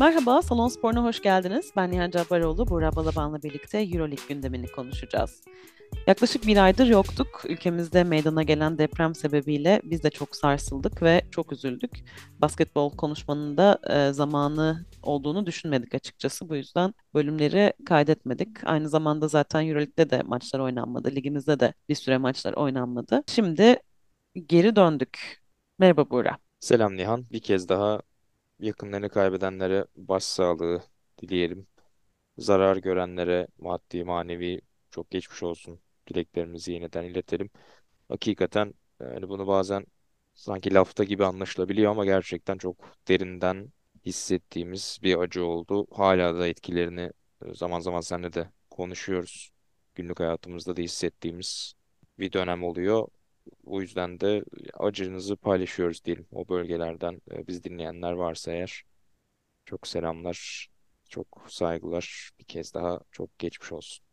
Merhaba, 0.00 0.42
Salon 0.42 0.68
Spor'una 0.68 1.04
hoş 1.04 1.22
geldiniz. 1.22 1.72
Ben 1.76 1.90
Nihan 1.90 2.10
Cabbaroğlu, 2.10 2.68
Buğra 2.68 2.96
Balaban'la 2.96 3.42
birlikte 3.42 3.78
Euroleague 3.78 4.26
gündemini 4.28 4.66
konuşacağız. 4.66 5.42
Yaklaşık 6.06 6.46
bir 6.46 6.56
aydır 6.56 6.86
yoktuk. 6.86 7.42
Ülkemizde 7.48 8.04
meydana 8.04 8.42
gelen 8.42 8.78
deprem 8.78 9.14
sebebiyle 9.14 9.80
biz 9.84 10.02
de 10.02 10.10
çok 10.10 10.36
sarsıldık 10.36 11.02
ve 11.02 11.22
çok 11.30 11.52
üzüldük. 11.52 11.90
Basketbol 12.38 12.90
konuşmanın 12.96 13.56
da 13.56 13.78
e, 13.90 14.12
zamanı 14.12 14.86
olduğunu 15.02 15.46
düşünmedik 15.46 15.94
açıkçası. 15.94 16.48
Bu 16.48 16.56
yüzden 16.56 16.94
bölümleri 17.14 17.72
kaydetmedik. 17.86 18.48
Aynı 18.64 18.88
zamanda 18.88 19.28
zaten 19.28 19.66
Euroleague'de 19.66 20.10
de 20.10 20.22
maçlar 20.22 20.60
oynanmadı. 20.60 21.10
Ligimizde 21.10 21.60
de 21.60 21.74
bir 21.88 21.94
süre 21.94 22.18
maçlar 22.18 22.52
oynanmadı. 22.52 23.22
Şimdi 23.26 23.76
geri 24.46 24.76
döndük. 24.76 25.42
Merhaba 25.78 26.10
Buğra. 26.10 26.38
Selam 26.60 26.96
Nihan. 26.96 27.24
Bir 27.32 27.40
kez 27.40 27.68
daha 27.68 28.00
yakınlarını 28.60 29.08
kaybedenlere 29.08 29.86
başsağlığı 29.96 30.82
dileyelim. 31.22 31.66
Zarar 32.38 32.76
görenlere 32.76 33.48
maddi 33.58 34.04
manevi 34.04 34.60
çok 34.90 35.10
geçmiş 35.10 35.42
olsun 35.42 35.80
dileklerimizi 36.08 36.72
yeniden 36.72 37.04
iletelim. 37.04 37.50
Hakikaten 38.08 38.74
yani 39.00 39.28
bunu 39.28 39.46
bazen 39.46 39.86
sanki 40.34 40.74
lafta 40.74 41.04
gibi 41.04 41.24
anlaşılabiliyor 41.24 41.90
ama 41.90 42.04
gerçekten 42.04 42.58
çok 42.58 42.76
derinden 43.08 43.72
hissettiğimiz 44.06 44.98
bir 45.02 45.18
acı 45.18 45.44
oldu. 45.44 45.86
Hala 45.92 46.38
da 46.38 46.48
etkilerini 46.48 47.12
e, 47.46 47.54
zaman 47.54 47.80
zaman 47.80 48.00
seninle 48.00 48.32
de 48.32 48.50
konuşuyoruz. 48.70 49.52
Günlük 49.94 50.20
hayatımızda 50.20 50.76
da 50.76 50.80
hissettiğimiz 50.82 51.74
bir 52.18 52.32
dönem 52.32 52.64
oluyor. 52.64 53.08
O 53.64 53.80
yüzden 53.80 54.20
de 54.20 54.44
acınızı 54.74 55.36
paylaşıyoruz 55.36 56.04
diyelim 56.04 56.26
o 56.32 56.48
bölgelerden 56.48 57.20
e, 57.30 57.46
biz 57.46 57.64
dinleyenler 57.64 58.12
varsa 58.12 58.52
eğer. 58.52 58.82
Çok 59.66 59.86
selamlar, 59.88 60.68
çok 61.08 61.46
saygılar. 61.48 62.30
Bir 62.40 62.44
kez 62.44 62.74
daha 62.74 63.00
çok 63.12 63.38
geçmiş 63.38 63.72
olsun. 63.72 64.04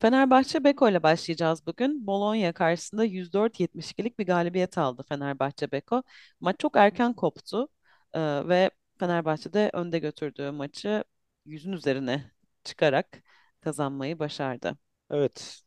Fenerbahçe 0.00 0.64
Beko 0.64 0.88
ile 0.88 1.02
başlayacağız 1.02 1.66
bugün. 1.66 2.06
Bologna 2.06 2.52
karşısında 2.52 3.04
104-72'lik 3.04 4.18
bir 4.18 4.26
galibiyet 4.26 4.78
aldı 4.78 5.02
Fenerbahçe 5.08 5.72
Beko. 5.72 6.02
Maç 6.40 6.56
çok 6.58 6.76
erken 6.76 7.14
koptu 7.14 7.68
e, 8.12 8.48
ve 8.48 8.70
Fenerbahçe 8.98 9.52
de 9.52 9.70
önde 9.72 9.98
götürdüğü 9.98 10.50
maçı 10.50 11.04
yüzün 11.44 11.72
üzerine 11.72 12.32
çıkarak 12.64 13.22
kazanmayı 13.60 14.18
başardı. 14.18 14.78
Evet, 15.10 15.62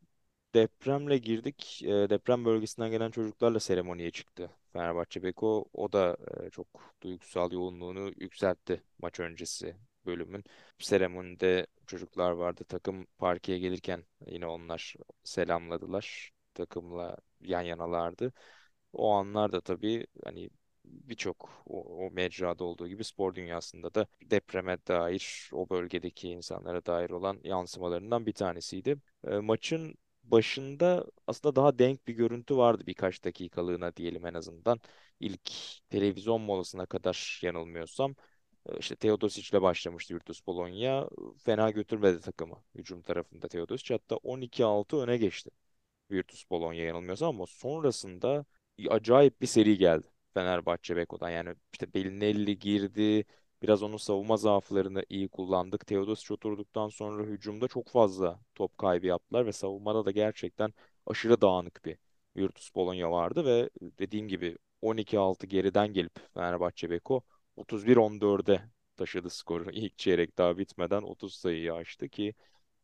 depremle 0.54 1.18
girdik. 1.18 1.84
E, 1.84 1.88
deprem 2.09 2.46
bölgesinden 2.46 2.92
gelen 2.92 3.12
çocuklarla 3.12 3.59
seremoniye 3.59 4.12
çıktı. 4.12 4.50
Fenerbahçe 4.73 5.23
Beko 5.23 5.66
o 5.73 5.92
da 5.92 6.18
e, 6.46 6.50
çok 6.50 6.68
duygusal 7.04 7.52
yoğunluğunu 7.52 8.12
yükseltti 8.20 8.84
maç 9.00 9.20
öncesi 9.20 9.76
bölümün. 10.06 10.44
Seremonide 10.80 11.68
çocuklar 11.88 12.31
vardı. 12.31 12.64
Takım 12.64 13.06
parkeye 13.18 13.59
gelirken 13.59 14.04
yine 14.28 14.46
onlar 14.48 14.96
selamladılar. 15.24 16.31
Takımla 16.54 17.18
yan 17.42 17.62
yanalardı. 17.62 18.34
O 18.94 19.12
anlar 19.12 19.52
da 19.52 19.62
tabii 19.62 20.08
hani 20.26 20.50
birçok 20.86 21.50
o, 21.66 22.06
o 22.08 22.12
mecrada 22.12 22.64
olduğu 22.64 22.88
gibi 22.88 23.04
spor 23.04 23.36
dünyasında 23.36 23.94
da 23.94 24.08
depreme 24.22 24.78
dair 24.88 25.50
o 25.54 25.70
bölgedeki 25.70 26.30
insanlara 26.30 26.86
dair 26.86 27.09
olan 27.09 27.40
yansımalarından 27.44 28.26
bir 28.26 28.34
tanesiydi. 28.34 28.98
E, 29.28 29.38
maçın 29.38 29.96
başında 30.24 31.06
aslında 31.28 31.56
daha 31.56 31.80
denk 31.80 32.08
bir 32.08 32.14
görüntü 32.14 32.58
vardı 32.58 32.84
birkaç 32.88 33.24
dakikalığına 33.24 33.96
diyelim 33.96 34.26
en 34.26 34.34
azından. 34.34 34.82
İlk 35.20 35.52
televizyon 35.90 36.42
molasına 36.42 36.86
kadar 36.86 37.40
yanılmıyorsam 37.44 38.16
e, 38.66 38.78
işte 38.80 38.96
Teodosic 38.96 39.50
ile 39.58 39.62
başlamıştı 39.62 40.16
Virtus 40.16 40.47
Bologna. 40.47 41.09
Fena 41.46 41.70
götürmedi 41.72 42.20
takımı 42.22 42.64
hücum 42.75 43.02
tarafında 43.02 43.47
Teodosic. 43.47 43.94
Hatta 43.94 44.16
12-6 44.16 44.97
öne 44.97 45.18
geçti 45.18 45.50
Virtus 46.12 46.50
Bologna 46.50 46.76
yanılmıyorsam 46.76 47.30
ama 47.36 47.46
sonrasında 47.47 48.46
acayip 48.90 49.42
bir 49.42 49.47
seri 49.47 49.78
geldi 49.78 50.08
Fenerbahçe 50.34 50.96
Beko'dan. 50.96 51.30
Yani 51.30 51.56
işte 51.74 51.94
Belinelli 51.94 52.59
girdi. 52.59 53.26
Biraz 53.63 53.84
onun 53.84 53.97
savunma 53.97 54.38
zaaflarını 54.38 55.06
iyi 55.09 55.29
kullandık. 55.29 55.88
Teodosic 55.88 56.34
oturduktan 56.34 56.90
sonra 56.90 57.24
hücumda 57.24 57.68
çok 57.68 57.90
fazla 57.90 58.40
top 58.56 58.78
kaybı 58.78 59.07
yaptılar 59.07 59.46
ve 59.46 59.51
savunmada 59.51 60.06
da 60.06 60.12
gerçekten 60.12 60.74
aşırı 61.06 61.41
dağınık 61.41 61.85
bir 61.85 61.97
Virtus 62.38 62.75
Bologna 62.75 63.12
vardı 63.12 63.46
ve 63.46 63.69
dediğim 63.81 64.28
gibi 64.28 64.57
12-6 64.81 65.46
geriden 65.47 65.94
gelip 65.94 66.34
Fenerbahçe 66.34 66.90
Beko 66.90 67.22
31-14'e 67.56 68.62
taşıdı 68.97 69.29
skoru. 69.29 69.72
İlk 69.72 69.97
çeyrek 69.97 70.38
daha 70.38 70.57
bitmeden 70.57 71.02
30 71.02 71.35
sayıyı 71.35 71.73
aştı 71.73 72.09
ki 72.09 72.34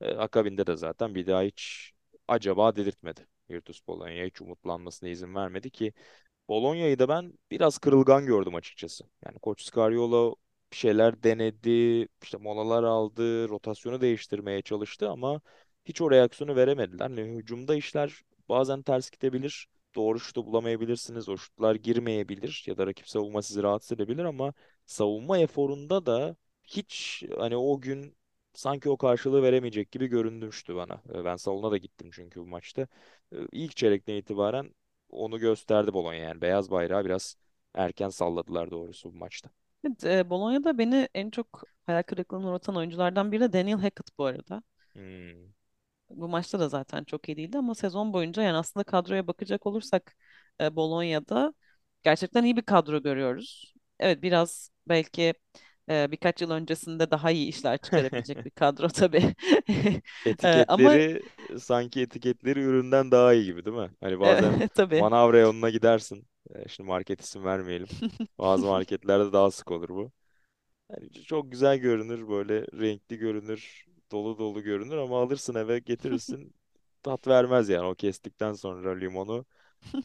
e, 0.02 0.10
akabinde 0.16 0.68
de 0.68 0.76
zaten 0.78 1.16
bir 1.16 1.28
daha 1.28 1.42
hiç 1.42 1.92
acaba 2.28 2.76
dedirtmedi. 2.76 3.28
Virtus 3.50 3.88
Bologna 3.88 4.26
hiç 4.26 4.42
umutlanmasına 4.42 5.10
izin 5.10 5.36
vermedi 5.36 5.70
ki 5.70 5.94
Bologna'yı 6.50 7.00
da 7.00 7.10
ben 7.10 7.34
biraz 7.52 7.78
kırılgan 7.78 8.26
gördüm 8.26 8.56
açıkçası. 8.56 9.04
Yani 9.26 9.40
Koç 9.40 9.62
Scariolo 9.64 10.36
bir 10.72 10.78
şeyler 10.78 11.24
denedi, 11.24 12.08
işte 12.24 12.38
molalar 12.38 12.84
aldı, 12.84 13.50
rotasyonu 13.50 14.02
değiştirmeye 14.02 14.62
çalıştı 14.62 15.10
ama 15.10 15.42
hiç 15.86 16.02
o 16.02 16.12
reaksiyonu 16.12 16.56
veremediler. 16.56 17.10
Yani 17.10 17.22
hücumda 17.38 17.76
işler 17.76 18.22
bazen 18.50 18.82
ters 18.82 19.10
gidebilir. 19.10 19.68
Doğru 19.96 20.20
şutu 20.20 20.46
bulamayabilirsiniz. 20.46 21.30
O 21.30 21.38
şutlar 21.38 21.76
girmeyebilir 21.76 22.64
ya 22.68 22.78
da 22.78 22.88
rakip 22.88 23.10
savunma 23.10 23.42
sizi 23.42 23.64
rahatsız 23.64 23.92
edebilir 23.92 24.24
ama 24.24 24.54
savunma 24.86 25.38
eforunda 25.40 26.06
da 26.06 26.36
hiç 26.64 27.24
hani 27.38 27.58
o 27.58 27.82
gün 27.82 28.18
sanki 28.54 28.90
o 28.90 28.98
karşılığı 28.98 29.44
veremeyecek 29.44 29.92
gibi 29.92 30.08
görünmüştü 30.08 30.76
bana. 30.76 31.02
Ben 31.26 31.36
salona 31.36 31.72
da 31.72 31.78
gittim 31.78 32.10
çünkü 32.14 32.40
bu 32.42 32.46
maçta. 32.48 32.88
Ee, 33.34 33.38
İlk 33.52 33.76
çeyrekten 33.78 34.14
itibaren 34.16 34.76
onu 35.10 35.40
gösterdi 35.40 35.94
Bologna 35.94 36.16
yani. 36.16 36.42
Beyaz 36.42 36.72
bayrağı 36.72 37.06
biraz 37.06 37.36
erken 37.74 38.10
salladılar 38.10 38.72
doğrusu 38.72 39.14
bu 39.14 39.18
maçta. 39.18 39.50
Evet, 39.84 40.04
e, 40.06 40.30
Bologna'da 40.30 40.78
beni 40.78 41.10
en 41.14 41.30
çok 41.30 41.64
hayal 41.86 42.04
kırıklığına 42.04 42.50
uğratan 42.50 42.76
oyunculardan 42.76 43.32
biri 43.32 43.42
de 43.42 43.54
Daniel 43.54 43.78
Hackett 43.78 44.18
bu 44.18 44.26
arada. 44.26 44.64
Hmm. 44.96 45.50
Bu 46.10 46.28
maçta 46.30 46.60
da 46.60 46.70
zaten 46.70 47.04
çok 47.04 47.30
iyi 47.30 47.38
değildi 47.38 47.58
ama 47.58 47.76
sezon 47.76 48.14
boyunca 48.14 48.42
yani 48.44 48.58
aslında 48.58 48.84
kadroya 48.84 49.28
bakacak 49.28 49.66
olursak 49.66 50.16
e, 50.62 50.76
Bolonya'da 50.76 51.54
gerçekten 52.04 52.44
iyi 52.44 52.58
bir 52.58 52.62
kadro 52.62 53.02
görüyoruz. 53.04 53.74
Evet 54.00 54.22
biraz 54.22 54.72
belki 54.88 55.34
e, 55.90 56.12
birkaç 56.12 56.42
yıl 56.42 56.52
öncesinde 56.52 57.12
daha 57.12 57.32
iyi 57.32 57.48
işler 57.48 57.78
çıkarabilecek 57.78 58.46
bir 58.46 58.52
kadro 58.52 58.88
tabii. 58.90 59.36
E, 60.44 60.66
ama 60.68 60.94
Etiketleri 60.94 61.24
sanki 61.60 62.02
etiketleri 62.02 62.60
üründen 62.62 63.12
daha 63.12 63.34
iyi 63.34 63.46
gibi 63.46 63.66
değil 63.66 63.78
mi? 63.78 63.92
Hani 64.02 64.20
bazen 64.20 64.62
e, 64.62 64.68
tabii 64.74 65.04
manav 65.04 65.34
reyonuna 65.34 65.70
gidersin. 65.70 66.28
E, 66.56 66.68
Şimdi 66.68 66.88
market 66.88 67.22
isim 67.22 67.44
vermeyelim. 67.44 67.88
Bazı 68.40 68.66
marketlerde 68.66 69.34
daha 69.34 69.52
sık 69.52 69.72
olur 69.72 69.90
bu. 69.90 70.12
Yani 70.92 71.14
çok 71.14 71.52
güzel 71.52 71.78
görünür, 71.78 72.28
böyle 72.30 72.62
renkli 72.62 73.18
görünür, 73.18 73.86
dolu 74.12 74.38
dolu 74.38 74.64
görünür 74.64 74.98
ama 74.98 75.22
alırsın 75.22 75.56
eve 75.56 75.80
getirirsin 75.80 76.54
tat 77.04 77.28
vermez 77.28 77.70
yani 77.70 77.88
o 77.88 77.96
kestikten 77.96 78.54
sonra 78.54 78.96
limonu 78.96 79.46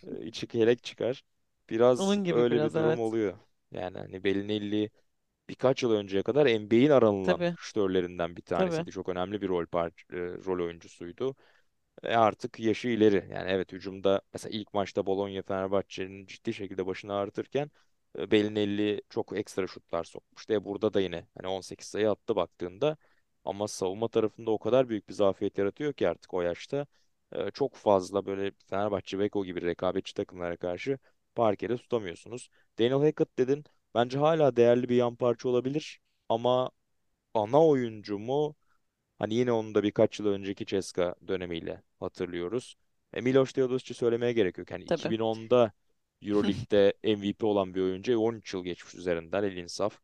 e, 0.09 0.27
içi 0.27 0.47
kelek 0.47 0.85
çıkar. 0.85 1.25
Biraz 1.71 2.01
onun 2.01 2.25
gibi 2.25 2.39
öyle 2.39 2.63
bir 2.63 2.63
biraz 2.63 2.75
durum 2.75 2.99
evet. 2.99 3.01
oluyor. 3.01 3.39
Yani 3.73 3.99
hani 3.99 4.25
Belinelli 4.25 4.91
birkaç 5.49 5.83
yıl 5.83 5.93
önceye 5.93 6.23
kadar 6.23 6.47
NBA'in 6.47 6.91
aranılan 6.91 7.41
Tabii 7.41 7.57
şütörlerinden 7.57 8.37
bir 8.37 8.43
tabii. 8.55 8.87
tanesiydi. 8.87 8.91
Çok 8.91 9.09
önemli 9.09 9.43
bir 9.43 9.49
rol 9.49 9.67
par 9.67 9.89
e, 10.13 10.17
rol 10.19 10.65
oyuncusuydu. 10.65 11.37
E 12.03 12.15
artık 12.17 12.61
yaşı 12.61 12.89
ileri. 12.89 13.29
Yani 13.33 13.51
evet 13.51 13.73
hücumda 13.73 14.21
mesela 14.33 14.57
ilk 14.59 14.75
maçta 14.75 15.07
Bologna 15.07 15.43
Fenerbahçe'nin 15.43 16.27
ciddi 16.27 16.55
şekilde 16.55 16.87
başını 16.87 17.15
ağrıtırken 17.15 17.71
e, 18.19 18.31
Belinelli 18.31 19.03
çok 19.11 19.39
ekstra 19.39 19.67
şutlar 19.67 20.05
sokmuştu. 20.05 20.53
E 20.53 20.65
burada 20.65 20.95
da 20.95 21.01
yine 21.01 21.27
hani 21.37 21.47
18 21.49 21.87
sayı 21.87 22.11
attı 22.11 22.37
baktığında 22.37 22.97
ama 23.45 23.69
savunma 23.69 24.09
tarafında 24.09 24.51
o 24.51 24.59
kadar 24.59 24.89
büyük 24.89 25.09
bir 25.09 25.15
zafiyet 25.15 25.59
yaratıyor 25.59 25.93
ki 25.93 26.09
artık 26.09 26.35
o 26.35 26.43
yaşta 26.43 26.87
e, 27.33 27.51
çok 27.51 27.75
fazla 27.75 28.27
böyle 28.27 28.53
Fenerbahçe, 28.71 29.19
Beko 29.19 29.45
gibi 29.45 29.63
rekabetçi 29.63 30.15
takımlara 30.15 30.57
karşı 30.57 30.99
parkede 31.35 31.77
tutamıyorsunuz. 31.77 32.49
Daniel 32.79 32.99
Hackett 33.03 33.39
dedin. 33.39 33.65
Bence 33.95 34.19
hala 34.19 34.57
değerli 34.57 34.89
bir 34.89 34.97
yan 34.97 35.17
parça 35.17 35.49
olabilir 35.49 36.01
ama 36.29 36.71
ana 37.35 37.67
oyuncu 37.67 38.19
mu? 38.19 38.55
Hani 39.25 39.35
yine 39.35 39.53
onu 39.53 39.75
da 39.75 39.83
birkaç 39.83 40.21
yıl 40.21 40.27
önceki 40.27 40.67
Ceska 40.67 41.15
dönemiyle 41.29 41.83
hatırlıyoruz. 42.01 42.77
E, 43.15 43.21
Miloš 43.21 43.53
Teodosic'i 43.53 43.95
söylemeye 43.95 44.33
gerek 44.33 44.59
yok. 44.59 44.71
Hani 44.71 44.85
Tabii. 44.87 45.03
2010'da 45.05 45.73
Euroleague'de 46.23 46.95
MVP 47.05 47.47
olan 47.47 47.75
bir 47.75 47.81
oyuncu 47.81 48.13
e, 48.13 48.17
13 48.17 48.55
yıl 48.55 48.65
geçmiş 48.65 48.95
üzerinden 48.95 49.43
el 49.45 49.57
insaf. 49.57 49.99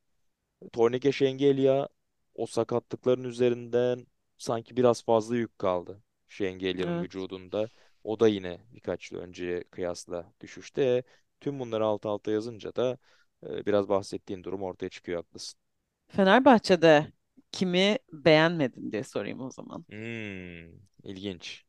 Tornike 0.73 1.13
Şengelya 1.13 1.89
o 2.35 2.47
sakatlıkların 2.47 3.25
üzerinden 3.25 4.07
sanki 4.39 4.77
biraz 4.77 5.05
fazla 5.05 5.37
yük 5.37 5.59
kaldı 5.59 6.03
Şengelya'nın 6.29 7.01
Evet. 7.01 7.01
vücudunda. 7.01 7.71
O 8.05 8.21
da 8.21 8.29
yine 8.29 8.61
birkaç 8.75 9.13
yıl 9.13 9.21
önceye 9.21 9.65
kıyasla 9.65 10.33
düşüşte. 10.41 10.83
E, 10.85 11.03
tüm 11.41 11.59
bunları 11.61 11.85
alt 11.87 12.07
alta 12.07 12.31
yazınca 12.31 12.77
da 12.77 12.99
e, 13.47 13.67
biraz 13.67 13.89
bahsettiğin 13.89 14.45
durum 14.45 14.63
ortaya 14.63 14.89
çıkıyor 14.89 15.19
haklısın. 15.25 15.61
Fenerbahçe'de 16.09 17.13
kimi 17.53 17.99
beğenmedin 18.13 18.93
diye 18.93 19.05
sorayım 19.05 19.41
o 19.41 19.51
zaman. 19.51 19.87
Hmm, 19.91 20.71
ilginç. 21.05 21.65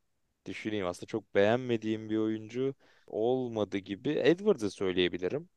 Düşüneyim 0.46 0.86
aslında 0.86 1.06
çok 1.06 1.34
beğenmediğim 1.34 2.10
bir 2.10 2.16
oyuncu 2.16 2.74
olmadı 3.06 3.78
gibi. 3.78 4.10
Edwards'ı 4.10 4.70
söyleyebilirim. 4.70 5.48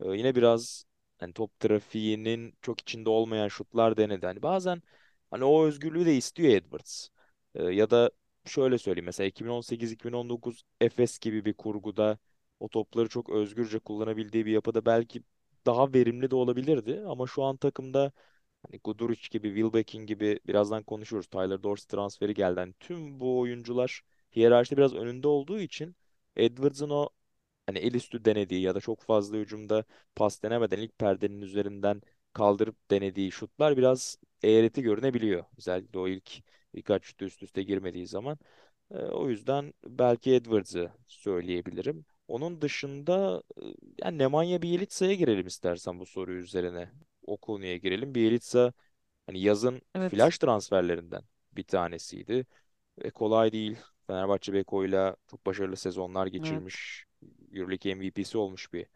Ee, 0.00 0.08
yine 0.16 0.34
biraz 0.34 0.84
hani 1.18 1.32
top 1.32 1.60
trafiğinin 1.60 2.54
çok 2.62 2.80
içinde 2.80 3.10
olmayan 3.10 3.48
şutlar 3.48 3.96
denedi. 3.96 4.26
Hani 4.26 4.42
bazen 4.42 4.82
hani 5.30 5.44
o 5.44 5.64
özgürlüğü 5.66 6.06
de 6.06 6.16
istiyor 6.16 6.50
Edwards. 6.52 7.08
Ee, 7.54 7.62
ya 7.64 7.90
da 7.90 8.10
şöyle 8.46 8.78
söyleyeyim 8.78 9.06
mesela 9.06 9.26
2018-2019 9.28 10.62
Efes 10.80 11.18
gibi 11.18 11.44
bir 11.44 11.54
kurguda 11.54 12.18
o 12.60 12.68
topları 12.68 13.08
çok 13.08 13.30
özgürce 13.30 13.78
kullanabildiği 13.78 14.46
bir 14.46 14.52
yapıda 14.52 14.84
belki 14.86 15.22
daha 15.66 15.92
verimli 15.94 16.30
de 16.30 16.34
olabilirdi. 16.36 17.02
Ama 17.06 17.26
şu 17.26 17.42
an 17.42 17.56
takımda 17.56 18.12
Hani 18.66 18.80
Guduric 18.84 19.28
gibi, 19.30 19.48
Wilbekin 19.48 20.06
gibi 20.06 20.40
birazdan 20.46 20.82
konuşuruz. 20.82 21.26
Tyler 21.26 21.62
Dorsey 21.62 21.86
transferi 21.88 22.34
geldi. 22.34 22.60
Hani 22.60 22.72
tüm 22.80 23.20
bu 23.20 23.38
oyuncular 23.40 24.02
hiyerarşide 24.36 24.76
biraz 24.76 24.94
önünde 24.94 25.28
olduğu 25.28 25.60
için 25.60 25.96
Edwards'ın 26.36 26.90
o 26.90 27.08
hani 27.66 27.78
el 27.78 27.94
üstü 27.94 28.24
denediği 28.24 28.62
ya 28.62 28.74
da 28.74 28.80
çok 28.80 29.00
fazla 29.02 29.36
hücumda 29.36 29.84
pas 30.16 30.42
denemeden 30.42 30.78
ilk 30.78 30.98
perdenin 30.98 31.42
üzerinden 31.42 32.02
kaldırıp 32.32 32.90
denediği 32.90 33.32
şutlar 33.32 33.76
biraz 33.76 34.18
eğreti 34.42 34.82
görünebiliyor. 34.82 35.44
Özellikle 35.58 35.98
o 35.98 36.08
ilk 36.08 36.30
birkaç 36.74 37.04
şut 37.04 37.22
üst 37.22 37.42
üste 37.42 37.62
girmediği 37.62 38.06
zaman. 38.06 38.38
Ee, 38.90 38.96
o 38.98 39.28
yüzden 39.30 39.74
belki 39.84 40.34
Edwards'ı 40.34 40.92
söyleyebilirim. 41.08 42.04
Onun 42.28 42.60
dışında 42.62 43.42
e, 43.62 43.64
yani 44.04 44.18
Nemanja 44.18 44.62
Bjelitsa'ya 44.62 45.14
girelim 45.14 45.46
istersen 45.46 46.00
bu 46.00 46.06
soru 46.06 46.32
üzerine. 46.34 46.90
O 47.26 47.36
konuya 47.36 47.76
girelim. 47.76 48.14
Bjelitsa 48.14 48.72
hani 49.26 49.40
yazın 49.40 49.82
Evet, 49.94 50.10
flash 50.10 50.38
transferlerinden 50.38 51.22
bir 51.52 51.64
tanesiydi. 51.64 52.46
Ve 52.98 53.10
kolay 53.10 53.52
değil. 53.52 53.76
Fenerbahçe 54.06 54.52
Beko'yla 54.52 55.16
çok 55.30 55.46
başarılı 55.46 55.76
sezonlar 55.76 56.22
evet. 56.22 56.32
geçirmiş. 56.32 57.06
EuroLeague 57.52 57.94
MVP'si 57.94 58.38
olmuş 58.38 58.72
bir 58.72 58.86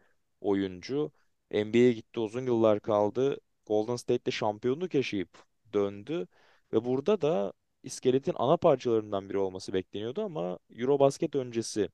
oyuncu. 0.41 1.11
NBA'ye 1.51 1.93
gitti 1.93 2.19
uzun 2.19 2.45
yıllar 2.45 2.79
kaldı. 2.79 3.39
Golden 3.65 3.95
State'te 3.95 4.31
şampiyonluk 4.31 4.93
yaşayıp 4.93 5.29
döndü. 5.73 6.27
Ve 6.73 6.85
burada 6.85 7.21
da 7.21 7.53
iskeletin 7.83 8.33
ana 8.37 8.57
parçalarından 8.57 9.29
biri 9.29 9.37
olması 9.37 9.73
bekleniyordu 9.73 10.21
ama 10.23 10.59
Eurobasket 10.75 11.35
öncesi 11.35 11.89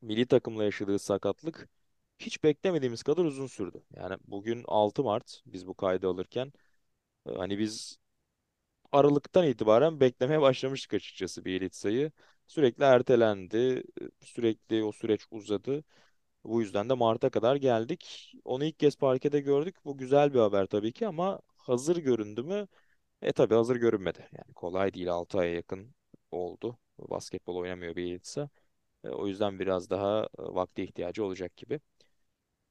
milli 0.00 0.26
takımla 0.26 0.64
yaşadığı 0.64 0.98
sakatlık 0.98 1.68
hiç 2.18 2.44
beklemediğimiz 2.44 3.02
kadar 3.02 3.24
uzun 3.24 3.46
sürdü. 3.46 3.84
Yani 3.96 4.16
bugün 4.26 4.64
6 4.68 5.02
Mart 5.02 5.42
biz 5.46 5.66
bu 5.66 5.74
kaydı 5.74 6.08
alırken 6.08 6.52
e, 7.26 7.32
hani 7.36 7.58
biz 7.60 7.98
Aralık'tan 8.92 9.46
itibaren 9.46 10.00
beklemeye 10.00 10.40
başlamıştık 10.42 10.94
açıkçası 10.94 11.44
Bielitsa'yı. 11.44 12.12
Sürekli 12.46 12.84
ertelendi, 12.84 13.56
e, 14.02 14.04
sürekli 14.26 14.84
o 14.84 14.92
süreç 14.92 15.26
uzadı. 15.30 15.84
Bu 16.44 16.60
yüzden 16.60 16.88
de 16.88 16.94
Mart'a 16.94 17.30
kadar 17.30 17.56
geldik. 17.56 18.32
Onu 18.44 18.64
ilk 18.64 18.78
kez 18.78 18.96
parkede 18.96 19.40
gördük. 19.40 19.76
Bu 19.84 19.98
güzel 19.98 20.34
bir 20.34 20.38
haber 20.40 20.66
tabii 20.66 20.92
ki 20.92 21.06
ama 21.06 21.40
hazır 21.56 21.96
göründü 21.96 22.42
mü? 22.42 22.68
E 23.22 23.32
tabii 23.32 23.54
hazır 23.54 23.76
görünmedi. 23.76 24.28
Yani 24.32 24.54
kolay 24.54 24.94
değil 24.94 25.12
6 25.12 25.38
aya 25.38 25.54
yakın 25.54 25.94
oldu. 26.30 26.78
Basketbol 26.98 27.56
oynamıyor 27.56 27.96
Bielitsa. 27.96 28.50
E, 29.04 29.08
o 29.08 29.26
yüzden 29.26 29.58
biraz 29.60 29.90
daha 29.90 30.28
vakti 30.38 30.82
ihtiyacı 30.84 31.24
olacak 31.24 31.56
gibi. 31.56 31.80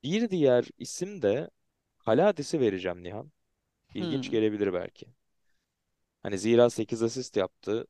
Bir 0.03 0.29
diğer 0.29 0.65
isim 0.77 1.21
de 1.21 1.49
Haladis'i 1.97 2.59
vereceğim 2.59 3.03
Nihan. 3.03 3.31
İlginç 3.95 4.29
Hmm. 4.29 4.31
gelebilir 4.31 4.73
belki. 4.73 5.07
Hani 6.23 6.37
zira 6.39 6.69
8 6.69 7.03
asist 7.03 7.37
yaptı. 7.37 7.87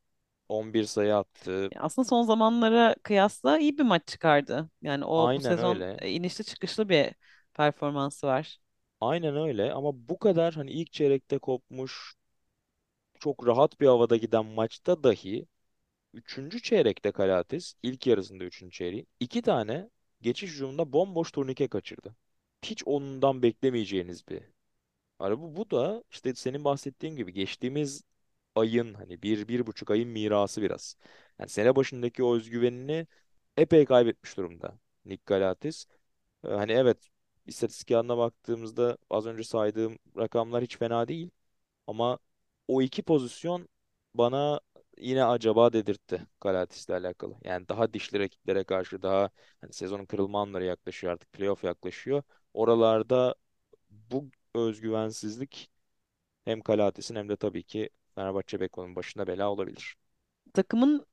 11 0.49 0.83
sayı 0.83 1.15
attı. 1.15 1.71
Ya 1.71 1.81
Aslında 1.81 2.07
son 2.07 2.23
zamanlara 2.23 2.95
kıyasla 3.03 3.57
iyi 3.59 3.77
bir 3.77 3.83
maç 3.83 4.07
çıkardı. 4.07 4.69
Yani 4.81 5.05
o 5.05 5.35
bu 5.35 5.41
Aynen 5.41 5.41
sezon 5.41 5.83
öyle. 5.83 5.99
e, 5.99 6.09
inişli 6.11 6.43
çıkışlı 6.45 6.89
bir 6.89 7.13
performansı 7.53 8.27
var. 8.27 8.59
Aynen 9.01 9.35
öyle 9.35 9.73
ama 9.73 10.09
bu 10.09 10.19
kadar 10.19 10.53
hani 10.53 10.71
ilk 10.71 10.91
çeyrekte 10.93 11.37
kopmuş 11.39 12.15
çok 13.19 13.47
rahat 13.47 13.81
bir 13.81 13.87
havada 13.87 14.15
giden 14.17 14.45
maçta 14.45 15.03
dahi 15.03 15.45
üçüncü 16.13 16.61
çeyrekte 16.61 17.13
Kalates 17.13 17.75
ilk 17.83 18.07
yarısında 18.07 18.43
üçüncü 18.43 18.77
çeyreğin 18.77 19.07
iki 19.19 19.43
tane 19.43 19.89
geçiş 20.21 20.51
hücumunda 20.51 20.93
bomboş 20.93 21.31
turnike 21.31 21.67
kaçırdı. 21.67 22.15
Hiç 22.65 22.83
ondan 22.87 23.41
beklemeyeceğiniz 23.43 24.27
bir. 24.27 24.43
Hani 25.19 25.39
bu, 25.41 25.55
bu 25.55 25.71
da 25.71 26.03
işte 26.11 26.35
senin 26.35 26.63
bahsettiğin 26.63 27.15
gibi 27.15 27.33
geçtiğimiz 27.33 28.03
ayın 28.55 28.93
hani 28.93 29.21
bir, 29.23 29.47
bir 29.47 29.67
buçuk 29.67 29.91
ayın 29.91 30.09
mirası 30.09 30.61
biraz. 30.61 30.97
Yani 31.39 31.49
sene 31.49 31.75
başındaki 31.75 32.23
o 32.23 32.35
özgüvenini 32.35 33.07
epey 33.57 33.85
kaybetmiş 33.85 34.37
durumda 34.37 34.79
Nick 35.05 35.23
Galatis. 35.25 35.87
Ee, 36.45 36.47
Hani 36.49 36.71
evet 36.71 37.09
istatistik 37.45 37.91
yanına 37.91 38.17
baktığımızda 38.17 38.97
az 39.09 39.25
önce 39.25 39.43
saydığım 39.43 39.97
rakamlar 40.17 40.63
hiç 40.63 40.77
fena 40.77 41.07
değil. 41.07 41.31
Ama 41.87 42.19
o 42.67 42.81
iki 42.81 43.03
pozisyon 43.03 43.69
bana 44.17 44.59
yine 44.97 45.23
acaba 45.25 45.73
dedirtti 45.73 46.27
Galatas'la 46.41 46.93
alakalı. 46.97 47.35
Yani 47.43 47.69
daha 47.69 47.93
dişli 47.93 48.19
rakiplere 48.19 48.63
karşı 48.63 49.01
daha 49.01 49.29
hani 49.61 49.73
sezonun 49.73 50.05
kırılma 50.05 50.41
anları 50.41 50.65
yaklaşıyor 50.65 51.13
artık 51.13 51.33
playoff 51.33 51.63
yaklaşıyor. 51.63 52.23
Oralarda 52.53 53.35
bu 53.89 54.29
özgüvensizlik 54.55 55.71
hem 56.45 56.61
Galatas'ın 56.61 57.15
hem 57.15 57.29
de 57.29 57.37
tabii 57.37 57.63
ki 57.63 57.89
Fenerbahçe 58.15 58.59
Beko'nun 58.59 58.95
başına 58.95 59.27
bela 59.27 59.51
olabilir. 59.51 59.97
Takımın 60.53 61.05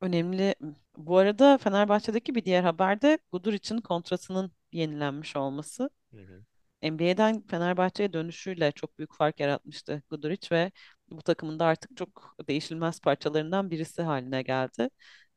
önemli. 0.00 0.54
Bu 0.98 1.18
arada 1.18 1.58
Fenerbahçe'deki 1.58 2.34
bir 2.34 2.44
diğer 2.44 2.62
haber 2.64 3.02
de 3.02 3.18
Guduric'in 3.32 3.78
kontratının 3.80 4.52
yenilenmiş 4.72 5.36
olması. 5.36 5.90
Hı 6.12 6.16
hı. 6.20 6.44
NBA'den 6.82 7.42
Fenerbahçe'ye 7.46 8.12
dönüşüyle 8.12 8.72
çok 8.72 8.98
büyük 8.98 9.14
fark 9.14 9.40
yaratmıştı 9.40 10.02
Guduric 10.10 10.48
ve 10.52 10.72
bu 11.10 11.22
takımın 11.22 11.58
da 11.58 11.64
artık 11.66 11.96
çok 11.96 12.36
değişilmez 12.48 13.00
parçalarından 13.00 13.70
birisi 13.70 14.02
haline 14.02 14.42
geldi 14.42 14.88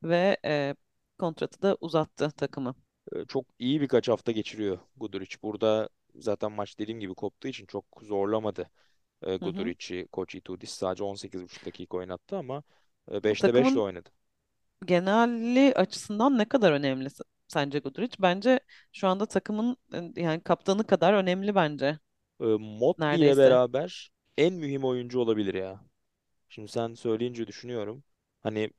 ve 0.02 0.36
e, 0.44 0.74
kontratı 1.18 1.62
da 1.62 1.76
uzattı 1.80 2.30
takımı. 2.30 2.74
Ee, 3.12 3.24
Çok 3.28 3.46
iyi 3.58 3.80
birkaç 3.80 4.08
hafta 4.08 4.32
geçiriyor 4.32 4.78
Guduric. 4.96 5.36
Burada 5.42 5.88
zaten 6.14 6.52
maç 6.52 6.78
dediğim 6.78 7.00
gibi 7.00 7.14
koptuğu 7.14 7.48
için 7.48 7.66
çok 7.66 7.84
zorlamadı 8.02 8.70
e. 9.26 9.36
Guduric'i 9.36 10.08
Koç 10.12 10.34
Itudis 10.34 10.70
sadece 10.70 11.04
18,5 11.04 11.66
dakika 11.66 11.96
oynattı 11.96 12.36
ama 12.38 12.62
e, 13.12 13.24
Bu 13.28 13.36
5'te 13.36 13.54
5'le 13.54 13.80
takımın 13.80 13.80
oynadı. 13.80 14.10
geneli 14.86 15.74
açısından 15.74 16.38
ne 16.38 16.44
kadar 16.48 16.72
önemli 16.72 17.10
sence 17.48 17.78
Guduric? 17.78 18.16
Bence 18.22 18.60
şu 18.92 19.08
anda 19.08 19.26
takımın 19.26 19.76
e, 20.16 20.22
yani 20.22 20.40
kaptanı 20.42 20.84
kadar 20.86 21.14
önemli 21.14 21.54
bence 21.54 21.98
E, 22.40 22.44
Motley 22.58 23.20
ile 23.20 23.36
neredeyse. 23.36 23.36
beraber 23.36 24.10
en 24.38 24.54
mühim 24.54 24.84
oyuncu 24.84 25.20
olabilir 25.20 25.54
ya. 25.54 25.80
Şimdi 26.48 26.68
sen 26.72 26.94
söyleyince 26.94 27.46
düşünüyorum. 27.46 28.04
Hani 28.42 28.70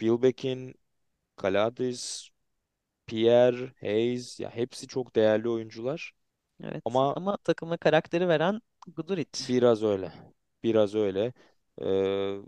Wilbekin, 0.00 0.74
Kaladis, 1.36 2.30
Pierre, 3.06 3.72
Hayes 3.80 4.40
ya 4.40 4.50
hepsi 4.50 4.88
çok 4.88 5.16
değerli 5.16 5.48
oyuncular 5.48 6.12
Evet 6.64 6.84
ama 6.84 7.16
ama 7.16 7.36
takıma 7.36 7.76
karakteri 7.76 8.28
veren 8.28 8.60
Guduric. 8.86 9.38
biraz 9.48 9.82
öyle. 9.82 10.12
Biraz 10.62 10.94
öyle. 10.94 11.32
Ee, 11.82 12.38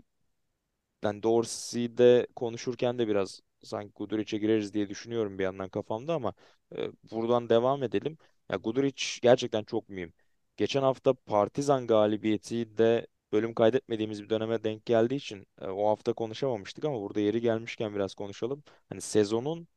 ben 1.03 1.23
Dorsey'de 1.23 2.27
konuşurken 2.35 2.99
de 2.99 3.07
biraz 3.07 3.41
sanki 3.63 3.93
Guduric'e 3.95 4.37
gireriz 4.37 4.73
diye 4.73 4.89
düşünüyorum 4.89 5.39
bir 5.39 5.43
yandan 5.43 5.69
kafamda 5.69 6.13
ama 6.13 6.33
e, 6.77 6.91
buradan 7.11 7.49
devam 7.49 7.83
edelim. 7.83 8.17
Ya 8.49 8.57
Guduric 8.57 9.05
gerçekten 9.21 9.63
çok 9.63 9.89
mühim. 9.89 10.13
Geçen 10.57 10.81
hafta 10.81 11.13
Partizan 11.13 11.87
galibiyeti 11.87 12.77
de 12.77 13.07
bölüm 13.31 13.53
kaydetmediğimiz 13.53 14.23
bir 14.23 14.29
döneme 14.29 14.63
denk 14.63 14.85
geldiği 14.85 15.15
için 15.15 15.47
e, 15.61 15.65
o 15.67 15.87
hafta 15.89 16.13
konuşamamıştık 16.13 16.85
ama 16.85 17.01
burada 17.01 17.19
yeri 17.19 17.41
gelmişken 17.41 17.95
biraz 17.95 18.15
konuşalım. 18.15 18.63
Hani 18.89 19.01
sezonun 19.01 19.67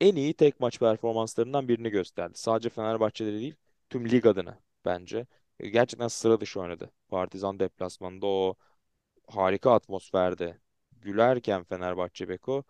en 0.00 0.16
iyi 0.16 0.34
tek 0.34 0.60
maç 0.60 0.78
performanslarından 0.80 1.68
birini 1.68 1.90
gösterdi. 1.90 2.32
Sadece 2.38 2.68
Fenerbahçe'de 2.70 3.32
değil, 3.32 3.54
tüm 3.90 4.10
lig 4.10 4.26
adına 4.26 4.60
bence. 4.84 5.26
E, 5.60 5.68
Gerçekten 5.68 6.08
sıra 6.08 6.40
dışı 6.40 6.60
oynadı. 6.60 6.90
Partizan 7.08 7.58
deplasmanında 7.60 8.26
o 8.26 8.56
harika 9.28 9.72
atmosferde 9.74 10.58
gülerken 10.92 11.64
Fenerbahçe 11.64 12.28
Beko 12.28 12.64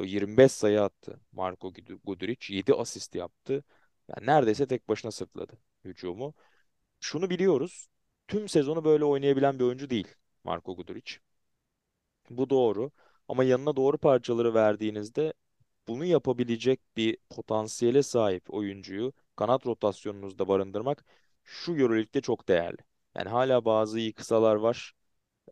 25 0.00 0.52
sayı 0.52 0.82
attı. 0.82 1.20
Gudu- 1.68 2.00
Guduric 2.04 2.54
7 2.54 2.74
asist 2.74 3.14
yaptı. 3.14 3.64
Yani 4.08 4.26
neredeyse 4.26 4.66
tek 4.66 4.88
başına 4.88 5.10
sırtladı 5.10 5.58
hücumu. 5.84 6.34
Şunu 7.00 7.30
biliyoruz. 7.30 7.88
Tüm 8.28 8.48
sezonu 8.48 8.84
böyle 8.84 9.04
oynayabilen 9.04 9.58
bir 9.58 9.64
oyuncu 9.64 9.90
değil 9.90 10.08
Marko 10.44 10.76
Guduric. 10.76 11.16
Bu 12.30 12.50
doğru. 12.50 12.90
Ama 13.28 13.44
yanına 13.44 13.76
doğru 13.76 13.98
parçaları 13.98 14.54
verdiğinizde 14.54 15.32
bunu 15.88 16.04
yapabilecek 16.04 16.80
bir 16.96 17.18
potansiyele 17.30 18.02
sahip 18.02 18.54
oyuncuyu 18.54 19.12
kanat 19.36 19.66
rotasyonunuzda 19.66 20.48
barındırmak 20.48 21.04
şu 21.44 21.72
EuroLeague'de 21.76 22.20
çok 22.20 22.48
değerli. 22.48 22.78
Yani 23.16 23.28
hala 23.28 23.64
bazı 23.64 23.98
iyi 24.00 24.12
kısalar 24.12 24.56
var. 24.56 24.94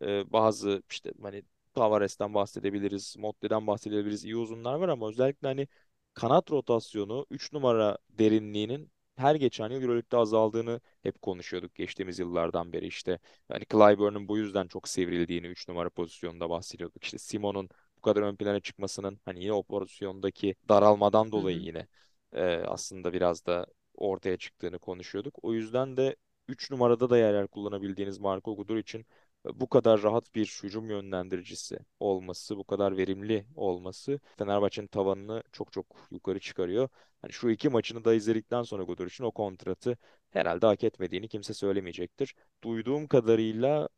Ee, 0.01 0.33
bazı 0.33 0.83
işte 0.91 1.13
hani 1.23 1.43
Tavares'ten 1.73 2.33
bahsedebiliriz, 2.33 3.15
Motte'den 3.17 3.67
bahsedebiliriz. 3.67 4.25
iyi 4.25 4.37
uzunlar 4.37 4.73
var 4.73 4.89
ama 4.89 5.09
özellikle 5.09 5.47
hani 5.47 5.67
kanat 6.13 6.51
rotasyonu 6.51 7.25
3 7.29 7.53
numara 7.53 7.97
derinliğinin 8.09 8.91
her 9.15 9.35
geçen 9.35 9.69
yıl 9.69 9.81
Euroleague'de 9.81 10.17
azaldığını 10.17 10.81
hep 11.03 11.21
konuşuyorduk 11.21 11.75
geçtiğimiz 11.75 12.19
yıllardan 12.19 12.73
beri 12.73 12.87
işte. 12.87 13.19
Hani 13.47 13.65
Clyburn'un 13.71 14.27
bu 14.27 14.37
yüzden 14.37 14.67
çok 14.67 14.87
sivrildiğini 14.87 15.47
3 15.47 15.67
numara 15.67 15.89
pozisyonunda 15.89 16.49
bahsediyorduk. 16.49 17.03
İşte 17.03 17.17
Simon'un 17.17 17.69
bu 17.97 18.01
kadar 18.01 18.21
ön 18.21 18.35
plana 18.35 18.59
çıkmasının 18.59 19.19
hani 19.25 19.43
yine 19.43 19.53
o 19.53 19.63
pozisyondaki 19.63 20.55
daralmadan 20.69 21.31
dolayı 21.31 21.57
hı. 21.57 21.61
yine 21.61 21.87
e, 22.33 22.43
aslında 22.55 23.13
biraz 23.13 23.45
da 23.45 23.65
ortaya 23.95 24.37
çıktığını 24.37 24.79
konuşuyorduk. 24.79 25.39
O 25.41 25.53
yüzden 25.53 25.97
de 25.97 26.15
3 26.47 26.71
numarada 26.71 27.09
da 27.09 27.17
yer 27.17 27.33
yer 27.33 27.47
kullanabildiğiniz 27.47 28.19
Marco 28.19 28.55
Gudur 28.55 28.77
için 28.77 29.05
bu 29.45 29.69
kadar 29.69 30.03
rahat 30.03 30.35
bir 30.35 30.59
hücum 30.63 30.89
yönlendiricisi 30.89 31.79
olması, 31.99 32.57
bu 32.57 32.63
kadar 32.63 32.97
verimli 32.97 33.45
olması 33.55 34.19
Fenerbahçe'nin 34.37 34.87
tavanını 34.87 35.43
çok 35.51 35.71
çok 35.71 35.85
yukarı 36.11 36.39
çıkarıyor. 36.39 36.89
Hani 37.21 37.33
şu 37.33 37.49
iki 37.49 37.69
maçını 37.69 38.05
da 38.05 38.13
izledikten 38.13 38.63
sonra 38.63 38.83
Godur 38.83 39.07
için 39.07 39.23
o 39.23 39.31
kontratı 39.31 39.97
herhalde 40.31 40.65
hak 40.65 40.83
etmediğini 40.83 41.27
kimse 41.27 41.53
söylemeyecektir. 41.53 42.35
Duyduğum 42.63 43.07
kadarıyla 43.07 43.89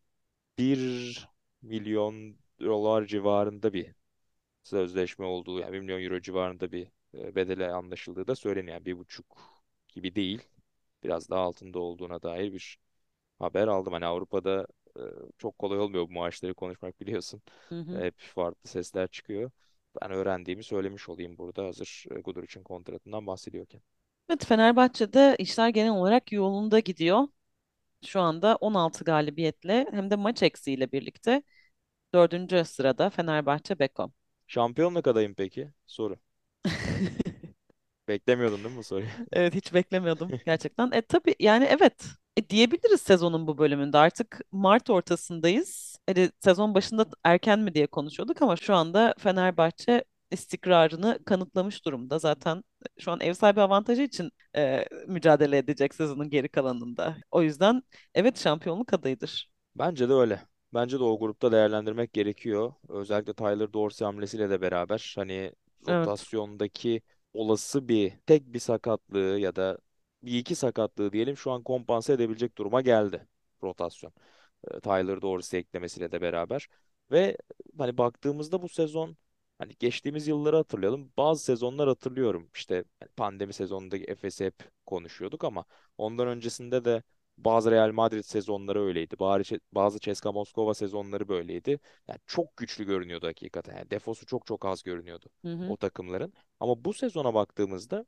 bir 0.58 1.30
milyon 1.62 2.38
dolar 2.62 3.06
civarında 3.06 3.74
bir 3.74 3.96
sözleşme 4.64 5.26
olduğu, 5.26 5.60
yani 5.60 5.74
1 5.74 5.80
milyon 5.80 6.02
euro 6.04 6.20
civarında 6.22 6.72
bir 6.72 6.88
e, 7.16 7.36
bedele 7.36 7.72
anlaşıldığı 7.74 8.28
da 8.28 8.36
söyleniyor. 8.36 8.74
Yani 8.74 8.86
bir 8.86 8.98
buçuk 9.00 9.38
gibi 9.90 10.16
değil, 10.16 10.42
biraz 11.04 11.30
daha 11.30 11.42
altında 11.42 11.80
olduğuna 11.80 12.22
dair 12.24 12.54
bir 12.54 12.80
haber 13.40 13.68
aldım. 13.68 13.94
Hani 13.94 14.06
Avrupa'da 14.06 14.68
e, 15.00 15.02
çok 15.38 15.60
kolay 15.60 15.80
olmuyor 15.80 16.10
bu 16.10 16.14
maaşları 16.14 16.54
konuşmak 16.54 17.02
biliyorsun. 17.02 17.42
Hı 17.72 17.80
hı. 17.80 18.04
hep 18.04 18.20
farklı 18.20 18.70
sesler 18.70 19.08
çıkıyor. 19.08 19.52
Ben 20.02 20.12
öğrendiğimi 20.12 20.64
söylemiş 20.64 21.10
olayım 21.10 21.38
burada 21.38 21.66
hazır 21.66 22.06
e, 22.12 22.22
Gudur 22.22 22.44
için 22.44 22.64
kontratından 22.64 23.28
bahsediyorken. 23.28 23.82
Evet, 24.30 24.46
Fenerbahçe'de 24.46 25.36
işler 25.40 25.70
genel 25.70 25.92
olarak 25.92 26.32
yolunda 26.32 26.80
gidiyor. 26.80 27.28
Şu 28.06 28.22
anda 28.22 28.56
16 28.58 29.06
galibiyetle 29.06 29.88
hem 29.92 30.12
de 30.12 30.18
maç 30.18 30.44
eksiğiyle 30.44 30.92
birlikte 30.92 31.44
dördüncü 32.16 32.66
sırada 32.66 33.12
Fenerbahçe 33.12 33.80
Beko. 33.80 34.14
Şampiyonluk 34.48 35.08
adayım 35.08 35.34
peki? 35.34 35.74
Soru. 35.86 36.18
Beklemiyordun 38.08 38.64
değil 38.64 38.74
mi 38.76 38.78
bu 38.80 38.84
soruyu? 38.84 39.10
Evet 39.34 39.54
hiç 39.56 39.74
beklemiyordum 39.74 40.36
gerçekten. 40.46 40.92
E 40.92 41.02
tabii 41.02 41.36
yani 41.40 41.66
evet 41.66 42.06
e, 42.38 42.50
diyebiliriz 42.50 43.02
sezonun 43.02 43.48
bu 43.48 43.58
bölümünde 43.58 43.98
artık 43.98 44.42
Mart 44.52 44.90
ortasındayız. 44.90 45.98
Hani 46.08 46.32
sezon 46.40 46.76
başında 46.76 47.06
erken 47.24 47.60
mi 47.60 47.74
diye 47.74 47.88
konuşuyorduk 47.88 48.42
ama 48.42 48.56
şu 48.56 48.76
anda 48.76 49.14
Fenerbahçe 49.20 50.04
istikrarını 50.32 51.20
kanıtlamış 51.26 51.86
durumda. 51.86 52.20
Zaten 52.20 52.64
şu 53.00 53.12
an 53.12 53.20
ev 53.22 53.34
sahibi 53.34 53.62
avantajı 53.62 54.02
için 54.02 54.32
e, 54.56 54.86
mücadele 55.08 55.58
edecek 55.58 55.94
sezonun 55.96 56.30
geri 56.30 56.50
kalanında. 56.50 57.18
O 57.32 57.42
yüzden 57.42 57.84
evet 58.16 58.40
şampiyonluk 58.40 58.94
adayıdır. 58.94 59.50
Bence 59.76 60.10
de 60.10 60.14
öyle. 60.14 60.42
Bence 60.74 61.00
de 61.00 61.04
o 61.04 61.20
grupta 61.20 61.52
değerlendirmek 61.52 62.14
gerekiyor. 62.14 62.74
Özellikle 62.90 63.34
Tyler 63.34 63.74
Dorsey 63.74 64.06
hamlesiyle 64.06 64.50
de 64.50 64.62
beraber 64.62 65.14
hani 65.16 65.54
Evet. 65.88 65.98
rotasyondaki 66.04 67.02
olası 67.34 67.88
bir 67.88 68.14
tek 68.26 68.54
bir 68.54 68.60
sakatlığı 68.60 69.40
ya 69.40 69.56
da 69.56 69.78
bir 70.24 70.38
iki 70.40 70.56
sakatlığı 70.56 71.12
diyelim 71.14 71.38
şu 71.38 71.52
an 71.52 71.64
kompanse 71.64 72.14
edebilecek 72.14 72.58
duruma 72.58 72.82
geldi 72.82 73.28
rotasyon. 73.64 74.14
E, 74.72 74.80
Tyler 74.80 75.22
Dorsey 75.22 75.60
eklemesiyle 75.60 76.12
de 76.12 76.22
beraber. 76.22 76.68
Ve 77.12 77.38
hani 77.78 77.98
baktığımızda 77.98 78.62
bu 78.62 78.70
sezon 78.70 79.18
hani 79.58 79.76
geçtiğimiz 79.80 80.28
yılları 80.28 80.56
hatırlayalım. 80.56 81.14
Bazı 81.18 81.44
sezonlar 81.44 81.88
hatırlıyorum. 81.88 82.50
İşte 82.56 82.84
hani 83.00 83.10
pandemi 83.18 83.54
sezonundaki 83.54 84.04
Efes'i 84.06 84.46
hep 84.46 84.56
konuşuyorduk 84.86 85.44
ama 85.44 85.66
ondan 85.98 86.28
öncesinde 86.28 86.86
de 86.86 87.04
bazı 87.38 87.72
Real 87.72 87.92
Madrid 87.92 88.24
sezonları 88.24 88.82
öyleydi. 88.86 89.20
Bazı, 89.20 89.60
bazı 89.72 90.00
CSKA 90.00 90.32
Moskova 90.32 90.74
sezonları 90.74 91.28
böyleydi. 91.28 91.80
Yani 92.08 92.20
çok 92.28 92.58
güçlü 92.58 92.86
görünüyordu 92.86 93.28
hakikaten. 93.28 93.76
Yani 93.78 93.92
defosu 93.92 94.26
çok 94.26 94.46
çok 94.46 94.66
az 94.66 94.84
görünüyordu 94.84 95.26
Hı 95.46 95.54
hı. 95.54 95.72
o 95.72 95.78
takımların. 95.78 96.34
Ama 96.60 96.86
bu 96.86 96.94
sezona 96.94 97.34
baktığımızda 97.34 98.06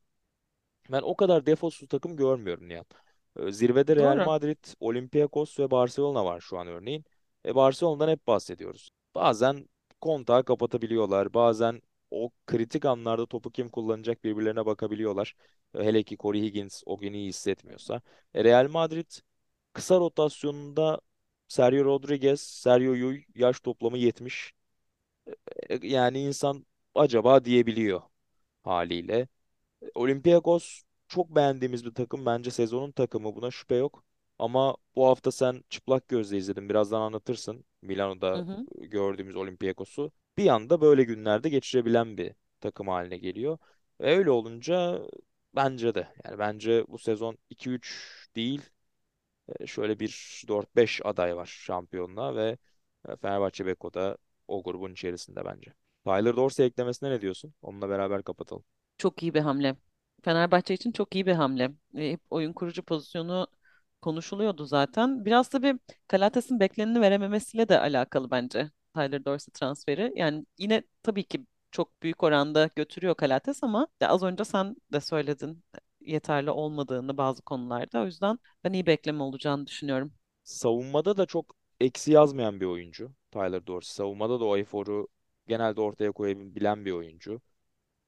ben 0.92 1.02
o 1.02 1.16
kadar 1.16 1.46
defosuz 1.46 1.88
takım 1.90 2.16
görmüyorum 2.16 2.70
Nihat. 2.70 2.88
Ee, 3.40 3.52
Zirvede 3.52 3.96
Real 3.96 4.18
Doğru. 4.18 4.26
Madrid, 4.26 4.58
Olympiakos 4.80 5.60
ve 5.60 5.72
Barcelona 5.72 6.26
var 6.26 6.40
şu 6.40 6.58
an 6.58 6.68
örneğin. 6.68 7.06
E 7.46 7.56
Barcelona'dan 7.56 8.10
hep 8.10 8.28
bahsediyoruz. 8.28 8.90
Bazen 9.16 9.70
kontağı 10.02 10.46
kapatabiliyorlar. 10.46 11.34
Bazen 11.34 11.82
o 12.12 12.30
kritik 12.48 12.86
anlarda 12.86 13.26
topu 13.26 13.52
kim 13.52 13.70
kullanacak 13.70 14.24
birbirlerine 14.24 14.66
bakabiliyorlar. 14.66 15.36
E, 15.76 15.84
Hele 15.84 16.04
ki 16.04 16.18
Corey 16.18 16.42
Higgins 16.42 16.84
o 16.86 16.98
gün 16.98 17.14
iyi 17.14 17.28
hissetmiyorsa. 17.30 18.02
E, 18.34 18.44
Real 18.44 18.68
Madrid 18.70 19.12
kısa 19.74 20.00
rotasyonunda 20.00 21.02
Sergio 21.48 21.86
Rodriguez, 21.86 22.42
Sergio 22.42 22.94
Llull 22.94 23.22
yaş 23.36 23.60
toplamı 23.60 23.98
70. 23.98 24.54
E, 25.70 25.88
Yani 25.88 26.20
insan 26.22 26.66
acaba 26.96 27.46
diyebiliyor 27.46 28.02
haliyle. 28.64 29.28
Olympiakos 29.96 30.82
çok 31.08 31.36
beğendiğimiz 31.36 31.86
bir 31.86 31.94
takım. 31.94 32.26
Bence 32.26 32.52
sezonun 32.52 32.92
takımı 32.92 33.36
buna 33.36 33.52
şüphe 33.52 33.76
yok. 33.76 34.04
Ama 34.40 34.78
bu 34.96 35.08
hafta 35.08 35.32
sen 35.32 35.64
çıplak 35.70 36.08
gözle 36.08 36.38
izledin. 36.38 36.70
Birazdan 36.70 37.02
anlatırsın. 37.02 37.66
Hı 38.34 38.38
Milano'da 38.38 38.42
hı. 38.42 38.66
gördüğümüz 38.78 39.36
Olympiakos'u. 39.36 40.12
Bir 40.38 40.48
anda 40.48 40.82
böyle 40.82 41.04
günlerde 41.04 41.50
geçirebilen 41.50 42.18
bir 42.18 42.34
takım 42.62 42.88
haline 42.88 43.18
geliyor. 43.18 43.58
Ve 44.02 44.18
öyle 44.18 44.32
olunca 44.32 45.02
bence 45.56 45.96
de 45.96 46.08
yani 46.26 46.40
bence 46.40 46.86
bu 46.88 46.98
sezon 46.98 47.38
2-3 47.50 48.28
değil 48.36 48.62
e, 49.60 49.68
şöyle 49.68 50.00
bir 50.00 50.44
4-5 50.48 51.02
aday 51.06 51.36
var 51.36 51.46
şampiyonluğa 51.46 52.36
ve 52.36 52.58
e, 53.10 53.16
Fenerbahçe 53.18 53.66
Beko 53.66 53.94
da 53.94 54.18
o 54.48 54.64
grubun 54.64 54.92
içerisinde 54.94 55.46
bence. 55.46 55.74
Tyler 56.06 56.36
Dorsey 56.36 56.66
eklemesine 56.66 57.10
ne 57.10 57.22
diyorsun? 57.22 57.54
Onunla 57.62 57.90
beraber 57.90 58.24
kapatalım. 58.24 58.64
Çok 58.98 59.24
iyi 59.24 59.34
bir 59.34 59.40
hamle. 59.42 59.76
Fenerbahçe 60.24 60.74
için 60.74 60.92
çok 60.92 61.16
iyi 61.16 61.26
bir 61.26 61.32
hamle. 61.34 61.72
E, 61.98 62.12
hep 62.12 62.22
oyun 62.30 62.54
kurucu 62.54 62.84
pozisyonu 62.84 63.48
konuşuluyordu 64.02 64.66
zaten. 64.66 65.26
Biraz 65.26 65.50
tabii 65.50 65.80
Kalates'in 66.08 66.60
bekleneni 66.60 67.02
verememesiyle 67.02 67.70
de 67.70 67.80
alakalı 67.80 68.32
bence 68.32 68.72
Tyler 68.96 69.26
Dorsey 69.26 69.52
transferi. 69.54 70.14
Yani 70.16 70.46
yine 70.58 70.84
tabii 71.04 71.24
ki 71.24 71.46
çok 71.72 72.02
büyük 72.04 72.24
oranda 72.24 72.70
götürüyor 72.76 73.16
Kalates 73.16 73.64
ama 73.64 73.88
ya 74.02 74.10
az 74.10 74.24
önce 74.24 74.46
sen 74.46 74.76
de 74.94 75.02
söyledin 75.02 75.64
yeterli 76.02 76.52
olmadığını 76.52 77.18
bazı 77.18 77.42
konularda. 77.42 78.02
O 78.02 78.06
yüzden 78.06 78.40
ben 78.64 78.74
iyi 78.74 78.86
bekleme 78.86 79.24
olacağını 79.24 79.68
düşünüyorum. 79.68 80.14
Savunmada 80.44 81.18
da 81.18 81.26
çok 81.26 81.56
eksi 81.80 82.12
yazmayan 82.12 82.60
bir 82.62 82.66
oyuncu. 82.66 83.12
Tyler 83.32 83.68
Dorsey. 83.68 83.94
Savunmada 83.96 84.40
da 84.40 84.46
o 84.46 84.58
eforu 84.58 85.08
genelde 85.48 85.82
ortaya 85.82 86.12
koyabilen 86.12 86.86
bir 86.86 86.92
oyuncu. 86.92 87.42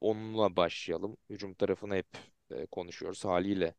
Onunla 0.02 0.56
başlayalım. 0.56 1.18
Hücum 1.30 1.54
tarafını 1.54 1.96
hep 1.96 2.08
e, 2.52 2.66
konuşuyoruz. 2.66 3.26
Haliyle 3.26 3.76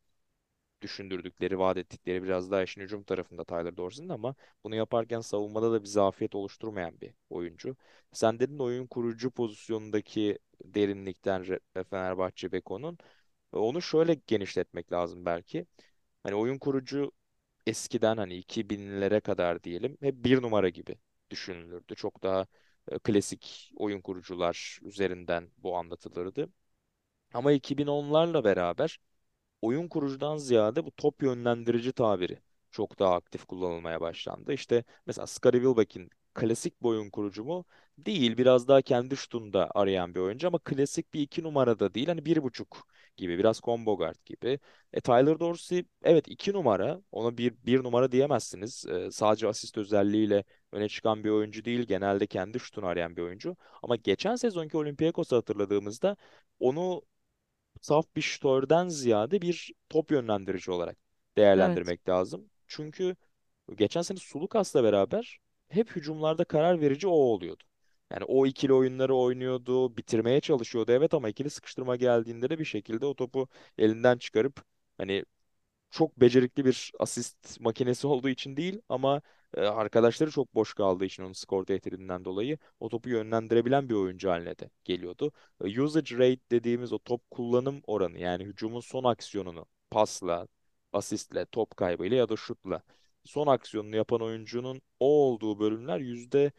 düşündürdükleri, 0.83 1.59
vaat 1.59 1.77
ettikleri 1.77 2.23
biraz 2.25 2.51
daha 2.51 2.63
işin 2.63 2.81
hücum 2.83 3.05
tarafında 3.05 3.45
Tyler 3.45 3.77
Dorsey'nin 3.77 4.09
ama 4.11 4.35
bunu 4.65 4.75
yaparken 4.77 5.21
savunmada 5.21 5.73
da 5.73 5.83
bir 5.83 5.89
zafiyet 5.89 6.35
oluşturmayan 6.35 7.01
bir 7.01 7.15
oyuncu. 7.31 7.77
Sen 8.13 8.41
dedin 8.41 8.59
oyun 8.59 8.87
kurucu 8.87 9.31
pozisyonundaki 9.31 10.39
derinlikten 10.65 11.43
Re- 11.43 11.85
Fenerbahçe 11.91 12.53
Beko'nun. 12.53 12.99
Onu 13.53 13.83
şöyle 13.83 14.15
genişletmek 14.27 14.93
lazım 14.93 15.25
belki. 15.27 15.67
Hani 16.23 16.35
oyun 16.35 16.59
kurucu 16.59 17.13
eskiden 17.67 18.17
hani 18.17 18.35
2000'lere 18.37 19.21
kadar 19.21 19.63
diyelim 19.65 19.99
hep 20.01 20.15
bir 20.25 20.43
numara 20.43 20.69
gibi 20.69 20.97
düşünülürdü. 21.31 21.95
Çok 21.97 22.23
daha 22.23 22.43
e, 22.43 22.47
klasik 23.05 23.73
oyun 23.77 24.01
kurucular 24.01 24.79
üzerinden 24.83 25.51
bu 25.59 25.77
anlatılırdı. 25.77 26.49
Ama 27.35 27.53
2010'larla 27.53 28.45
beraber 28.45 28.99
oyun 29.63 29.89
kurucudan 29.89 30.37
ziyade 30.37 30.85
bu 30.87 30.91
top 30.91 31.23
yönlendirici 31.23 31.93
tabiri 31.93 32.39
çok 32.71 32.99
daha 32.99 33.15
aktif 33.15 33.45
kullanılmaya 33.45 34.01
başlandı. 34.01 34.53
İşte 34.53 34.85
mesela 35.07 35.27
Scottie 35.27 35.61
Wilbeck'in 35.61 36.11
klasik 36.35 36.83
bir 36.83 36.89
oyun 36.89 37.11
kurucu 37.11 37.45
mu? 37.45 37.65
Değil. 37.99 38.37
Biraz 38.39 38.69
daha 38.69 38.83
kendi 38.83 39.17
şutunda 39.17 39.71
arayan 39.75 40.15
bir 40.15 40.21
oyuncu 40.21 40.49
ama 40.49 40.59
klasik 40.59 41.15
bir 41.15 41.21
iki 41.21 41.43
numarada 41.43 41.95
değil. 41.95 42.07
Hani 42.09 42.25
bir 42.27 42.43
buçuk 42.43 42.89
gibi. 43.17 43.39
Biraz 43.39 43.61
combo 43.61 43.97
guard 43.99 44.17
gibi. 44.27 44.59
E, 44.93 45.01
Tyler 45.01 45.41
Dorsey 45.41 45.85
evet 46.03 46.29
iki 46.29 46.53
numara. 46.53 47.03
Ona 47.13 47.39
bir, 47.39 47.55
bir 47.67 47.85
numara 47.85 48.13
diyemezsiniz. 48.13 48.87
E, 48.87 49.11
sadece 49.11 49.49
asist 49.49 49.79
özelliğiyle 49.79 50.45
öne 50.73 50.89
çıkan 50.89 51.25
bir 51.25 51.31
oyuncu 51.31 51.65
değil. 51.65 51.81
Genelde 51.87 52.27
kendi 52.27 52.61
şutunu 52.61 52.87
arayan 52.87 53.17
bir 53.17 53.23
oyuncu. 53.23 53.57
Ama 53.83 53.97
geçen 53.97 54.37
sezonki 54.37 54.77
Olympiakos'u 54.77 55.37
hatırladığımızda 55.37 56.17
onu 56.61 57.03
saf 57.81 58.17
bir 58.17 58.21
şutörden 58.23 58.89
ziyade 58.89 59.43
bir 59.43 59.73
top 59.89 60.11
yönlendirici 60.11 60.71
olarak 60.71 60.97
Evet. 61.57 61.83
değerlendirmek 61.83 62.09
lazım. 62.09 62.51
Çünkü 62.67 63.17
Geçen 63.77 64.03
sene 64.03 64.19
Sulukas'la 64.19 64.85
beraber 64.85 65.39
hep 65.69 65.97
hücumlarda 65.97 66.45
karar 66.45 66.81
verici 66.81 67.09
o 67.09 67.11
oluyordu. 67.13 67.65
Yani 68.13 68.25
o 68.25 68.47
ikili 68.47 68.73
oyunları 68.73 69.17
oynuyordu, 69.17 69.97
bitirmeye 69.97 70.41
çalışıyordu 70.41 70.93
evet 70.93 71.15
ama 71.15 71.29
ikili 71.29 71.51
sıkıştırma 71.51 71.97
geldiğinde 71.97 72.51
de 72.51 72.59
bir 72.59 72.65
şekilde 72.65 73.07
o 73.07 73.15
topu 73.17 73.49
elinden 73.79 74.19
çıkarıp 74.19 74.65
hani 74.99 75.25
çok 75.91 76.21
becerikli 76.21 76.65
bir 76.65 76.93
asist 76.99 77.61
makinesi 77.61 78.07
olduğu 78.09 78.29
için 78.29 78.57
değil 78.57 78.81
ama 78.89 79.23
e, 79.57 79.61
arkadaşları 79.61 80.31
çok 80.31 80.55
boş 80.55 80.75
kaldığı 80.75 81.05
için 81.05 81.23
onun 81.23 81.33
skor 81.33 81.65
tehdidinden 81.65 82.25
dolayı 82.25 82.59
o 82.81 82.89
topu 82.89 83.09
yönlendirebilen 83.09 83.89
bir 83.89 83.95
oyuncu 83.95 84.31
haline 84.31 84.59
de 84.59 84.71
geliyordu. 84.85 85.33
E, 85.65 85.81
Usage 85.83 86.15
rate 86.19 86.41
dediğimiz 86.51 86.93
o 86.93 86.99
top 86.99 87.31
kullanım 87.31 87.83
oranı 87.87 88.19
yani 88.19 88.45
hücumun 88.45 88.81
son 88.81 89.05
aksiyonunu 89.05 89.67
pasla, 89.91 90.49
asistle, 90.93 91.47
top 91.47 91.77
kaybıyla 91.77 92.17
ya 92.17 92.29
da 92.29 92.37
şutla 92.37 92.83
son 93.25 93.47
aksiyonunu 93.47 93.97
yapan 93.97 94.21
oyuncunun 94.23 94.83
o 95.01 95.07
olduğu 95.29 95.59
bölümler 95.61 95.99
yüzde 96.01 96.53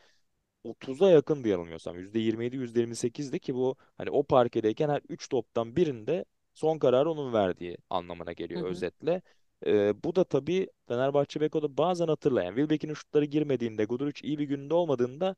30'a 0.63 1.09
yakın 1.09 1.43
diye 1.43 1.51
yanılmıyorsam. 1.53 1.97
%27, 1.99 2.55
%28'di 2.57 3.39
ki 3.39 3.55
bu 3.55 3.75
hani 3.97 4.09
o 4.11 4.23
parkedeyken 4.23 4.89
her 4.89 5.01
3 5.09 5.29
toptan 5.29 5.75
birinde 5.75 6.25
son 6.53 6.77
kararı 6.79 7.11
onun 7.11 7.33
verdiği 7.33 7.77
anlamına 7.89 8.33
Hı 8.55 8.59
geliyor 8.59 8.63
hı. 8.63 8.83
özetle. 8.83 9.21
Ee, 9.65 10.03
bu 10.03 10.15
da 10.15 10.23
tabii 10.23 10.67
Fenerbahçe 10.87 11.41
Beko'da 11.41 11.77
bazen 11.77 12.07
hatırlayan. 12.07 12.55
Wilbeck'in 12.55 12.93
şutları 12.93 13.25
girmediğinde, 13.25 13.85
Guduric 13.85 14.27
iyi 14.27 14.39
bir 14.39 14.43
gününde 14.45 14.73
olmadığında 14.73 15.35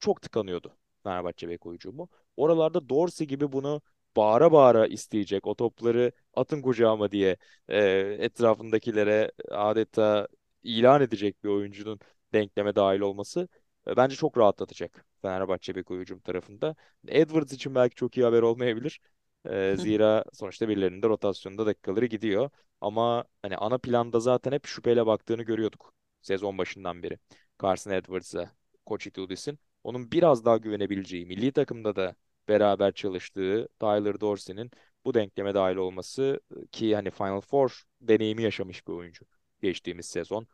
çok 0.00 0.22
tıkanıyordu 0.22 0.76
Fenerbahçe 1.02 1.48
bek 1.48 1.64
hücumu. 1.64 2.08
Oralarda 2.36 2.88
Dorsey 2.88 3.26
gibi 3.26 3.52
bunu 3.52 3.82
bağıra 4.16 4.52
bağıra 4.52 4.86
isteyecek, 4.86 5.46
o 5.46 5.54
topları 5.54 6.12
atın 6.34 6.62
kucağıma 6.62 7.10
diye 7.12 7.36
e, 7.68 7.80
etrafındakilere 8.20 9.32
adeta 9.50 10.28
ilan 10.62 11.02
edecek 11.02 11.44
bir 11.44 11.48
oyuncunun 11.48 12.00
denkleme 12.32 12.74
dahil 12.74 13.00
olması 13.00 13.48
e, 13.88 13.96
bence 13.96 14.16
çok 14.16 14.38
rahatlatacak 14.38 15.06
Fenerbahçe 15.22 15.74
bek 15.74 15.90
hücum 15.90 16.20
tarafında. 16.20 16.76
Edwards 17.08 17.52
için 17.52 17.74
belki 17.74 17.94
çok 17.94 18.16
iyi 18.16 18.24
haber 18.24 18.42
olmayabilir. 18.42 19.00
E, 19.46 19.76
zira 19.76 20.24
sonuçta 20.32 20.68
birilerinin 20.68 21.02
de 21.02 21.08
rotasyonda 21.08 21.66
dakikaları 21.66 22.06
gidiyor. 22.06 22.50
Ama 22.80 23.24
hani 23.42 23.56
ana 23.56 23.78
planda 23.78 24.20
zaten 24.20 24.52
hep 24.52 24.66
şüpheyle 24.66 25.06
baktığını 25.06 25.42
görüyorduk 25.42 25.94
sezon 26.22 26.58
başından 26.58 27.02
beri. 27.02 27.18
Carson 27.62 27.90
Edwards'a, 27.90 28.50
Koç 28.86 29.06
Itudis'in 29.06 29.58
onun 29.84 30.12
biraz 30.12 30.44
daha 30.44 30.56
güvenebileceği, 30.56 31.26
milli 31.26 31.52
takımda 31.52 31.96
da 31.96 32.16
beraber 32.48 32.92
çalıştığı 32.92 33.68
Tyler 33.80 34.20
Dorsey'nin 34.20 34.70
bu 35.04 35.14
denkleme 35.14 35.54
dahil 35.54 35.76
olması 35.76 36.40
ki 36.72 36.94
hani 36.94 37.10
Final 37.10 37.40
Four 37.40 37.82
deneyimi 38.00 38.42
yaşamış 38.42 38.86
bir 38.88 38.92
oyuncu 38.92 39.24
geçtiğimiz 39.62 40.06
sezon. 40.06 40.46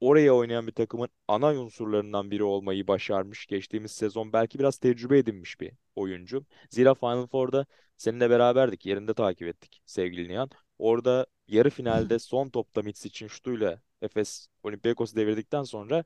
Oraya 0.00 0.34
oynayan 0.34 0.66
bir 0.66 0.72
takımın 0.72 1.08
ana 1.28 1.46
unsurlarından 1.54 2.30
biri 2.30 2.42
olmayı 2.44 2.86
başarmış. 2.86 3.46
Geçtiğimiz 3.46 3.92
sezon 3.92 4.32
belki 4.32 4.58
biraz 4.58 4.78
tecrübe 4.78 5.18
edinmiş 5.18 5.60
bir 5.60 5.72
oyuncu. 5.96 6.46
Zira 6.70 6.94
Final 6.94 7.26
Four'da 7.26 7.66
seninle 7.96 8.30
beraberdik, 8.30 8.86
yerinde 8.86 9.14
takip 9.14 9.48
ettik 9.48 9.82
sevgili 9.86 10.28
Nihan. 10.28 10.50
Orada 10.78 11.26
yarı 11.48 11.70
finalde 11.70 12.18
son 12.18 12.48
topta 12.48 12.82
Mitsic'in 12.82 13.28
şutuyla 13.28 13.80
Efes 14.02 14.48
Olympiakos'u 14.62 15.16
devirdikten 15.16 15.62
sonra 15.62 16.04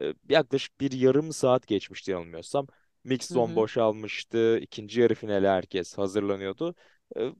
e, 0.00 0.14
yaklaşık 0.28 0.80
bir 0.80 0.92
yarım 0.92 1.32
saat 1.32 1.66
geçmişti 1.66 2.10
yanılmıyorsam. 2.10 2.66
Mix 3.04 3.28
zone 3.28 3.56
boşalmıştı. 3.56 4.58
İkinci 4.58 5.00
yarı 5.00 5.14
finale 5.14 5.48
herkes 5.48 5.98
hazırlanıyordu. 5.98 6.74
E, 7.16 7.32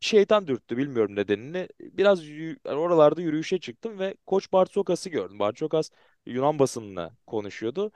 Şeytan 0.00 0.46
dürttü 0.46 0.76
bilmiyorum 0.76 1.16
nedenini. 1.16 1.68
Biraz 1.80 2.24
yü- 2.24 2.58
yani 2.66 2.78
oralarda 2.78 3.22
yürüyüşe 3.22 3.58
çıktım 3.60 3.98
ve 3.98 4.14
Koç 4.26 4.52
Bartokas'ı 4.52 5.10
gördüm. 5.10 5.38
Bartokas 5.38 5.90
Yunan 6.26 6.58
basınına 6.58 7.16
konuşuyordu. 7.26 7.92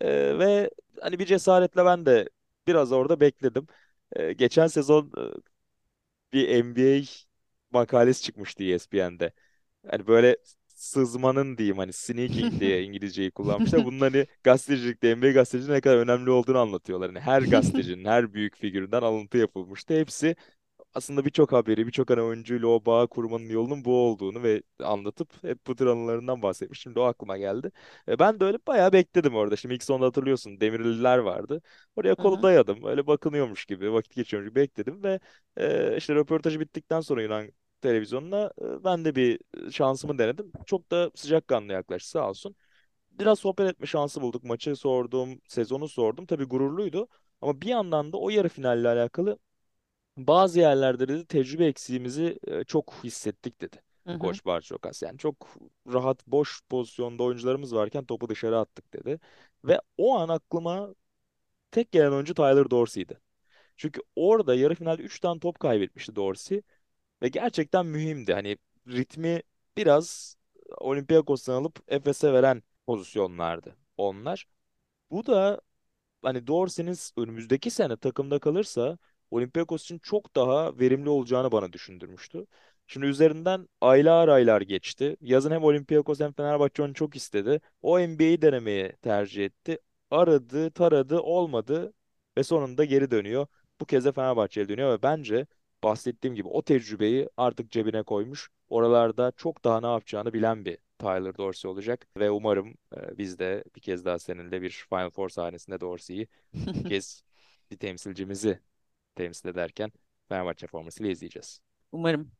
E, 0.00 0.38
ve 0.38 0.70
hani 1.00 1.18
bir 1.18 1.26
cesaretle 1.26 1.84
ben 1.84 2.06
de 2.06 2.28
biraz 2.66 2.92
orada 2.92 3.20
bekledim. 3.20 3.66
E, 4.16 4.32
geçen 4.32 4.66
sezon 4.66 5.12
e, 5.18 5.22
bir 6.32 6.48
NBA 6.64 7.02
makalesi 7.70 8.22
çıkmıştı 8.22 8.64
ESPN'de. 8.64 9.32
Hani 9.90 10.06
böyle 10.06 10.36
sızmanın 10.68 11.58
diyeyim 11.58 11.78
hani 11.78 11.92
sneaking 11.92 12.60
diye 12.60 12.82
İngilizceyi 12.84 13.30
kullanmışlar. 13.30 13.84
Bunun 13.84 14.00
hani 14.00 14.26
gazetecilikte 14.44 15.16
NBA 15.16 15.32
gazeteciliği 15.32 15.76
ne 15.76 15.80
kadar 15.80 15.96
önemli 15.98 16.30
olduğunu 16.30 16.58
anlatıyorlar. 16.58 17.08
Hani 17.10 17.20
her 17.20 17.42
gazetecinin, 17.42 18.04
her 18.04 18.34
büyük 18.34 18.56
figüründen 18.56 19.02
alıntı 19.02 19.38
yapılmıştı. 19.38 19.94
Hepsi 19.94 20.36
aslında 20.96 21.24
birçok 21.24 21.52
haberi, 21.52 21.86
birçok 21.86 22.10
hani 22.10 22.22
oyuncuyla 22.22 22.68
o 22.68 22.84
bağ 22.86 23.06
kurmanın 23.06 23.48
yolunun 23.48 23.84
bu 23.84 23.96
olduğunu 23.96 24.42
ve 24.42 24.62
anlatıp 24.84 25.44
hep 25.44 25.66
bu 25.66 25.76
tür 25.76 25.86
anılarından 25.86 26.42
bahsetmiş. 26.42 26.80
Şimdi 26.80 26.98
o 27.00 27.02
aklıma 27.02 27.38
geldi. 27.38 27.72
E, 28.08 28.18
ben 28.18 28.40
de 28.40 28.44
öyle 28.44 28.58
bayağı 28.66 28.92
bekledim 28.92 29.34
orada. 29.36 29.56
Şimdi 29.56 29.74
ilk 29.74 29.82
sonunda 29.84 30.06
hatırlıyorsun 30.06 30.60
Demirliler 30.60 31.18
vardı. 31.18 31.62
Oraya 31.96 32.14
kolu 32.14 32.42
dayadım. 32.42 32.84
Öyle 32.84 33.06
bakınıyormuş 33.06 33.66
gibi, 33.66 33.92
vakit 33.92 34.14
geçiyormuş 34.14 34.50
gibi 34.50 34.60
bekledim 34.60 35.02
ve 35.02 35.20
e, 35.56 35.96
işte 35.96 36.14
röportajı 36.14 36.60
bittikten 36.60 37.00
sonra 37.00 37.22
Yunan 37.22 37.48
televizyonuna 37.80 38.50
e, 38.62 38.84
ben 38.84 39.04
de 39.04 39.14
bir 39.14 39.40
şansımı 39.72 40.18
denedim. 40.18 40.52
Çok 40.66 40.90
da 40.90 41.10
sıcakkanlı 41.14 41.72
yaklaştı 41.72 42.10
sağ 42.10 42.28
olsun. 42.30 42.56
Biraz 43.10 43.38
sohbet 43.38 43.70
etme 43.70 43.86
şansı 43.86 44.20
bulduk. 44.22 44.44
Maçı 44.44 44.76
sordum, 44.76 45.40
sezonu 45.48 45.88
sordum. 45.88 46.26
Tabii 46.26 46.44
gururluydu. 46.44 47.08
Ama 47.40 47.60
bir 47.60 47.66
yandan 47.68 48.12
da 48.12 48.16
o 48.18 48.30
yarı 48.30 48.48
finalle 48.48 48.88
alakalı 48.88 49.38
bazı 50.16 50.60
yerlerde 50.60 51.08
dedi 51.08 51.26
tecrübe 51.26 51.66
eksiğimizi 51.66 52.38
e, 52.46 52.64
çok 52.64 52.94
hissettik 53.04 53.60
dedi. 53.60 53.82
Hı 54.06 54.12
hı. 54.12 54.18
Koç 54.18 54.44
Barçokas. 54.44 55.02
Yani 55.02 55.18
çok 55.18 55.48
rahat 55.92 56.26
boş 56.26 56.62
pozisyonda 56.68 57.22
oyuncularımız 57.22 57.74
varken 57.74 58.04
topu 58.04 58.28
dışarı 58.28 58.58
attık 58.58 58.92
dedi. 58.94 59.20
Ve 59.64 59.80
o 59.98 60.18
an 60.18 60.28
aklıma 60.28 60.94
tek 61.70 61.92
gelen 61.92 62.12
oyuncu 62.12 62.34
Tyler 62.34 62.70
Dorsey'di. 62.70 63.20
Çünkü 63.76 64.02
orada 64.16 64.54
yarı 64.54 64.74
finalde 64.74 65.02
3 65.02 65.20
tane 65.20 65.40
top 65.40 65.60
kaybetmişti 65.60 66.16
Dorsey 66.16 66.62
ve 67.22 67.28
gerçekten 67.28 67.86
mühimdi. 67.86 68.32
Hani 68.34 68.58
ritmi 68.88 69.42
biraz 69.76 70.36
Olympiakos'tan 70.78 71.54
alıp 71.54 71.80
Efes'e 71.88 72.32
veren 72.32 72.62
pozisyonlardı 72.86 73.76
onlar. 73.96 74.46
Bu 75.10 75.26
da 75.26 75.60
hani 76.22 76.46
Dorsey'nin 76.46 76.96
önümüzdeki 77.16 77.70
sene 77.70 77.96
takımda 77.96 78.38
kalırsa 78.38 78.98
Olympiakos 79.30 79.82
için 79.82 79.98
çok 79.98 80.36
daha 80.36 80.78
verimli 80.78 81.08
olacağını 81.08 81.52
bana 81.52 81.72
düşündürmüştü. 81.72 82.46
Şimdi 82.86 83.06
üzerinden 83.06 83.68
aylar 83.80 84.28
aylar 84.28 84.60
geçti. 84.60 85.16
Yazın 85.20 85.50
hem 85.50 85.64
Olympiakos 85.64 86.20
hem 86.20 86.32
Fenerbahçe 86.32 86.82
onu 86.82 86.94
çok 86.94 87.16
istedi. 87.16 87.60
O 87.82 87.98
NBA'yi 88.00 88.42
denemeyi 88.42 88.92
tercih 89.02 89.44
etti. 89.44 89.78
Aradı, 90.10 90.70
taradı, 90.70 91.20
olmadı 91.20 91.92
ve 92.38 92.42
sonunda 92.44 92.84
geri 92.84 93.10
dönüyor. 93.10 93.46
Bu 93.80 93.84
kez 93.84 94.04
de 94.04 94.12
Fenerbahçe'ye 94.12 94.68
dönüyor 94.68 94.92
ve 94.98 95.02
bence 95.02 95.46
bahsettiğim 95.84 96.34
gibi 96.34 96.48
o 96.48 96.62
tecrübeyi 96.62 97.28
artık 97.36 97.70
cebine 97.70 98.02
koymuş. 98.02 98.48
Oralarda 98.68 99.32
çok 99.36 99.64
daha 99.64 99.80
ne 99.80 99.86
yapacağını 99.86 100.32
bilen 100.32 100.64
bir 100.64 100.78
Tyler 100.98 101.36
Dorsey 101.38 101.70
olacak 101.70 102.06
ve 102.18 102.30
umarım 102.30 102.74
e, 102.96 103.18
biz 103.18 103.38
de 103.38 103.64
bir 103.76 103.80
kez 103.80 104.04
daha 104.04 104.18
seninle 104.18 104.62
bir 104.62 104.70
Final 104.88 105.10
Four 105.10 105.28
sahnesinde 105.28 105.80
Dorsey'i 105.80 106.28
bu 106.74 106.82
kez 106.88 107.22
bir 107.70 107.76
temsilcimizi 107.78 108.60
temsil 109.16 109.48
ederken 109.48 109.92
Fenerbahçe 110.28 110.66
formasıyla 110.66 111.12
izleyeceğiz. 111.12 111.60
Umarım. 111.92 112.30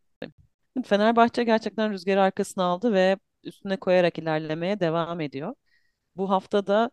Fenerbahçe 0.85 1.45
gerçekten 1.45 1.93
rüzgarı 1.93 2.23
arkasına 2.23 2.65
aldı 2.65 2.93
ve 2.93 3.17
üstüne 3.45 3.77
koyarak 3.77 4.19
ilerlemeye 4.19 4.81
devam 4.81 5.21
ediyor. 5.21 5.55
Bu 6.17 6.31
hafta 6.31 6.67
da 6.67 6.91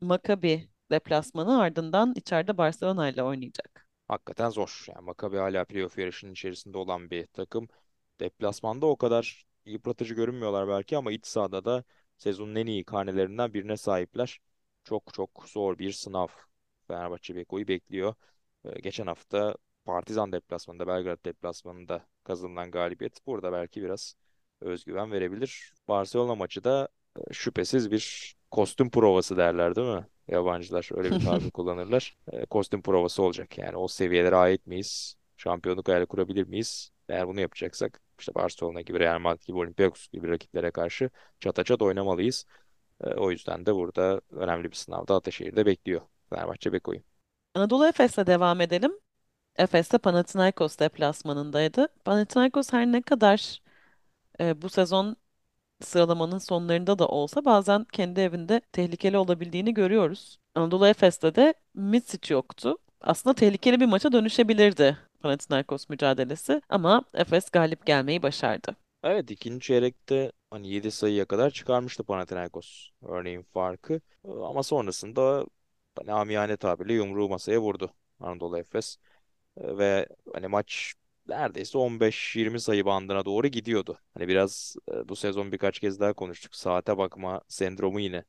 Maccabi 0.00 0.68
deplasmanı 0.90 1.60
ardından 1.60 2.12
içeride 2.16 2.58
Barcelona 2.58 3.08
ile 3.08 3.22
oynayacak. 3.22 3.88
Hakikaten 4.08 4.50
zor. 4.50 4.84
Yani 4.88 5.04
Maccabi 5.04 5.36
hala 5.36 5.64
playoff 5.64 5.98
yarışının 5.98 6.32
içerisinde 6.32 6.78
olan 6.78 7.10
bir 7.10 7.26
takım. 7.26 7.68
Deplasmanda 8.20 8.86
o 8.86 8.96
kadar 8.96 9.46
yıpratıcı 9.66 10.14
görünmüyorlar 10.14 10.68
belki 10.68 10.96
ama 10.96 11.12
iç 11.12 11.26
sahada 11.26 11.64
da 11.64 11.84
sezonun 12.18 12.54
en 12.54 12.66
iyi 12.66 12.84
karnelerinden 12.84 13.54
birine 13.54 13.76
sahipler. 13.76 14.38
Çok 14.84 15.14
çok 15.14 15.44
zor 15.48 15.78
bir 15.78 15.92
sınav. 15.92 16.28
Fenerbahçe 16.88 17.36
Beko'yu 17.36 17.68
bekliyor. 17.68 18.14
Ee, 18.64 18.80
geçen 18.80 19.06
hafta 19.06 19.56
Partizan 19.84 20.32
deplasmanında, 20.32 20.86
Belgrad 20.86 21.24
deplasmanında 21.24 22.06
kazanılan 22.24 22.70
galibiyet 22.70 23.26
burada 23.26 23.52
belki 23.52 23.82
biraz 23.82 24.14
özgüven 24.60 25.12
verebilir. 25.12 25.74
Barcelona 25.88 26.34
maçı 26.34 26.64
da 26.64 26.88
e, 27.30 27.32
şüphesiz 27.32 27.90
bir 27.90 28.34
kostüm 28.50 28.90
provası 28.90 29.36
derler 29.36 29.76
değil 29.76 29.88
mi? 29.96 30.06
Yabancılar 30.28 30.88
öyle 30.94 31.10
bir 31.12 31.20
tabir 31.24 31.50
kullanırlar. 31.50 32.16
E, 32.32 32.46
kostüm 32.46 32.82
provası 32.82 33.22
olacak. 33.22 33.58
Yani 33.58 33.76
o 33.76 33.88
seviyelere 33.88 34.36
ait 34.36 34.66
miyiz? 34.66 35.16
Şampiyonluk 35.36 35.88
hayali 35.88 36.06
kurabilir 36.06 36.46
miyiz? 36.46 36.90
Eğer 37.08 37.28
bunu 37.28 37.40
yapacaksak 37.40 38.00
işte 38.18 38.34
Barcelona 38.34 38.80
gibi, 38.80 38.98
Real 39.00 39.18
Madrid 39.18 39.46
gibi, 39.46 39.58
Olympiakos 39.58 40.08
gibi 40.08 40.28
rakiplere 40.28 40.70
karşı 40.70 41.10
çataçat 41.40 41.82
oynamalıyız. 41.82 42.46
E, 43.04 43.08
o 43.14 43.30
yüzden 43.30 43.66
de 43.66 43.74
burada 43.74 44.20
önemli 44.30 44.70
bir 44.70 44.76
sınavda 44.76 45.14
Ataşehir'de 45.16 45.66
bekliyor 45.66 46.00
Fenerbahçe 46.30 46.72
Beko'yu. 46.72 47.15
Anadolu 47.56 47.86
Efes'le 47.86 48.26
devam 48.26 48.60
edelim. 48.60 48.92
Efes 49.56 49.92
de 49.92 49.98
Panathinaikos 49.98 50.78
deplasmanındaydı. 50.78 51.88
Panathinaikos 52.04 52.72
her 52.72 52.86
ne 52.86 53.02
kadar 53.02 53.62
e, 54.40 54.62
bu 54.62 54.68
sezon 54.68 55.16
sıralamanın 55.82 56.38
sonlarında 56.38 56.98
da 56.98 57.08
olsa 57.08 57.44
bazen 57.44 57.84
kendi 57.92 58.20
evinde 58.20 58.60
tehlikeli 58.72 59.18
olabildiğini 59.18 59.74
görüyoruz. 59.74 60.38
Anadolu 60.54 60.86
Efes'te 60.88 61.34
de 61.34 61.54
Micic 61.74 62.34
yoktu. 62.34 62.78
Aslında 63.00 63.34
tehlikeli 63.34 63.80
bir 63.80 63.86
maça 63.86 64.12
dönüşebilirdi 64.12 64.98
Panathinaikos 65.20 65.88
mücadelesi 65.88 66.62
ama 66.68 67.02
Efes 67.14 67.50
galip 67.50 67.86
gelmeyi 67.86 68.22
başardı. 68.22 68.76
Evet 69.04 69.30
ikinci 69.30 69.66
çeyrekte 69.66 70.32
hani 70.50 70.68
7 70.68 70.90
sayıya 70.90 71.24
kadar 71.24 71.50
çıkarmıştı 71.50 72.04
Panathinaikos 72.04 72.90
örneğin 73.02 73.42
farkı. 73.42 74.00
Ama 74.24 74.62
sonrasında 74.62 75.46
hani 75.98 76.12
amiyane 76.12 76.56
tabirle 76.56 76.92
yumruğu 76.94 77.28
masaya 77.28 77.58
vurdu 77.60 77.94
Anadolu 78.20 78.58
Efes. 78.58 78.96
Ee, 79.58 79.78
Ve 79.78 80.08
hani 80.34 80.48
maç 80.48 80.94
neredeyse 81.28 81.78
15-20 81.78 82.60
sayı 82.60 82.84
bandına 82.84 83.24
doğru 83.24 83.46
gidiyordu. 83.48 84.00
Hani 84.14 84.28
biraz 84.28 84.76
e, 84.92 85.08
bu 85.08 85.16
sezon 85.16 85.52
birkaç 85.52 85.78
kez 85.80 86.00
daha 86.00 86.12
konuştuk. 86.12 86.54
Saate 86.54 86.98
bakma 86.98 87.40
sendromu 87.48 88.00
yine 88.00 88.24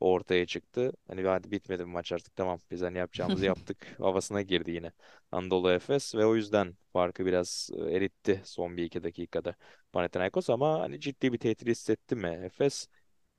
ortaya 0.00 0.46
çıktı. 0.46 0.92
Hani 1.08 1.22
hadi 1.22 1.50
bitmedi 1.50 1.84
bu 1.84 1.88
maç 1.88 2.12
artık 2.12 2.36
tamam 2.36 2.58
biz 2.70 2.80
hani 2.82 2.98
yapacağımızı 2.98 3.44
yaptık 3.46 3.96
havasına 3.98 4.42
girdi 4.42 4.70
yine 4.70 4.92
Anadolu 5.32 5.70
Efes 5.72 6.14
ve 6.14 6.26
o 6.26 6.36
yüzden 6.36 6.74
farkı 6.92 7.26
biraz 7.26 7.70
e, 7.78 7.96
eritti 7.96 8.40
son 8.44 8.76
bir 8.76 8.84
iki 8.84 9.02
dakikada 9.02 9.54
Panathinaikos 9.92 10.50
ama 10.50 10.80
hani 10.80 11.00
ciddi 11.00 11.32
bir 11.32 11.38
tehdit 11.38 11.68
hissetti 11.68 12.16
mi 12.16 12.28
Efes? 12.44 12.88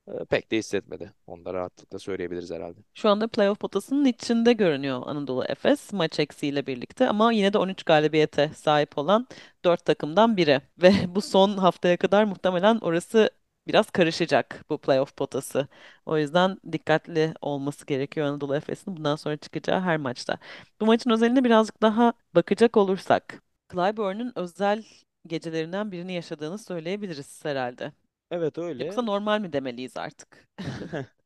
E, 0.08 0.24
pek 0.24 0.50
de 0.50 0.56
hissetmedi. 0.58 1.12
Onu 1.26 1.44
da 1.44 1.54
rahatlıkla 1.54 1.98
söyleyebiliriz 1.98 2.50
herhalde. 2.50 2.80
Şu 2.94 3.08
anda 3.08 3.28
playoff 3.28 3.60
potasının 3.60 4.04
içinde 4.04 4.52
görünüyor 4.52 5.02
Anadolu 5.06 5.44
Efes 5.48 5.92
maç 5.92 6.20
eksiğiyle 6.20 6.66
birlikte 6.66 7.08
ama 7.08 7.32
yine 7.32 7.52
de 7.52 7.58
13 7.58 7.82
galibiyete 7.82 8.50
sahip 8.54 8.98
olan 8.98 9.26
4 9.64 9.84
takımdan 9.84 10.36
biri. 10.36 10.60
Ve 10.82 10.92
bu 11.14 11.20
son 11.20 11.56
haftaya 11.56 11.96
kadar 11.96 12.24
muhtemelen 12.24 12.78
orası 12.78 13.30
biraz 13.66 13.90
karışacak 13.90 14.64
bu 14.70 14.78
playoff 14.78 15.16
potası. 15.16 15.68
O 16.06 16.18
yüzden 16.18 16.58
dikkatli 16.72 17.34
olması 17.40 17.86
gerekiyor 17.86 18.26
Anadolu 18.26 18.56
Efes'in 18.56 18.96
bundan 18.96 19.16
sonra 19.16 19.36
çıkacağı 19.36 19.80
her 19.80 19.96
maçta. 19.96 20.38
Bu 20.80 20.86
maçın 20.86 21.10
özeline 21.10 21.44
birazcık 21.44 21.82
daha 21.82 22.12
bakacak 22.34 22.76
olursak, 22.76 23.42
Clyburn'un 23.72 24.32
özel 24.36 24.84
gecelerinden 25.26 25.92
birini 25.92 26.12
yaşadığını 26.12 26.58
söyleyebiliriz 26.58 27.44
herhalde. 27.44 27.92
Evet 28.34 28.58
Yoksa 28.78 29.02
öyle. 29.02 29.02
normal 29.02 29.40
mi 29.40 29.52
demeliyiz 29.52 29.96
artık? 29.96 30.48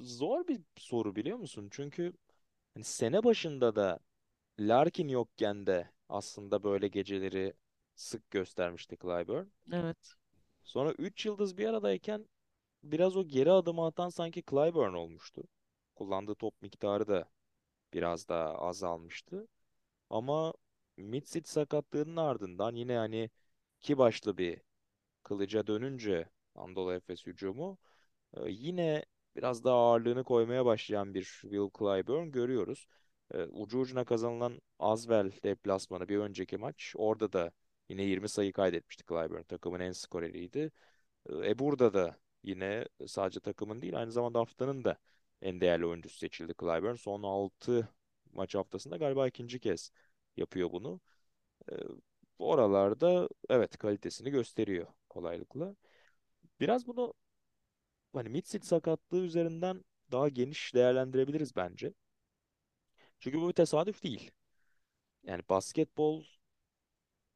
Zor 0.00 0.48
bir 0.48 0.60
soru 0.76 1.16
biliyor 1.16 1.36
musun? 1.38 1.68
Çünkü 1.70 2.12
hani 2.74 2.84
sene 2.84 3.24
başında 3.24 3.76
da 3.76 4.00
Larkin 4.60 5.08
yokken 5.08 5.66
de 5.66 5.90
aslında 6.08 6.64
böyle 6.64 6.88
geceleri 6.88 7.54
sık 7.96 8.30
göstermişti 8.30 8.96
Clyburn. 9.02 9.46
Evet, 9.72 10.16
Sonra 10.64 10.92
3 10.92 11.26
yıldız 11.26 11.58
bir 11.58 11.66
aradayken 11.68 12.28
biraz 12.84 13.16
o 13.16 13.28
geri 13.28 13.52
adımı 13.52 13.86
atan 13.86 14.08
sanki 14.10 14.42
Clyburn 14.50 14.94
olmuştu. 14.94 15.44
Kullandığı 15.94 16.34
top 16.34 16.62
miktarı 16.62 17.08
da 17.08 17.28
biraz 17.94 18.28
daha 18.28 18.54
azalmıştı. 18.54 19.48
Ama 20.10 20.54
Mitsic 20.96 21.48
sakatlığının 21.50 22.16
ardından 22.16 22.76
yine 22.76 22.96
hani 22.96 23.30
iki 23.80 23.98
başlı 23.98 24.38
bir 24.38 24.62
kılıca 25.24 25.66
dönünce 25.66 26.28
Anadolu 26.54 26.92
Efes 26.92 27.26
hücumu 27.26 27.78
e, 28.36 28.50
yine 28.50 29.04
biraz 29.36 29.64
daha 29.64 29.76
ağırlığını 29.76 30.24
koymaya 30.24 30.66
başlayan 30.66 31.14
bir 31.14 31.24
Will 31.24 31.70
Clyburn 31.78 32.30
görüyoruz. 32.32 32.86
E, 33.34 33.44
ucu 33.44 33.78
ucuna 33.80 34.04
kazanılan 34.04 34.60
Asvel 34.78 35.32
deplasmanı 35.44 36.08
bir 36.08 36.18
önceki 36.18 36.56
maç. 36.58 36.94
Orada 36.96 37.32
da 37.32 37.52
yine 37.88 38.02
20 38.04 38.28
sayı 38.28 38.52
kaydetmişti 38.52 39.04
Clyburn. 39.08 39.42
Takımın 39.42 39.80
en 39.80 39.92
skoreriydi. 39.92 40.72
E, 41.30 41.50
e, 41.50 41.58
burada 41.58 41.94
da 41.94 42.18
yine 42.42 42.86
sadece 43.06 43.40
takımın 43.40 43.82
değil 43.82 43.98
aynı 43.98 44.12
zamanda 44.12 44.38
haftanın 44.40 44.84
da 44.84 44.98
en 45.42 45.60
değerli 45.60 45.86
oyuncusu 45.86 46.18
seçildi 46.18 46.54
Clyburn. 46.60 46.94
Son 46.94 47.22
6 47.22 47.88
maç 48.32 48.54
haftasında 48.54 48.96
galiba 48.96 49.28
ikinci 49.28 49.60
kez 49.60 49.90
yapıyor 50.36 50.72
bunu. 50.72 51.00
E, 51.72 51.74
oralarda 52.38 53.28
evet 53.48 53.78
kalitesini 53.78 54.30
gösteriyor 54.30 54.86
kolaylıkla. 55.14 55.76
Biraz 56.60 56.86
bunu 56.86 57.14
hani 58.12 58.28
Mitsic 58.28 58.66
sakatlığı 58.66 59.20
üzerinden 59.24 59.84
daha 60.12 60.28
geniş 60.28 60.74
değerlendirebiliriz 60.74 61.56
bence. 61.56 61.94
Çünkü 63.20 63.40
bu 63.40 63.48
bir 63.48 63.52
tesadüf 63.52 64.02
değil. 64.02 64.30
Yani 65.24 65.42
basketbol 65.48 66.24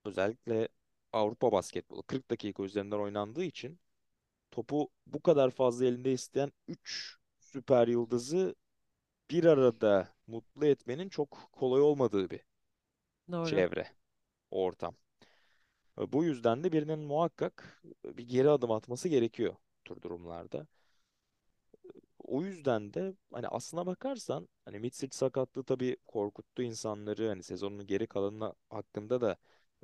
özellikle 0.05 0.69
Avrupa 1.13 1.53
basketbolu 1.53 2.03
40 2.03 2.31
dakika 2.31 2.63
üzerinden 2.63 2.99
oynandığı 2.99 3.45
için 3.45 3.81
topu 4.51 4.91
bu 5.07 5.23
kadar 5.23 5.51
fazla 5.51 5.87
elinde 5.87 6.13
isteyen 6.13 6.53
3 6.69 7.17
süper 7.41 7.89
yıldızı 7.89 8.55
bir 9.31 9.45
arada 9.45 10.15
mutlu 10.27 10.67
etmenin 10.67 11.09
çok 11.09 11.49
kolay 11.53 11.83
olmadığı 11.83 12.31
bir 12.31 12.41
doğru. 13.33 13.49
çevre, 13.49 13.87
ortam. 14.51 14.97
Ve 15.99 16.13
Bu 16.13 16.25
yüzden 16.25 16.65
de 16.65 16.73
birinin 16.73 16.99
muhakkak 16.99 17.83
bir 18.05 18.29
geri 18.29 18.51
adım 18.51 18.71
atması 18.73 19.09
gerekiyor 19.09 19.57
tür 19.85 20.03
durumlarda. 20.03 20.67
O 22.19 22.43
yüzden 22.43 22.95
de 22.95 23.15
hani 23.33 23.49
aslına 23.49 23.87
bakarsan 23.87 24.49
hani 24.65 24.79
Mitsic 24.79 25.17
sakatlığı 25.17 25.65
tabii 25.65 25.97
korkuttu 26.07 26.63
insanları. 26.63 27.29
Hani 27.29 27.43
sezonun 27.43 27.87
geri 27.87 28.07
kalanı 28.07 28.55
hakkında 28.71 29.21
da 29.21 29.37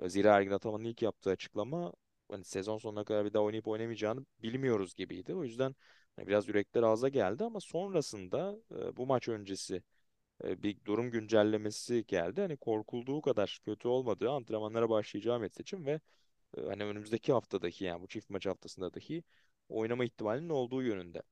e, 0.02 0.08
zira 0.08 0.36
Ergin 0.36 0.50
Ataman'ın 0.50 0.84
ilk 0.84 1.02
yaptığı 1.02 1.30
açıklama 1.30 1.92
hani 2.30 2.44
sezon 2.44 2.78
sonuna 2.78 3.04
kadar 3.04 3.24
bir 3.24 3.32
daha 3.34 3.42
oynayıp 3.42 3.68
oynamayacağını 3.68 4.26
bilmiyoruz 4.42 4.94
gibiydi. 4.94 5.34
O 5.34 5.44
yüzden 5.44 5.74
hani 6.16 6.26
biraz 6.26 6.48
yürekler 6.48 6.82
ağza 6.82 7.08
geldi 7.08 7.44
ama 7.44 7.60
sonrasında 7.60 8.56
e, 8.76 8.96
bu 8.96 9.06
maç 9.06 9.28
öncesi 9.28 9.74
e, 9.76 9.82
bir 10.42 10.84
durum 10.84 11.10
güncellemesi 11.10 12.04
geldi. 12.06 12.40
Hani 12.40 12.56
korkulduğu 12.56 13.22
kadar 13.22 13.60
kötü 13.64 13.88
olmadığı 13.88 14.30
antrenmanlara 14.30 14.90
başlayacağı 14.90 15.40
Metsic'in 15.40 15.86
ve 15.86 16.00
e, 16.58 16.62
hani 16.62 16.84
önümüzdeki 16.84 17.32
haftadaki 17.32 17.84
yani 17.84 18.02
bu 18.02 18.08
çift 18.08 18.30
maç 18.30 18.46
haftasında 18.46 18.94
dahi 18.94 19.24
oynama 19.68 20.04
ihtimalinin 20.04 20.48
olduğu 20.48 20.82
yönünde 20.82 21.22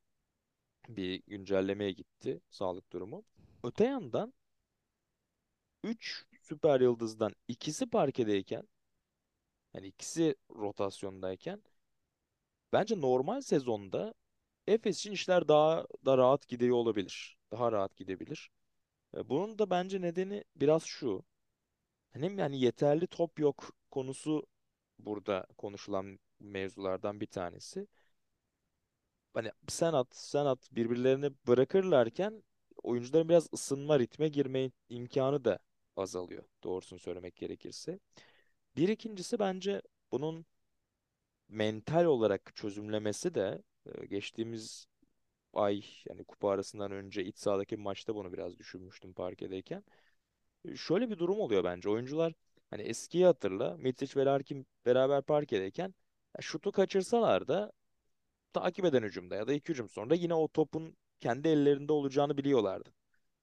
bir 0.88 1.22
güncellemeye 1.26 1.92
gitti 1.92 2.40
sağlık 2.50 2.92
durumu. 2.92 3.24
Öte 3.64 3.84
yandan 3.84 4.32
3 5.84 6.24
süper 6.40 6.80
yıldızdan 6.80 7.34
ikisi 7.48 7.90
parkedeyken 7.90 8.68
yani 9.74 9.86
ikisi 9.86 10.34
rotasyondayken 10.50 11.62
bence 12.72 13.00
normal 13.00 13.40
sezonda 13.40 14.14
Efes 14.66 14.98
için 14.98 15.12
işler 15.12 15.48
daha 15.48 15.86
da 16.06 16.18
rahat 16.18 16.48
gidiyor 16.48 16.76
olabilir. 16.76 17.38
Daha 17.52 17.72
rahat 17.72 17.96
gidebilir. 17.96 18.50
E, 19.16 19.28
Bunun 19.28 19.58
da 19.58 19.70
bence 19.70 20.00
nedeni 20.00 20.44
biraz 20.56 20.82
şu. 20.84 21.24
Hani 22.12 22.40
yani 22.40 22.60
yeterli 22.60 23.06
top 23.06 23.40
yok 23.40 23.70
konusu 23.90 24.46
burada 24.98 25.46
konuşulan 25.58 26.20
mevzulardan 26.40 27.20
bir 27.20 27.26
tanesi. 27.26 27.88
hani 29.34 29.50
sen 29.68 29.92
at 29.92 30.08
sen 30.16 30.46
at 30.46 30.68
birbirlerini 30.72 31.30
bırakırlarken 31.46 32.42
oyuncuların 32.82 33.28
biraz 33.28 33.48
ısınma 33.54 33.98
ritme 33.98 34.28
girme 34.28 34.70
imkanı 34.88 35.44
da 35.44 35.58
azalıyor 35.96 36.44
doğrusunu 36.64 36.98
söylemek 36.98 37.36
gerekirse. 37.36 38.00
Bir 38.76 38.88
ikincisi 38.88 39.38
bence 39.38 39.82
bunun 40.12 40.46
mental 41.48 42.04
olarak 42.04 42.56
çözümlemesi 42.56 43.34
de 43.34 43.62
e, 43.86 44.06
geçtiğimiz 44.06 44.86
ay 45.54 45.84
yani 46.08 46.24
kupa 46.24 46.50
arasından 46.50 46.92
önce 46.92 47.24
iç 47.24 47.38
sahadaki 47.38 47.76
maçta 47.76 48.14
bunu 48.14 48.32
biraz 48.32 48.58
düşünmüştüm 48.58 49.12
parkedeyken. 49.14 49.84
Şöyle 50.76 51.10
bir 51.10 51.18
durum 51.18 51.40
oluyor 51.40 51.64
bence 51.64 51.88
oyuncular 51.88 52.32
hani 52.70 52.82
eskiyi 52.82 53.24
hatırla 53.26 53.76
Mitic 53.76 54.20
ve 54.20 54.24
Larkin 54.24 54.66
beraber 54.86 55.22
parkedeyken 55.22 55.94
şutu 56.40 56.72
kaçırsalar 56.72 57.48
da 57.48 57.72
takip 58.52 58.84
eden 58.84 59.02
hücumda 59.02 59.34
ya 59.36 59.46
da 59.48 59.52
iki 59.52 59.68
hücum 59.68 59.88
sonra 59.88 60.14
yine 60.14 60.34
o 60.34 60.48
topun 60.48 60.96
kendi 61.20 61.48
ellerinde 61.48 61.92
olacağını 61.92 62.36
biliyorlardı. 62.36 62.94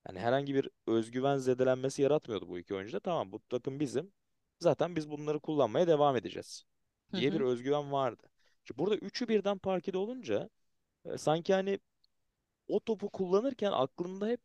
Yani 0.07 0.19
herhangi 0.19 0.55
bir 0.55 0.69
özgüven 0.87 1.37
zedelenmesi 1.37 2.01
yaratmıyordu 2.01 2.49
bu 2.49 2.59
iki 2.59 2.75
oyuncuda. 2.75 2.99
Tamam 2.99 3.31
bu 3.31 3.41
takım 3.49 3.79
bizim. 3.79 4.13
Zaten 4.59 4.95
biz 4.95 5.09
bunları 5.11 5.39
kullanmaya 5.39 5.87
devam 5.87 6.15
edeceğiz 6.15 6.65
Hı 7.11 7.17
diye 7.17 7.33
bir 7.33 7.41
hı. 7.41 7.41
özgüven 7.41 7.91
vardı. 7.91 8.23
İşte 8.65 8.77
burada 8.77 8.95
üçü 8.97 9.27
birden 9.27 9.57
parkede 9.57 9.97
olunca 9.97 10.49
e, 11.05 11.17
sanki 11.17 11.53
hani 11.53 11.79
o 12.69 12.79
topu 12.79 13.09
kullanırken 13.09 13.73
aklında 13.73 14.27
hep 14.27 14.41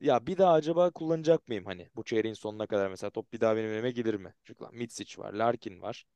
ya 0.00 0.26
bir 0.26 0.38
daha 0.38 0.52
acaba 0.52 0.90
kullanacak 0.90 1.48
mıyım 1.48 1.64
hani 1.64 1.88
bu 1.96 2.04
çeyreğin 2.04 2.34
sonuna 2.34 2.66
kadar 2.66 2.88
mesela 2.90 3.10
top 3.10 3.32
bir 3.32 3.40
daha 3.40 3.56
benim 3.56 3.70
elime 3.70 3.90
gelir 3.90 4.14
mi? 4.14 4.34
Çünkü 4.44 4.64
lan 4.64 4.74
Mitsic 4.74 5.22
var, 5.22 5.32
Larkin 5.32 5.82
var. 5.82 6.06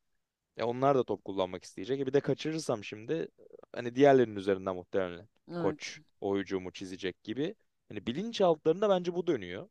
Ya 0.58 0.66
onlar 0.68 0.96
da 0.98 1.04
top 1.04 1.24
kullanmak 1.24 1.64
isteyecek. 1.64 2.00
E 2.00 2.06
bir 2.08 2.12
de 2.12 2.20
kaçırırsam 2.20 2.84
şimdi 2.84 3.28
hani 3.74 3.94
diğerlerinin 3.96 4.36
üzerinden 4.36 4.76
muhtemelen 4.76 5.28
Evet. 5.48 5.76
koç 5.78 6.00
o 6.20 6.38
hücumu 6.38 6.72
çizecek 6.72 7.24
gibi. 7.24 7.56
Hani 7.88 8.06
bilinçaltlarında 8.06 8.88
bence 8.90 9.14
bu 9.14 9.28
dönüyor. 9.28 9.70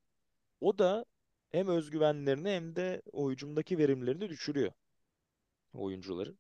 O 0.62 0.80
da 0.80 1.06
hem 1.52 1.68
özgüvenlerini 1.68 2.50
hem 2.50 2.78
de 2.78 3.02
o 3.14 3.32
hücumdaki 3.32 3.78
verimlerini 3.78 4.30
düşürüyor 4.30 4.74
oyuncuların. 5.74 6.38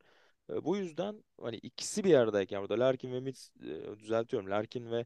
E, 0.49 0.65
bu 0.65 0.77
yüzden 0.77 1.23
hani 1.41 1.55
ikisi 1.57 2.03
bir 2.03 2.13
aradayken 2.13 2.61
burada 2.61 2.79
Larkin 2.79 3.13
ve 3.13 3.19
Mitch 3.19 3.41
e, 3.63 3.99
düzeltiyorum. 3.99 4.49
Larkin 4.49 4.91
ve 4.91 5.05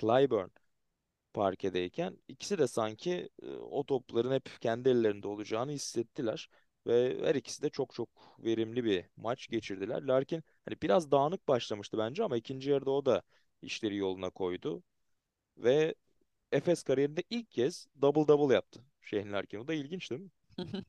Clyburn 0.00 0.48
parkedeyken 1.34 2.18
ikisi 2.28 2.58
de 2.58 2.66
sanki 2.68 3.28
e, 3.42 3.50
o 3.50 3.84
topların 3.84 4.32
hep 4.32 4.50
kendi 4.60 4.88
ellerinde 4.88 5.28
olacağını 5.28 5.72
hissettiler. 5.72 6.48
Ve 6.86 7.18
her 7.24 7.34
ikisi 7.34 7.62
de 7.62 7.70
çok 7.70 7.94
çok 7.94 8.08
verimli 8.44 8.84
bir 8.84 9.04
maç 9.16 9.48
geçirdiler. 9.48 10.02
Larkin 10.02 10.44
hani 10.64 10.76
biraz 10.82 11.10
dağınık 11.10 11.48
başlamıştı 11.48 11.98
bence 11.98 12.24
ama 12.24 12.36
ikinci 12.36 12.70
yarıda 12.70 12.90
o 12.90 13.06
da 13.06 13.22
işleri 13.62 13.96
yoluna 13.96 14.30
koydu. 14.30 14.82
Ve 15.56 15.94
Efes 16.52 16.82
kariyerinde 16.82 17.22
ilk 17.30 17.50
kez 17.50 17.88
double 18.02 18.28
double 18.28 18.54
yaptı 18.54 18.84
Shane 19.00 19.30
Larkin. 19.32 19.58
O 19.58 19.68
da 19.68 19.74
ilginç 19.74 20.10
değil 20.10 20.20
mi? 20.20 20.30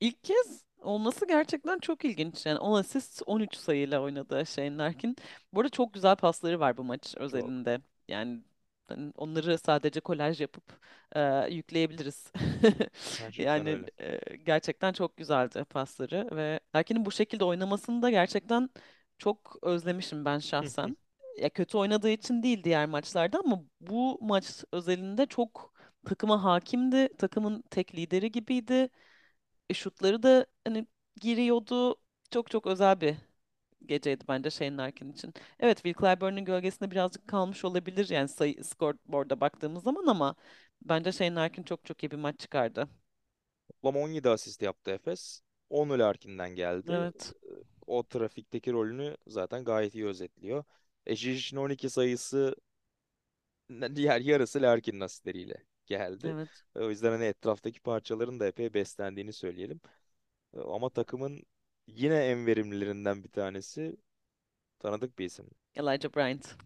İlk 0.00 0.24
kez 0.24 0.64
olması 0.84 1.26
gerçekten 1.28 1.78
çok 1.78 2.04
ilginç. 2.04 2.46
Yani 2.46 2.58
10 2.58 2.78
asist 2.80 3.22
13 3.26 3.56
sayıyla 3.56 4.00
oynadı 4.02 4.46
Shane 4.46 4.76
Larkin. 4.76 5.16
Bu 5.52 5.60
arada 5.60 5.70
çok 5.70 5.94
güzel 5.94 6.16
pasları 6.16 6.60
var 6.60 6.76
bu 6.76 6.84
maç 6.84 7.14
özelinde. 7.16 7.80
Yani 8.08 8.42
hani 8.88 9.12
onları 9.16 9.58
sadece 9.58 10.00
kolaj 10.00 10.40
yapıp 10.40 10.64
e, 11.16 11.48
yükleyebiliriz. 11.54 12.32
Gerçekten 13.18 13.66
Yani 13.66 13.70
öyle. 13.70 13.90
e, 14.00 14.36
gerçekten 14.36 14.92
çok 14.92 15.16
güzeldi 15.16 15.64
pasları 15.70 16.28
ve 16.36 16.60
Larkin'in 16.76 17.04
bu 17.06 17.10
şekilde 17.12 17.44
oynamasını 17.44 18.02
da 18.02 18.10
gerçekten 18.10 18.70
çok 19.18 19.56
özlemişim 19.62 20.24
ben 20.24 20.38
şahsen. 20.38 20.96
Ya 21.38 21.48
kötü 21.50 21.78
oynadığı 21.78 22.10
için 22.10 22.42
değil 22.42 22.64
diğer 22.64 22.86
maçlarda 22.86 23.38
ama 23.38 23.64
bu 23.80 24.18
maç 24.22 24.64
özelinde 24.72 25.26
çok 25.26 25.74
takıma 26.04 26.44
hakimdi. 26.44 27.08
Takımın 27.18 27.62
tek 27.70 27.94
lideri 27.94 28.32
gibiydi. 28.32 28.88
E, 29.70 29.74
şutları 29.74 30.22
da 30.22 30.46
hani 30.64 30.86
giriyordu. 31.20 31.96
Çok 32.30 32.50
çok 32.50 32.66
özel 32.66 33.00
bir 33.00 33.16
geceydi 33.86 34.24
bence 34.28 34.50
Shane 34.50 34.76
Larkin 34.78 35.12
için. 35.12 35.34
Evet 35.60 35.76
Will 35.84 36.00
Clyburn'un 36.00 36.44
gölgesinde 36.44 36.90
birazcık 36.90 37.28
kalmış 37.28 37.64
olabilir 37.64 38.10
yani 38.10 38.28
sayı 38.28 38.64
scoreboard'a 38.64 39.40
baktığımız 39.40 39.84
zaman 39.84 40.06
ama 40.06 40.36
bence 40.82 41.12
Shane 41.12 41.34
Larkin 41.34 41.62
çok 41.62 41.84
çok 41.84 42.04
iyi 42.04 42.10
bir 42.10 42.16
maç 42.16 42.40
çıkardı. 42.40 42.88
Toplam 43.68 43.96
17 43.96 44.28
asist 44.28 44.62
yaptı 44.62 44.90
Efes. 44.90 45.40
10'u 45.70 45.98
Larkin'den 45.98 46.54
geldi. 46.54 46.92
Evet, 46.92 47.32
O 47.86 48.02
trafikteki 48.08 48.72
rolünü 48.72 49.16
zaten 49.26 49.64
gayet 49.64 49.94
iyi 49.94 50.06
özetliyor. 50.06 50.64
Eşic'in 51.06 51.56
12 51.56 51.90
sayısı 51.90 52.56
diğer 53.96 54.20
yarısı 54.20 54.62
Larkin'in 54.62 55.00
asistleriyle 55.00 55.64
geldi. 55.86 56.34
evet. 56.34 56.64
O 56.74 56.90
yüzden 56.90 57.10
hani 57.12 57.24
etraftaki 57.24 57.80
parçaların 57.80 58.40
da 58.40 58.46
epey 58.46 58.74
beslendiğini 58.74 59.32
söyleyelim. 59.32 59.80
Ama 60.66 60.90
takımın 60.90 61.42
yine 61.88 62.16
en 62.26 62.46
verimlilerinden 62.46 63.24
bir 63.24 63.30
tanesi 63.30 63.96
tanıdık 64.80 65.18
bir 65.20 65.24
isim. 65.26 65.50
Elijah 65.76 66.08
Bryant. 66.08 66.56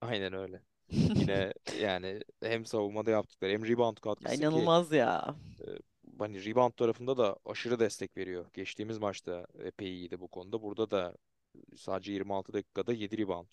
Aynen 0.00 0.32
öyle. 0.32 0.62
Yine 1.14 1.52
yani 1.72 2.20
hem 2.42 2.66
savunmada 2.66 3.10
yaptıkları 3.10 3.52
hem 3.52 3.66
rebound 3.66 3.96
Ya 4.20 4.32
katkısı 4.32 4.46
ki 4.48 4.72
inanılmaz 4.72 4.92
ya. 4.92 5.34
e, 5.60 5.64
hani 6.18 6.44
rebound 6.46 6.72
tarafında 6.72 7.18
da 7.18 7.36
aşırı 7.46 7.80
destek 7.80 8.16
veriyor. 8.16 8.46
Geçtiğimiz 8.54 8.98
maçta 8.98 9.46
epey 9.60 9.88
iyiydi 9.94 10.20
bu 10.20 10.28
konuda. 10.28 10.62
Burada 10.62 10.90
da 10.90 11.16
sadece 11.76 12.12
26 12.12 12.54
dakikada 12.54 12.92
7 12.94 13.18
rebound 13.18 13.48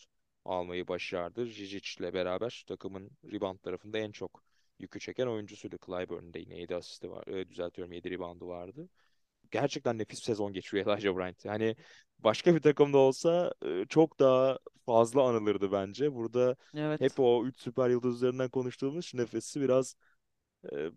almayı 0.45 0.88
başardı. 0.88 1.45
Žižić 1.47 2.01
ile 2.01 2.13
beraber 2.15 2.65
takımın 2.67 3.12
rebound 3.34 3.60
tarafında 3.60 3.99
en 3.99 4.12
çok 4.12 4.43
yükü 4.79 4.99
çeken 4.99 5.27
oyuncusuydu. 5.27 5.77
Clyburn'da 5.85 6.39
yine 6.39 6.59
7 6.59 6.75
asisti 6.75 7.11
var. 7.11 7.27
E, 7.27 7.49
düzeltiyorum 7.49 7.93
7 7.93 8.11
reboundu 8.11 8.47
vardı. 8.47 8.89
Gerçekten 9.51 9.97
nefis 9.97 10.23
sezon 10.23 10.53
geçiriyor 10.53 10.87
Elijah 10.97 11.15
Bryant. 11.15 11.45
Yani 11.45 11.75
başka 12.19 12.55
bir 12.55 12.61
takımda 12.61 12.97
olsa 12.97 13.53
e, 13.65 13.85
çok 13.89 14.19
daha 14.19 14.59
fazla 14.85 15.23
anılırdı 15.23 15.71
bence. 15.71 16.15
Burada 16.15 16.55
Evet. 16.75 17.01
hep 17.01 17.19
o 17.19 17.45
3 17.45 17.59
süper 17.59 17.89
yıldız 17.89 18.15
üzerinden 18.15 18.49
konuştuğumuz 18.49 19.11
nefesi 19.13 19.61
biraz 19.61 19.95
e, 20.73 20.91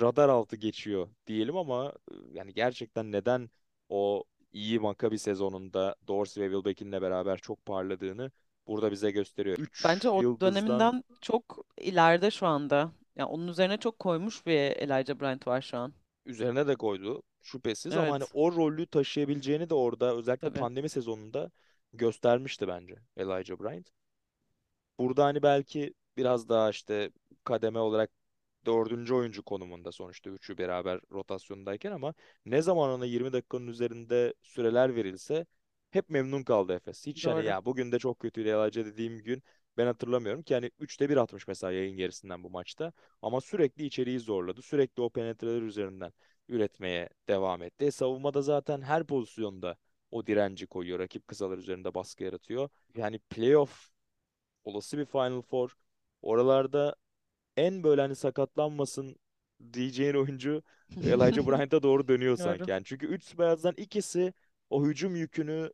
radar 0.00 0.28
altı 0.28 0.56
geçiyor 0.56 1.08
diyelim 1.26 1.56
ama 1.56 1.92
e, 2.10 2.14
yani 2.32 2.54
gerçekten 2.54 3.12
neden 3.12 3.50
o 3.88 4.24
iyi 4.52 4.78
Maccabi 4.78 5.18
sezonunda 5.18 5.96
Dorsey 6.08 6.42
ve 6.42 6.54
Wilbekin'le 6.54 7.02
beraber 7.02 7.38
çok 7.38 7.64
parladığını 7.64 8.30
burada 8.66 8.90
bize 8.90 9.10
gösteriyor. 9.10 9.58
3 9.58 9.84
Bence 9.84 10.08
o 10.08 10.22
yıldızdan 10.22 10.54
döneminden 10.54 11.04
çok 11.20 11.66
ileride 11.78 12.30
şu 12.30 12.46
anda. 12.46 12.92
Ya 13.16 13.26
onun 13.28 13.48
üzerine 13.48 13.76
çok 13.78 13.98
koymuş 13.98 14.46
bir 14.46 14.56
Elijah 14.58 15.20
Bryant 15.20 15.46
var 15.46 15.62
şu 15.62 15.76
an. 15.78 15.94
üzerine 16.26 16.66
de 16.66 16.76
koydu 16.76 17.22
şüphesiz 17.42 17.96
ama 17.96 18.12
hani 18.14 18.24
Evet, 18.24 18.32
o 18.32 18.52
rolü 18.52 18.86
taşıyabileceğini 18.86 19.70
de 19.70 19.74
orada 19.74 20.16
özellikle 20.16 20.50
tabii. 20.50 20.50
pandemi 20.50 20.88
sezonunda 20.88 21.50
göstermişti 21.92 22.68
bence 22.68 22.96
Elijah 23.16 23.58
Bryant. 23.60 23.90
Burada 24.98 25.24
hani 25.24 25.42
belki 25.42 25.94
biraz 26.16 26.48
daha 26.48 26.70
işte 26.70 27.10
kademe 27.44 27.78
olarak 27.78 28.10
dördüncü 28.66 29.14
oyuncu 29.14 29.42
konumunda 29.42 29.92
sonuçta 29.92 30.30
üçü 30.30 30.58
beraber 30.58 31.00
rotasyondayken 31.12 31.92
ama 31.92 32.14
ne 32.46 32.62
zaman 32.62 32.90
ona 32.90 33.04
20 33.06 33.32
dakikanın 33.32 33.66
üzerinde 33.66 34.34
süreler 34.42 34.96
verilse 34.96 35.46
hep 35.90 36.08
memnun 36.10 36.42
kaldı 36.42 36.72
Efes. 36.74 37.06
Hiç 37.06 37.26
hani 37.26 37.42
Doğru. 37.42 37.44
ya 37.44 37.64
bugün 37.64 37.92
de 37.92 37.98
çok 37.98 38.20
kötüydü 38.20 38.48
Elijah 38.48 38.84
dediğim 38.84 39.18
gün 39.18 39.42
ben 39.76 39.86
hatırlamıyorum 39.86 40.42
ki 40.42 40.54
hani 40.54 40.70
3'te 40.78 41.08
bir 41.08 41.16
atmış 41.16 41.48
mesela 41.48 41.72
yayın 41.72 41.96
gerisinden 41.96 42.42
bu 42.44 42.50
maçta 42.50 42.92
ama 43.22 43.40
sürekli 43.40 43.84
içeriği 43.86 44.20
zorladı. 44.20 44.62
Sürekli 44.62 45.02
o 45.02 45.10
penetreler 45.10 45.62
üzerinden 45.62 46.12
üretmeye 46.48 47.08
devam 47.28 47.62
etti. 47.62 47.84
E, 47.84 47.90
savunmada 47.90 48.42
zaten 48.42 48.80
her 48.82 49.04
pozisyonda 49.04 49.76
o 50.10 50.26
direnci 50.26 50.66
koyuyor. 50.66 50.98
Rakip 50.98 51.28
kısalar 51.28 51.58
üzerinde 51.58 51.94
baskı 51.94 52.24
yaratıyor. 52.24 52.68
Yani 52.96 53.18
playoff 53.18 53.88
olası 54.64 54.98
bir 54.98 55.04
Final 55.04 55.42
Four 55.42 55.76
oralarda 56.22 56.96
en 57.56 57.82
böyle 57.84 58.00
hani 58.00 58.16
sakatlanmasın 58.16 59.16
diyeceğin 59.72 60.14
oyuncu 60.14 60.62
Elijah 61.02 61.46
Bryant'a 61.46 61.82
doğru 61.82 62.08
dönüyor 62.08 62.36
sanki. 62.36 62.70
Yani 62.70 62.84
çünkü 62.84 63.06
3 63.06 63.38
beyazdan 63.38 63.74
ikisi 63.76 64.34
o 64.70 64.86
hücum 64.86 65.16
yükünü 65.16 65.72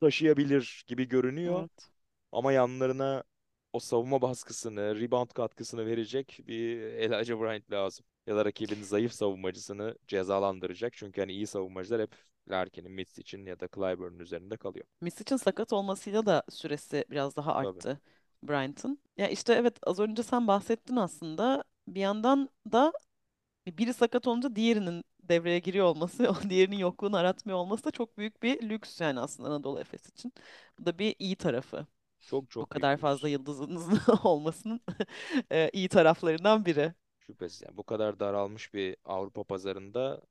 taşıyabilir 0.00 0.84
gibi 0.86 1.08
görünüyor 1.08 1.58
Evet. 1.58 1.91
Ama 2.32 2.52
yanlarına 2.52 3.24
o 3.72 3.80
savunma 3.80 4.22
baskısını, 4.22 5.00
rebound 5.00 5.30
katkısını 5.30 5.86
verecek 5.86 6.40
bir 6.46 6.80
Elijah 6.82 7.40
Bryant 7.40 7.72
lazım. 7.72 8.06
Ya 8.26 8.36
da 8.36 8.44
rakibin 8.44 8.82
zayıf 8.82 9.12
savunmacısını 9.12 9.98
cezalandıracak. 10.08 10.92
Çünkü 10.96 11.20
hani 11.20 11.32
iyi 11.32 11.46
savunmacılar 11.46 12.00
hep 12.02 12.14
Larkin'in, 12.50 12.92
Mitsic'in 12.92 13.46
ya 13.46 13.60
da 13.60 13.68
Clyburn'un 13.74 14.18
üzerinde 14.18 14.56
kalıyor. 14.56 14.86
Misic'in 15.00 15.36
sakat 15.36 15.72
olmasıyla 15.72 16.26
da 16.26 16.42
süresi 16.50 17.04
biraz 17.10 17.36
daha 17.36 17.54
Tabii. 17.54 17.68
arttı 17.68 18.00
Bryant'ın. 18.42 18.98
Ya 19.16 19.28
işte 19.28 19.54
evet 19.54 19.76
az 19.82 19.98
önce 20.00 20.22
sen 20.22 20.46
bahsettin 20.46 20.96
aslında. 20.96 21.64
Bir 21.88 22.00
yandan 22.00 22.48
da 22.72 22.92
biri 23.66 23.94
sakat 23.94 24.26
olunca 24.26 24.56
diğerinin 24.56 25.04
devreye 25.22 25.58
giriyor 25.58 25.86
olması, 25.86 26.30
o 26.30 26.34
diğerinin 26.50 26.76
yokluğunu 26.78 27.16
aratmıyor 27.16 27.58
olması 27.58 27.84
da 27.84 27.90
çok 27.90 28.18
büyük 28.18 28.42
bir 28.42 28.68
lüks 28.68 29.00
yani 29.00 29.20
aslında 29.20 29.48
Anadolu 29.48 29.80
Efes 29.80 30.08
için. 30.08 30.32
Bu 30.78 30.86
da 30.86 30.98
bir 30.98 31.16
iyi 31.18 31.36
tarafı. 31.36 31.86
Çok 32.22 32.50
çok 32.50 32.70
büyük 32.70 32.70
kadar 32.70 32.96
fazla 32.96 33.28
lüks. 33.28 33.30
yıldızınızın 33.30 34.00
olmasının 34.24 34.80
iyi 35.72 35.88
taraflarından 35.88 36.64
biri. 36.66 36.94
Şüphesiz. 37.18 37.62
Yani 37.62 37.76
bu 37.76 37.84
kadar 37.84 38.20
daralmış 38.20 38.74
bir 38.74 38.96
Avrupa 39.04 39.44
pazarında 39.44 40.22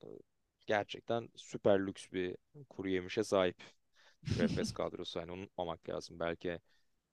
gerçekten 0.68 1.30
süper 1.36 1.88
lüks 1.88 2.08
bir 2.12 2.38
kuru 2.70 2.90
yemişe 2.90 3.24
sahip 3.24 3.64
şu 4.24 4.44
Efes 4.44 4.72
kadrosu. 4.74 5.20
Yani 5.20 5.32
unutmamak 5.32 5.90
lazım. 5.90 6.20
Belki 6.20 6.60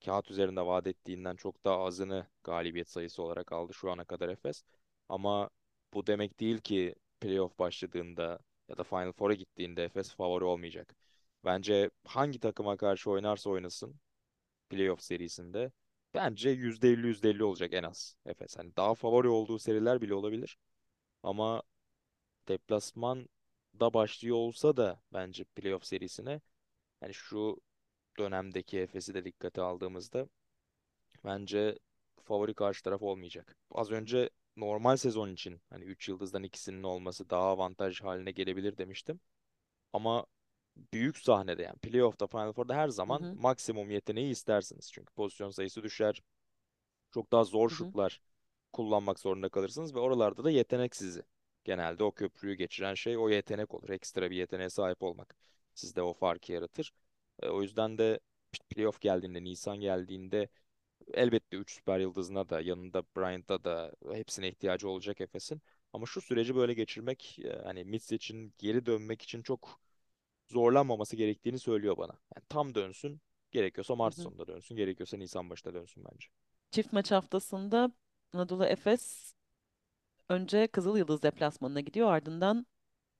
kağıt 0.04 0.30
üzerinde 0.30 0.66
vaat 0.66 0.86
ettiğinden 0.86 1.36
çok 1.36 1.64
daha 1.64 1.84
azını 1.84 2.26
galibiyet 2.44 2.90
sayısı 2.90 3.22
olarak 3.22 3.52
aldı 3.52 3.74
şu 3.74 3.90
ana 3.92 4.04
kadar 4.04 4.28
Efes. 4.28 4.64
Ama 5.08 5.50
bu 5.94 6.06
demek 6.06 6.40
değil 6.40 6.58
ki 6.58 6.94
playoff 7.20 7.58
başladığında 7.58 8.38
ya 8.68 8.78
da 8.78 8.84
Final 8.84 9.12
Four'a 9.12 9.34
gittiğinde 9.34 9.84
Efes 9.84 10.14
favori 10.16 10.44
olmayacak. 10.44 10.96
Bence 11.44 11.90
hangi 12.06 12.40
takıma 12.40 12.76
karşı 12.76 13.10
oynarsa 13.10 13.50
oynasın 13.50 13.96
playoff 14.70 15.02
serisinde 15.02 15.72
bence 16.14 16.50
%50 16.50 17.06
%50 17.06 17.44
olacak 17.44 17.72
en 17.72 17.82
az 17.82 18.16
Efes. 18.26 18.56
Hani 18.58 18.76
daha 18.76 18.94
favori 18.94 19.28
olduğu 19.28 19.58
seriler 19.58 20.00
bile 20.00 20.14
olabilir. 20.14 20.58
Ama 21.22 21.62
deplasman 22.48 23.28
da 23.80 23.94
başlıyor 23.94 24.36
olsa 24.36 24.76
da 24.76 25.02
bence 25.12 25.44
playoff 25.44 25.84
serisine 25.86 26.40
yani 27.02 27.14
şu 27.14 27.60
dönemdeki 28.18 28.78
Efes'i 28.80 29.14
de 29.14 29.24
dikkate 29.24 29.62
aldığımızda 29.62 30.28
bence 31.24 31.78
favori 32.24 32.54
karşı 32.54 32.82
taraf 32.82 33.02
olmayacak. 33.02 33.56
Az 33.70 33.90
önce 33.90 34.30
normal 34.56 34.96
sezon 34.96 35.32
için 35.32 35.60
hani 35.70 35.84
3 35.84 36.08
yıldızdan 36.08 36.42
ikisinin 36.42 36.82
olması 36.82 37.30
daha 37.30 37.42
avantaj 37.44 38.00
haline 38.02 38.30
gelebilir 38.30 38.78
demiştim. 38.78 39.20
Ama 39.92 40.26
büyük 40.92 41.18
sahnede 41.18 41.62
yani 41.62 41.76
playoff'ta 41.78 42.26
Final 42.26 42.52
Four'da 42.52 42.74
her 42.74 42.88
zaman 42.88 43.20
hı, 43.20 43.34
maksimum 43.34 43.90
yeteneği 43.90 44.30
istersiniz. 44.30 44.92
Çünkü 44.92 45.14
pozisyon 45.14 45.50
sayısı 45.50 45.82
düşer. 45.82 46.22
Çok 47.10 47.32
daha 47.32 47.44
zor 47.44 47.70
hı 47.70 47.74
hı. 47.74 47.76
şutlar 47.76 48.20
kullanmak 48.72 49.20
zorunda 49.20 49.48
kalırsınız 49.48 49.94
ve 49.94 49.98
oralarda 49.98 50.44
da 50.44 50.50
yetenek 50.50 50.96
sizi. 50.96 51.22
Genelde 51.64 52.04
o 52.04 52.12
köprüyü 52.12 52.54
geçiren 52.54 52.94
şey 52.94 53.18
o 53.18 53.28
yetenek 53.28 53.74
olur. 53.74 53.88
Ekstra 53.90 54.30
bir 54.30 54.36
yeteneğe 54.36 54.70
sahip 54.70 55.02
olmak 55.02 55.36
sizde 55.74 56.02
o 56.02 56.14
farkı 56.14 56.52
yaratır. 56.52 56.92
E, 57.42 57.48
o 57.48 57.62
yüzden 57.62 57.98
de 57.98 58.20
playoff 58.70 59.00
geldiğinde, 59.00 59.44
Nisan 59.44 59.80
geldiğinde 59.80 60.48
elbette 61.14 61.56
3 61.56 61.70
süper 61.72 61.98
yıldızına 62.00 62.48
da 62.48 62.60
yanında 62.60 63.02
Bryant'a 63.16 63.64
da 63.64 63.92
hepsine 64.12 64.48
ihtiyacı 64.48 64.88
olacak 64.88 65.20
Efes'in. 65.20 65.62
Ama 65.92 66.06
şu 66.06 66.20
süreci 66.20 66.56
böyle 66.56 66.74
geçirmek 66.74 67.38
e, 67.38 67.62
hani 67.64 67.84
Mitch 67.84 68.12
için 68.12 68.54
geri 68.58 68.86
dönmek 68.86 69.22
için 69.22 69.42
çok 69.42 69.80
zorlanmaması 70.48 71.16
gerektiğini 71.16 71.58
söylüyor 71.58 71.96
bana. 71.96 72.12
Yani 72.36 72.46
tam 72.48 72.74
dönsün. 72.74 73.20
Gerekiyorsa 73.52 73.96
Mart 73.96 74.18
hı. 74.18 74.22
sonunda 74.22 74.46
dönsün. 74.46 74.76
Gerekiyorsa 74.76 75.16
Nisan 75.16 75.50
başında 75.50 75.74
dönsün 75.74 76.04
bence. 76.04 76.26
Çift 76.70 76.92
maç 76.92 77.10
haftasında 77.10 77.92
Anadolu 78.32 78.64
Efes 78.64 79.34
önce 80.28 80.66
Kızıl 80.66 80.96
Yıldız 80.96 81.22
deplasmanına 81.22 81.80
gidiyor 81.80 82.12
ardından 82.12 82.66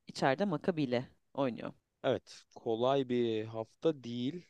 içeride 0.06 0.44
Maccabi 0.44 0.82
ile 0.82 1.08
oynuyor. 1.34 1.72
Evet, 2.04 2.44
kolay 2.54 3.08
bir 3.08 3.44
hafta 3.44 4.04
değil. 4.04 4.46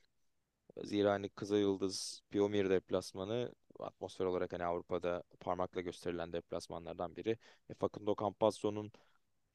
Zira 0.84 1.12
hani 1.12 1.28
Kızılyıldız 1.28 2.22
Piyomir 2.30 2.70
deplasmanı 2.70 3.54
atmosfer 3.80 4.24
olarak 4.26 4.52
hani 4.52 4.64
Avrupa'da 4.64 5.22
parmakla 5.40 5.80
gösterilen 5.80 6.32
deplasmanlardan 6.32 7.16
biri. 7.16 7.38
E, 7.70 7.74
Facundo 7.74 8.14
Campazzo'nun 8.20 8.92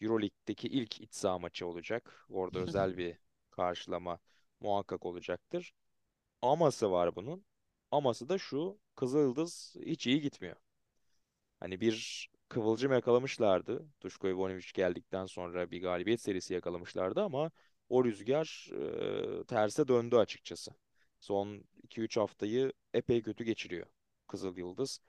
Euroleague'deki 0.01 0.67
ilk 0.67 1.01
iç 1.01 1.13
saha 1.15 1.39
maçı 1.39 1.67
olacak. 1.67 2.25
Orada 2.29 2.59
özel 2.59 2.97
bir 2.97 3.17
karşılama 3.51 4.19
muhakkak 4.59 5.05
olacaktır. 5.05 5.73
Aması 6.41 6.91
var 6.91 7.15
bunun. 7.15 7.45
Aması 7.91 8.29
da 8.29 8.37
şu, 8.37 8.79
Kızılyıldız 8.95 9.75
hiç 9.85 10.07
iyi 10.07 10.21
gitmiyor. 10.21 10.55
Hani 11.59 11.81
bir 11.81 12.29
kıvılcım 12.49 12.91
yakalamışlardı. 12.91 13.87
Duško 14.01 14.27
Ivanović 14.27 14.73
geldikten 14.73 15.25
sonra 15.25 15.71
bir 15.71 15.81
galibiyet 15.81 16.21
serisi 16.21 16.53
yakalamışlardı 16.53 17.21
ama 17.21 17.51
o 17.89 18.05
rüzgar 18.05 18.69
e, 19.41 19.43
terse 19.45 19.87
döndü 19.87 20.15
açıkçası. 20.15 20.71
Son 21.19 21.63
iki 21.83 22.01
üç 22.01 22.17
haftayı 22.17 22.73
epey 22.93 23.21
kötü 23.21 23.43
geçiriyor 23.43 23.87
Kızıl 24.27 24.57
Yıldız. 24.57 24.99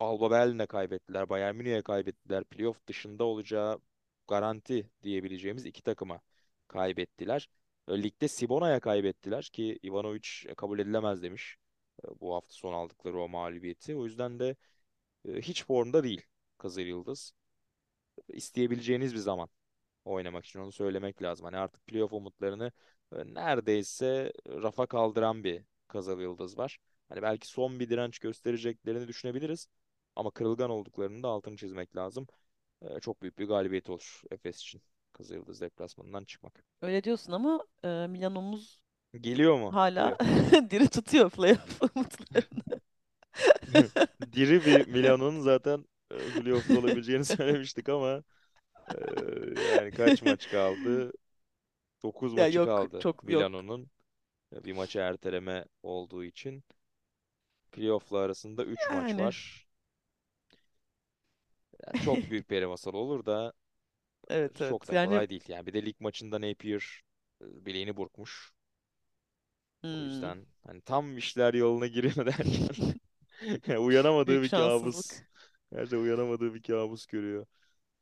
Alba 0.00 0.30
Berlin'e 0.30 0.66
kaybettiler, 0.66 1.28
Bayern 1.28 1.56
Münih'e 1.56 1.82
kaybettiler. 1.82 2.44
Playoff 2.44 2.86
dışında 2.86 3.24
olacağı 3.24 3.78
garanti 4.28 4.90
diyebileceğimiz 5.02 5.66
iki 5.66 5.82
takıma 5.82 6.20
kaybettiler. 6.68 7.48
E, 7.88 8.02
Ligde 8.02 8.28
Sibona'ya 8.28 8.80
kaybettiler 8.80 9.44
ki 9.44 9.78
Ivanović 9.82 10.54
kabul 10.54 10.78
edilemez 10.78 11.22
demiş 11.22 11.56
e, 12.04 12.20
bu 12.20 12.34
hafta 12.34 12.54
son 12.54 12.72
aldıkları 12.72 13.20
o 13.20 13.28
mağlubiyeti. 13.28 13.96
O 13.96 14.04
yüzden 14.04 14.38
de 14.40 14.56
e, 15.28 15.40
hiç 15.42 15.64
formda 15.64 16.04
değil 16.04 16.22
Kızıl 16.58 16.80
Yıldız. 16.82 17.34
İsteyebileceğiniz 18.28 19.14
bir 19.14 19.18
zaman 19.18 19.48
oynamak 20.04 20.46
için 20.46 20.60
onu 20.60 20.72
söylemek 20.72 21.22
lazım. 21.22 21.44
Hani 21.44 21.56
artık 21.56 21.86
playoff 21.86 22.12
umutlarını 22.12 22.72
e, 23.16 23.34
neredeyse 23.34 24.32
rafa 24.48 24.86
kaldıran 24.86 25.44
bir 25.44 25.64
Kızıl 25.88 26.20
Yıldız 26.20 26.58
var. 26.58 26.78
Hani 27.08 27.22
belki 27.22 27.48
son 27.48 27.80
bir 27.80 27.90
direnç 27.90 28.18
göstereceklerini 28.18 29.08
düşünebiliriz. 29.08 29.68
Ama 30.16 30.30
kırılgan 30.30 30.70
olduklarını 30.70 31.22
da 31.22 31.28
altını 31.28 31.56
çizmek 31.56 31.96
lazım. 31.96 32.26
E, 32.82 33.00
çok 33.00 33.22
büyük 33.22 33.38
bir 33.38 33.48
galibiyet 33.48 33.90
olur 33.90 34.22
Efes 34.30 34.60
için. 34.60 34.82
Kızıl 35.12 35.34
Yıldız 35.34 35.60
deplasmanından 35.60 36.24
çıkmak. 36.24 36.64
Öyle 36.82 37.04
diyorsun 37.04 37.32
ama 37.32 37.64
e, 37.84 37.88
Milano'muz 37.88 38.80
Geliyor 39.20 39.58
mu 39.58 39.70
hala 39.70 40.18
diri 40.70 40.88
tutuyor 40.88 41.30
playoff 41.30 41.82
umutlarını. 41.96 42.80
Diri 44.32 44.66
bir 44.66 44.86
Milano'nun 44.88 45.40
zaten 45.40 45.84
e, 46.10 46.16
playoff'ta 46.16 46.78
olabileceğini 46.78 47.24
söylemiştik 47.24 47.88
ama 47.88 48.22
e, 48.94 48.98
yani 49.76 49.90
kaç 49.90 50.22
maç 50.22 50.50
kaldı? 50.50 51.12
9 52.02 52.34
Ya 52.36 52.46
maçı 52.46 52.54
yok 52.56 52.66
kaldı 52.66 53.00
çok 53.00 53.24
yok. 53.28 53.28
Milano'nun. 53.28 53.90
Bir 54.52 54.72
maçı 54.72 54.98
erteleme 54.98 55.64
olduğu 55.82 56.24
için. 56.24 56.64
Playoff'la 57.72 58.18
arasında 58.18 58.64
3 58.64 58.90
maç 58.90 59.08
Yani 59.10 59.18
var. 59.18 59.63
Yani 61.86 61.98
çok 62.00 62.30
büyük 62.30 62.48
peri 62.48 62.66
masal 62.66 62.94
olur 62.94 63.26
da 63.26 63.52
evet 64.28 64.60
çok 64.62 64.88
evet 64.88 64.88
da 64.88 64.92
yani 64.92 64.94
kolay 64.94 65.30
değil. 65.30 65.44
Yani 65.48 65.66
bir 65.66 65.72
de 65.72 65.86
lig 65.86 66.00
maçında 66.00 66.40
Napier 66.40 67.02
e, 67.42 67.66
bileğini 67.66 67.96
burkmuş. 67.96 68.52
O 69.92 69.96
hmm, 69.96 70.04
yüzden 70.04 70.46
hani 70.66 70.80
tam 70.80 71.18
işler 71.18 71.54
yoluna 71.54 71.86
giriyor 71.86 72.26
derken 72.26 72.68
uyanamadığı 73.78 74.26
büyük 74.26 74.42
bir 74.42 74.50
kabus. 74.50 75.22
şanssızlık. 75.22 75.28
Gerçekten 75.72 75.98
uyanamadığı 75.98 76.54
bir 76.54 76.62
kabus 76.62 77.06
görüyor. 77.06 77.46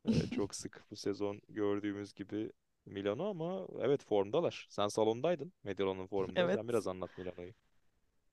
E, 0.06 0.28
çok 0.28 0.54
sık 0.54 0.86
bu 0.90 0.96
sezon 0.96 1.42
gördüğümüz 1.48 2.14
gibi 2.14 2.52
Milano 2.86 3.30
ama 3.30 3.68
evet 3.82 4.04
formdalar. 4.04 4.66
Sen 4.70 4.88
salondaydın 4.88 5.54
Mediolan'ın 5.64 6.06
formunda. 6.06 6.50
Evet 6.50 6.60
Sen 6.60 6.68
biraz 6.68 6.86
anlat 6.86 7.18
Milano'yu. 7.18 7.54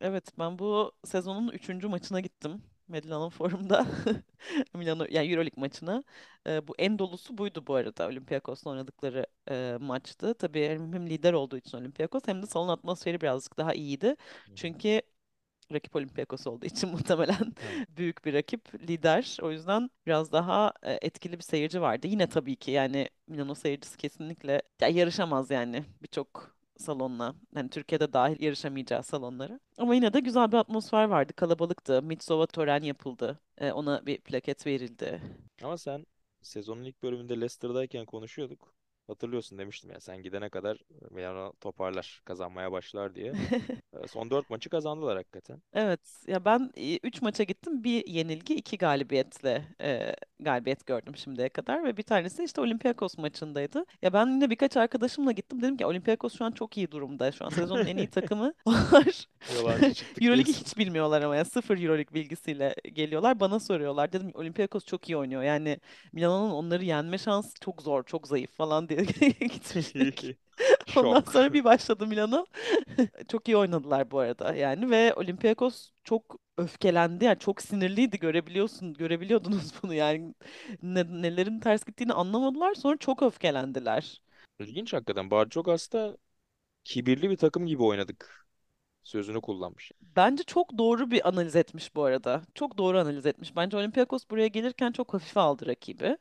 evet 0.01 0.31
ben 0.39 0.59
bu 0.59 0.91
sezonun 1.05 1.47
üçüncü 1.51 1.87
maçına 1.87 2.19
gittim. 2.19 2.63
Mediolan'ın 2.89 3.29
forumda. 3.29 3.87
Milano 4.73 5.05
yani 5.09 5.31
Euroleague 5.31 5.61
maçına. 5.61 6.03
Ee, 6.47 6.67
bu 6.67 6.75
en 6.77 6.99
dolusu 6.99 7.37
buydu 7.37 7.63
bu 7.67 7.75
arada. 7.75 8.07
Olympiakos'la 8.07 8.71
oynadıkları 8.71 9.25
e, 9.51 9.77
maçtı. 9.81 10.33
Tabii 10.33 10.69
hem 10.69 11.09
lider 11.09 11.33
olduğu 11.33 11.57
için 11.57 11.77
Olympiakos 11.77 12.23
hem 12.25 12.41
de 12.41 12.45
salon 12.45 12.67
atmosferi 12.69 13.21
birazcık 13.21 13.57
daha 13.57 13.73
iyiydi. 13.73 14.15
Çünkü 14.55 15.01
rakip 15.73 15.95
Olympiakos 15.95 16.47
olduğu 16.47 16.65
için 16.65 16.89
muhtemelen 16.91 17.53
büyük 17.97 18.25
bir 18.25 18.33
rakip, 18.33 18.89
lider. 18.89 19.37
O 19.41 19.51
yüzden 19.51 19.89
biraz 20.07 20.31
daha 20.31 20.73
e, 20.83 20.93
etkili 21.01 21.37
bir 21.37 21.43
seyirci 21.43 21.81
vardı. 21.81 22.07
Yine 22.07 22.27
tabii 22.29 22.55
ki 22.55 22.71
yani 22.71 23.09
Milano 23.27 23.55
seyircisi 23.55 23.97
kesinlikle 23.97 24.61
ya 24.81 24.87
yarışamaz 24.87 25.51
yani 25.51 25.83
birçok 26.01 26.58
salonla. 26.79 27.35
Yani 27.55 27.69
Türkiye'de 27.69 28.13
dahil 28.13 28.41
yarışamayacağı 28.43 29.03
salonlara. 29.03 29.59
Ama 29.77 29.95
yine 29.95 30.13
de 30.13 30.19
güzel 30.19 30.51
bir 30.51 30.57
atmosfer 30.57 31.03
vardı. 31.03 31.33
Kalabalıktı. 31.33 32.01
Mitsova 32.03 32.47
tören 32.47 32.83
yapıldı. 32.83 33.39
E, 33.57 33.71
ona 33.71 34.05
bir 34.05 34.17
plaket 34.21 34.65
verildi. 34.67 35.21
Ama 35.63 35.77
sen 35.77 36.05
sezonun 36.41 36.83
ilk 36.83 37.03
bölümünde 37.03 37.33
Leicester'dayken 37.33 38.05
konuşuyorduk. 38.05 38.73
Hatırlıyorsun 39.09 39.57
demiştim 39.57 39.91
ya 39.91 39.99
sen 39.99 40.23
gidene 40.23 40.49
kadar 40.49 40.77
Milano 41.11 41.53
toparlar, 41.61 42.21
kazanmaya 42.25 42.71
başlar 42.71 43.15
diye. 43.15 43.33
Son 44.07 44.29
4 44.29 44.49
maçı 44.49 44.69
kazandılar 44.69 45.17
hakikaten. 45.17 45.61
Evet 45.73 45.99
ya 46.27 46.45
ben 46.45 46.71
3 47.03 47.21
maça 47.21 47.43
gittim 47.43 47.83
bir 47.83 48.07
yenilgi 48.07 48.55
iki 48.55 48.77
galibiyetle 48.77 49.65
e, 49.81 50.15
galibiyet 50.39 50.85
gördüm 50.85 51.17
şimdiye 51.17 51.49
kadar 51.49 51.83
ve 51.83 51.97
bir 51.97 52.03
tanesi 52.03 52.43
işte 52.43 52.61
Olympiakos 52.61 53.17
maçındaydı. 53.17 53.85
Ya 54.01 54.13
ben 54.13 54.27
yine 54.27 54.49
birkaç 54.49 54.77
arkadaşımla 54.77 55.31
gittim 55.31 55.61
dedim 55.61 55.77
ki 55.77 55.85
Olympiakos 55.85 56.37
şu 56.37 56.45
an 56.45 56.51
çok 56.51 56.77
iyi 56.77 56.91
durumda 56.91 57.31
şu 57.31 57.45
an 57.45 57.49
sezonun 57.49 57.85
en 57.85 57.97
iyi 57.97 58.07
takımı 58.11 58.53
var. 58.67 59.27
Diyorsun. 60.19 60.43
hiç 60.43 60.77
bilmiyorlar 60.77 61.21
ama 61.21 61.35
ya 61.35 61.45
sıfır 61.45 61.77
Euroleague 61.77 62.13
bilgisiyle 62.13 62.75
geliyorlar 62.93 63.39
bana 63.39 63.59
soruyorlar 63.59 64.13
dedim 64.13 64.31
Olympiakos 64.33 64.85
çok 64.85 65.09
iyi 65.09 65.17
oynuyor 65.17 65.43
yani 65.43 65.79
Milano'nun 66.13 66.51
onları 66.51 66.85
yenme 66.85 67.17
şansı 67.17 67.59
çok 67.61 67.81
zor 67.81 68.03
çok 68.03 68.27
zayıf 68.27 68.51
falan 68.57 68.89
diye 68.89 68.98
gitmiştik. 69.39 70.37
Ondan 70.95 71.23
sonra 71.31 71.53
bir 71.53 71.63
başladı 71.63 72.07
Milano. 72.07 72.45
Çok 73.27 73.47
iyi 73.47 73.57
oynadılar 73.57 74.11
bu 74.11 74.19
arada 74.19 74.55
yani 74.55 74.89
ve 74.89 75.13
Olympiakos 75.13 75.91
çok 76.03 76.35
öfkelendi 76.57 77.25
yani 77.25 77.39
çok 77.39 77.61
sinirliydi 77.61 78.19
görebiliyorsun 78.19 78.93
görebiliyordunuz 78.93 79.71
bunu 79.83 79.93
yani 79.93 80.33
ne- 80.83 81.21
nelerin 81.21 81.59
ters 81.59 81.85
gittiğini 81.85 82.13
anlamadılar 82.13 82.73
sonra 82.75 82.97
çok 82.97 83.23
öfkelendiler. 83.23 84.21
İlginç 84.59 84.93
hakikaten. 84.93 85.31
Barçogas'ta 85.31 86.17
kibirli 86.83 87.29
bir 87.29 87.37
takım 87.37 87.67
gibi 87.67 87.83
oynadık. 87.83 88.47
Sözünü 89.03 89.41
kullanmış. 89.41 89.91
Bence 90.01 90.43
çok 90.43 90.77
doğru 90.77 91.11
bir 91.11 91.27
analiz 91.29 91.55
etmiş 91.55 91.95
bu 91.95 92.03
arada. 92.03 92.41
Çok 92.55 92.77
doğru 92.77 92.99
analiz 92.99 93.25
etmiş. 93.25 93.55
Bence 93.55 93.77
Olympiakos 93.77 94.23
buraya 94.31 94.47
gelirken 94.47 94.91
çok 94.91 95.13
hafife 95.13 95.39
aldı 95.39 95.65
rakibi. 95.67 96.17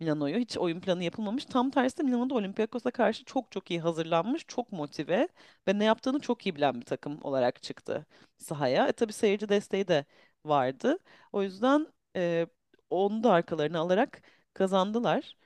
Milano'yu. 0.00 0.36
Hiç 0.38 0.58
oyun 0.58 0.80
planı 0.80 1.04
yapılmamış. 1.04 1.44
Tam 1.44 1.70
tersi 1.70 2.02
Milano 2.02 2.30
da 2.30 2.34
Olympiakos'a 2.34 2.90
karşı 2.90 3.24
çok 3.24 3.52
çok 3.52 3.70
iyi 3.70 3.80
hazırlanmış, 3.80 4.44
çok 4.46 4.72
motive 4.72 5.28
ve 5.68 5.78
ne 5.78 5.84
yaptığını 5.84 6.20
çok 6.20 6.46
iyi 6.46 6.56
bilen 6.56 6.80
bir 6.80 6.84
takım 6.84 7.18
olarak 7.22 7.62
çıktı 7.62 8.06
sahaya. 8.38 8.88
E 8.88 8.92
tabii 8.92 9.12
seyirci 9.12 9.48
desteği 9.48 9.88
de 9.88 10.04
vardı. 10.44 10.98
O 11.32 11.42
yüzden 11.42 11.86
e, 12.16 12.46
onu 12.90 13.24
da 13.24 13.32
arkalarına 13.32 13.78
alarak 13.78 14.22
kazandılar. 14.54 15.36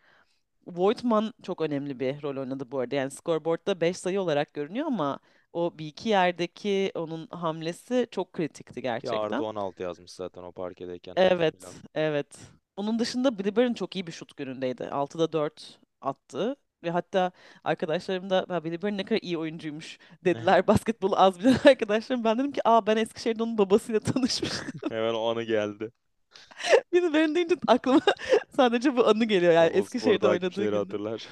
Voigtman 0.67 1.35
çok 1.43 1.61
önemli 1.61 2.01
bir 2.01 2.23
rol 2.23 2.37
oynadı 2.37 2.71
bu 2.71 2.79
arada. 2.79 2.95
Yani 2.97 3.11
scoreboard'da 3.11 3.81
5 3.81 3.97
sayı 3.97 4.21
olarak 4.21 4.55
görünüyor 4.55 4.87
ama 4.87 5.19
o 5.53 5.79
bir 5.79 5.87
iki 5.87 6.09
yerdeki 6.09 6.93
onun 6.95 7.27
hamlesi 7.27 8.07
çok 8.11 8.33
kritikti 8.33 8.83
Ki 8.83 8.91
artı 8.91 9.07
gerçekten. 9.07 9.41
16 9.43 9.83
yazmış 9.83 10.11
zaten 10.11 10.43
o 10.43 10.53
parkedeyken 10.53 11.13
Evet, 11.17 11.67
evet. 11.95 12.39
Onun 12.77 12.99
dışında 12.99 13.39
Bliber'in 13.39 13.75
çok 13.75 13.97
iyi 13.97 14.07
bir 14.07 14.13
şut 14.13 14.37
günündeydi. 14.37 14.83
6'da 14.85 15.33
4 15.33 15.79
attı. 16.01 16.57
Ve 16.83 16.91
hatta 16.91 17.33
arkadaşlarım 17.65 18.31
da 18.31 18.47
"Ha, 18.49 18.65
Bliber 18.65 18.93
ne 18.93 19.05
kadar 19.05 19.21
iyi 19.23 19.39
oyuncuymuş 19.39 19.99
dediler. 20.25 20.67
Basketbolu 20.67 21.17
az 21.17 21.41
bilen 21.41 21.57
arkadaşlarım. 21.65 22.25
Ben 22.25 22.39
dedim 22.39 22.53
ki 22.53 22.61
aa 22.65 22.87
ben 22.87 22.97
Eskişehir'de 22.97 23.43
onun 23.43 23.59
babasıyla 23.59 24.01
tanışmıştım. 24.13 24.81
Hemen 24.91 25.15
o 25.15 25.29
anı 25.31 25.43
geldi. 25.43 25.93
Bliber'in 26.93 27.35
deyince 27.35 27.57
aklıma 27.67 28.01
sadece 28.57 28.97
bu 28.97 29.07
anı 29.07 29.25
geliyor. 29.25 29.53
Yani 29.53 29.71
Spor 29.71 29.79
Eskişehir'de 29.79 30.29
oynadığı 30.29 30.65
günde. 30.65 30.77
hatırlar. 30.77 31.29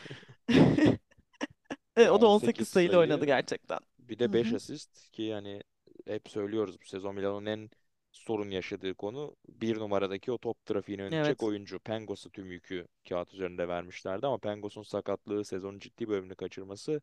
Evet, 1.97 2.11
o 2.11 2.20
da 2.20 2.26
18 2.26 2.28
18 2.28 2.68
sayıyla 2.68 2.99
oynadı 2.99 3.24
gerçekten. 3.26 3.78
Bir 3.99 4.18
de 4.18 4.32
5 4.32 4.53
hı. 4.53 4.57
asist 4.57 5.11
ki 5.12 5.22
yani 5.22 5.62
hep 6.07 6.28
söylüyoruz 6.28 6.80
bu 6.82 6.86
sezon 6.86 7.14
Milan'ın 7.14 7.47
en 7.47 7.70
sorun 8.12 8.50
yaşadığı 8.50 8.94
konu 8.94 9.36
bir 9.48 9.76
numaradaki 9.78 10.32
o 10.32 10.38
top 10.38 10.64
trafiğini 10.66 11.02
önleyecek 11.02 11.42
Evet. 11.42 11.42
oyuncu. 11.42 11.78
Pangos'a 11.80 12.30
tüm 12.30 12.52
yükü 12.52 12.88
kağıt 13.08 13.34
üzerinde 13.34 13.68
vermişlerdi 13.68 14.26
ama 14.26 14.38
Pangos'un 14.38 14.82
sakatlığı 14.82 15.44
sezonun 15.44 15.78
ciddi 15.78 16.08
bölümünü 16.08 16.34
kaçırması 16.34 17.00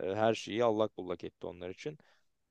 e, 0.00 0.14
her 0.14 0.34
şeyi 0.34 0.64
allak 0.64 0.96
bullak 0.98 1.24
etti 1.24 1.46
onlar 1.46 1.70
için. 1.70 1.98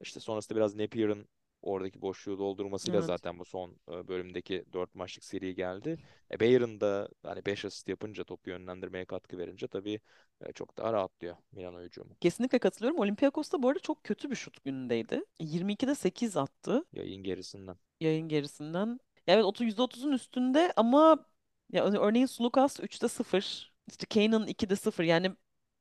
İşte 0.02 0.20
sonrasında 0.20 0.56
biraz 0.58 0.76
Napier'ın 0.76 1.28
oradaki 1.62 2.02
boşluğu 2.02 2.39
doldurmasıyla 2.39 2.99
Evet. 2.99 3.08
zaten 3.08 3.39
bu 3.39 3.45
son 3.45 3.78
e, 3.91 4.08
bölümdeki 4.08 4.66
4 4.74 4.95
maçlık 4.95 5.24
seri 5.24 5.56
geldi. 5.56 5.99
E, 6.32 6.39
Bayern 6.39 6.80
da 6.82 7.10
hani 7.24 7.45
5 7.45 7.66
asist 7.66 7.89
yapınca 7.89 8.24
topu 8.24 8.49
yönlendirmeye 8.49 9.06
katkı 9.06 9.38
verince 9.38 9.68
tabii 9.68 9.99
e, 10.41 10.54
çok 10.54 10.78
daha 10.78 10.93
rahatlıyor 10.93 11.38
Milan 11.52 11.84
hücumu. 11.84 12.18
Kesinlikle 12.22 12.60
katılıyorum. 12.60 12.99
Olympiakos 12.99 13.52
da 13.52 13.64
bu 13.64 13.70
arada 13.70 13.80
çok 13.80 14.04
kötü 14.04 14.30
bir 14.30 14.36
şut 14.36 14.64
günündeydi. 14.64 15.26
22'de 15.39 15.95
8 15.95 16.38
attı 16.38 16.86
Yayın 16.93 17.24
gerisinden. 17.24 17.78
Yayın 18.02 18.28
gerisinden. 18.30 18.99
Ya 19.28 19.36
evet 19.36 19.45
30 19.45 19.68
%30'un 19.68 20.12
üstünde 20.12 20.74
ama 20.76 21.26
ya 21.72 21.86
ör- 21.86 21.99
örneğin 22.10 22.26
Sulukas 22.26 22.80
3'te 22.80 23.08
0. 23.08 23.74
İşte 23.88 24.06
Kane'ın 24.06 24.47
2'de 24.47 24.76
0. 24.76 25.04
Yani 25.04 25.32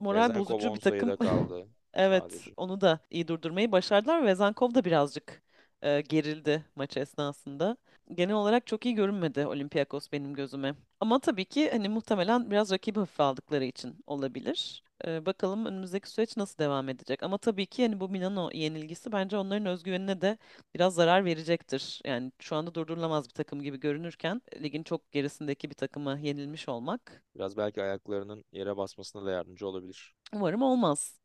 moral 0.01 0.35
Vezenkov 0.35 0.61
bozucu 0.61 0.75
10 0.75 0.77
bir 0.77 0.81
takım. 0.81 1.13
sayıda 1.13 1.19
kaldı 1.19 1.69
Evet, 1.95 2.49
sadece. 2.49 2.57
onu 2.57 2.81
da 2.81 3.01
iyi 3.11 3.29
durdurmayı 3.29 3.73
başardılar 3.73 4.23
ve 4.23 4.27
Vezenkov 4.27 4.75
da 4.75 4.85
birazcık 4.85 5.43
e, 5.83 6.01
gerildi 6.01 6.65
maç 6.77 6.97
esnasında. 6.97 7.77
Genel 8.15 8.35
olarak 8.35 8.67
çok 8.67 8.87
iyi 8.87 8.95
görünmedi 8.95 9.47
Olympiakos 9.47 10.13
benim 10.13 10.35
gözüme. 10.35 10.75
Ama 11.01 11.19
tabii 11.21 11.45
ki 11.45 11.71
hani 11.71 11.89
muhtemelen 11.89 12.51
biraz 12.51 12.71
rakibi 12.73 12.99
hafife 12.99 13.23
aldıkları 13.23 13.65
için 13.65 14.05
olabilir. 14.07 14.85
E, 15.07 15.27
bakalım 15.27 15.67
önümüzdeki 15.67 16.11
süreç 16.11 16.37
nasıl 16.37 16.59
devam 16.59 16.89
edecek. 16.89 17.23
Ama 17.23 17.39
tabii 17.39 17.67
ki 17.67 17.83
hani 17.83 18.01
bu 18.01 18.09
Milano 18.09 18.51
yenilgisi 18.55 19.13
bence 19.13 19.37
onların 19.37 19.67
özgüvenine 19.67 20.21
de 20.21 20.39
biraz 20.75 20.95
zarar 20.95 21.25
verecektir. 21.25 22.01
Yani 22.05 22.33
şu 22.41 22.57
anda 22.57 22.75
durdurulamaz 22.75 23.25
bir 23.29 23.35
takım 23.35 23.63
gibi 23.63 23.81
görünürken 23.81 24.43
ligin 24.63 24.83
çok 24.83 25.13
gerisindeki 25.13 25.71
bir 25.71 25.75
takıma 25.75 26.19
yenilmiş 26.19 26.69
olmak 26.69 27.23
Biraz 27.35 27.57
belki 27.57 27.83
ayaklarının 27.83 28.45
yere 28.53 28.77
basmasına 28.77 29.25
da 29.25 29.31
yardımcı 29.31 29.67
olabilir. 29.69 30.15
umarım 30.33 30.63
olmaz. 30.63 31.21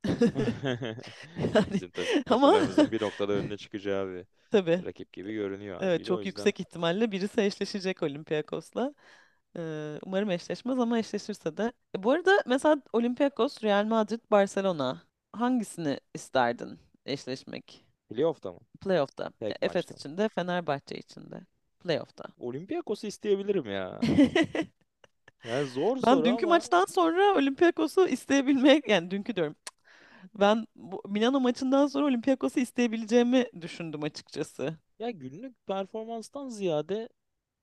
Yani 1.38 1.70
Bizim 1.74 1.92
ta- 1.92 2.08
ama 2.30 2.54
takımlarımızın 2.54 2.92
bir 2.92 3.02
noktada 3.02 3.32
önüne 3.34 3.58
çıkacağı 3.58 4.08
bir 4.08 4.26
tabii. 4.52 4.86
rakip 4.86 5.14
gibi 5.14 5.34
görünüyor 5.34 5.78
Evet 5.80 6.04
haliyle. 6.04 6.14
O 6.14 6.20
çok 6.20 6.22
yüzden 6.22 6.54
yüksek 6.54 6.60
ihtimalle 6.60 7.12
birisi 7.12 7.42
eşleşecek 7.42 8.04
Olympiakos'la. 8.04 8.94
Ee, 9.58 9.99
umarım 10.06 10.32
eşleşmez 10.32 10.80
ama 10.80 10.99
eşleşirse 10.99 11.58
de. 11.58 11.74
E, 11.97 12.03
bu 12.03 12.12
arada 12.12 12.43
mesela 12.45 12.82
Olympiakos, 12.93 13.64
Real 13.64 13.86
Madrid, 13.86 14.20
Barcelona 14.32 15.01
hangisini 15.34 15.99
isterdin 16.14 16.80
eşleşmek? 17.06 17.86
playoff'ta 18.10 18.51
mı? 18.53 18.60
Playoff'ta. 18.82 19.32
Tek 19.39 19.58
Efes 19.62 19.86
maçta 19.86 19.93
mı? 19.93 19.99
için 19.99 20.18
de 20.18 20.30
Fenerbahçe 20.30 20.95
için 20.97 21.32
de. 21.32 21.41
Playoff'ta. 21.80 22.24
Olympiakos'u 22.39 23.08
isteyebilirim 23.08 23.72
ya. 23.72 23.99
Yani 25.43 25.68
zor 25.68 25.97
Ben 26.08 26.16
soru 26.16 26.26
dünkü 26.26 26.45
ama 26.45 26.56
maçtan 26.56 26.86
sonra 26.86 27.36
Olympiakos'u 27.36 28.08
isteyebilmek 28.08 28.89
yani 28.89 29.12
dünkü 29.12 29.36
diyorum. 29.36 29.56
Ben 30.39 30.68
bu 30.76 31.01
Milano 31.10 31.39
maçından 31.39 31.88
sonra 31.88 32.06
Olympiakos'u 32.06 32.60
isteyebileceğimi 32.60 33.45
düşündüm 33.62 34.03
açıkçası. 34.03 34.78
ya 34.99 35.10
günlük 35.12 35.68
performanstan 35.68 36.49
ziyade 36.49 37.10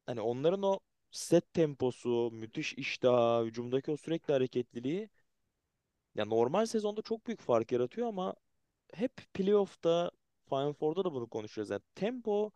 hani 0.07 0.21
onların 0.21 0.63
o 0.63 0.81
set 1.13 1.55
temposu, 1.55 2.31
müthiş 2.33 2.75
iştah, 2.75 3.45
hücumdaki 3.45 3.93
o 3.93 3.99
sürekli 3.99 4.33
hareketliliği 4.35 5.11
ya 6.15 6.25
normal 6.25 6.67
sezonda 6.67 7.03
çok 7.03 7.27
büyük 7.27 7.41
fark 7.41 7.73
yaratıyor 7.73 8.09
ama 8.09 8.35
hep 8.95 9.13
playoff'ta 9.35 10.11
Final 10.49 10.73
Four'da 10.73 11.05
da 11.05 11.13
bunu 11.15 11.29
konuşuyoruz. 11.31 11.71
Yani 11.71 11.83
tempo 11.95 12.51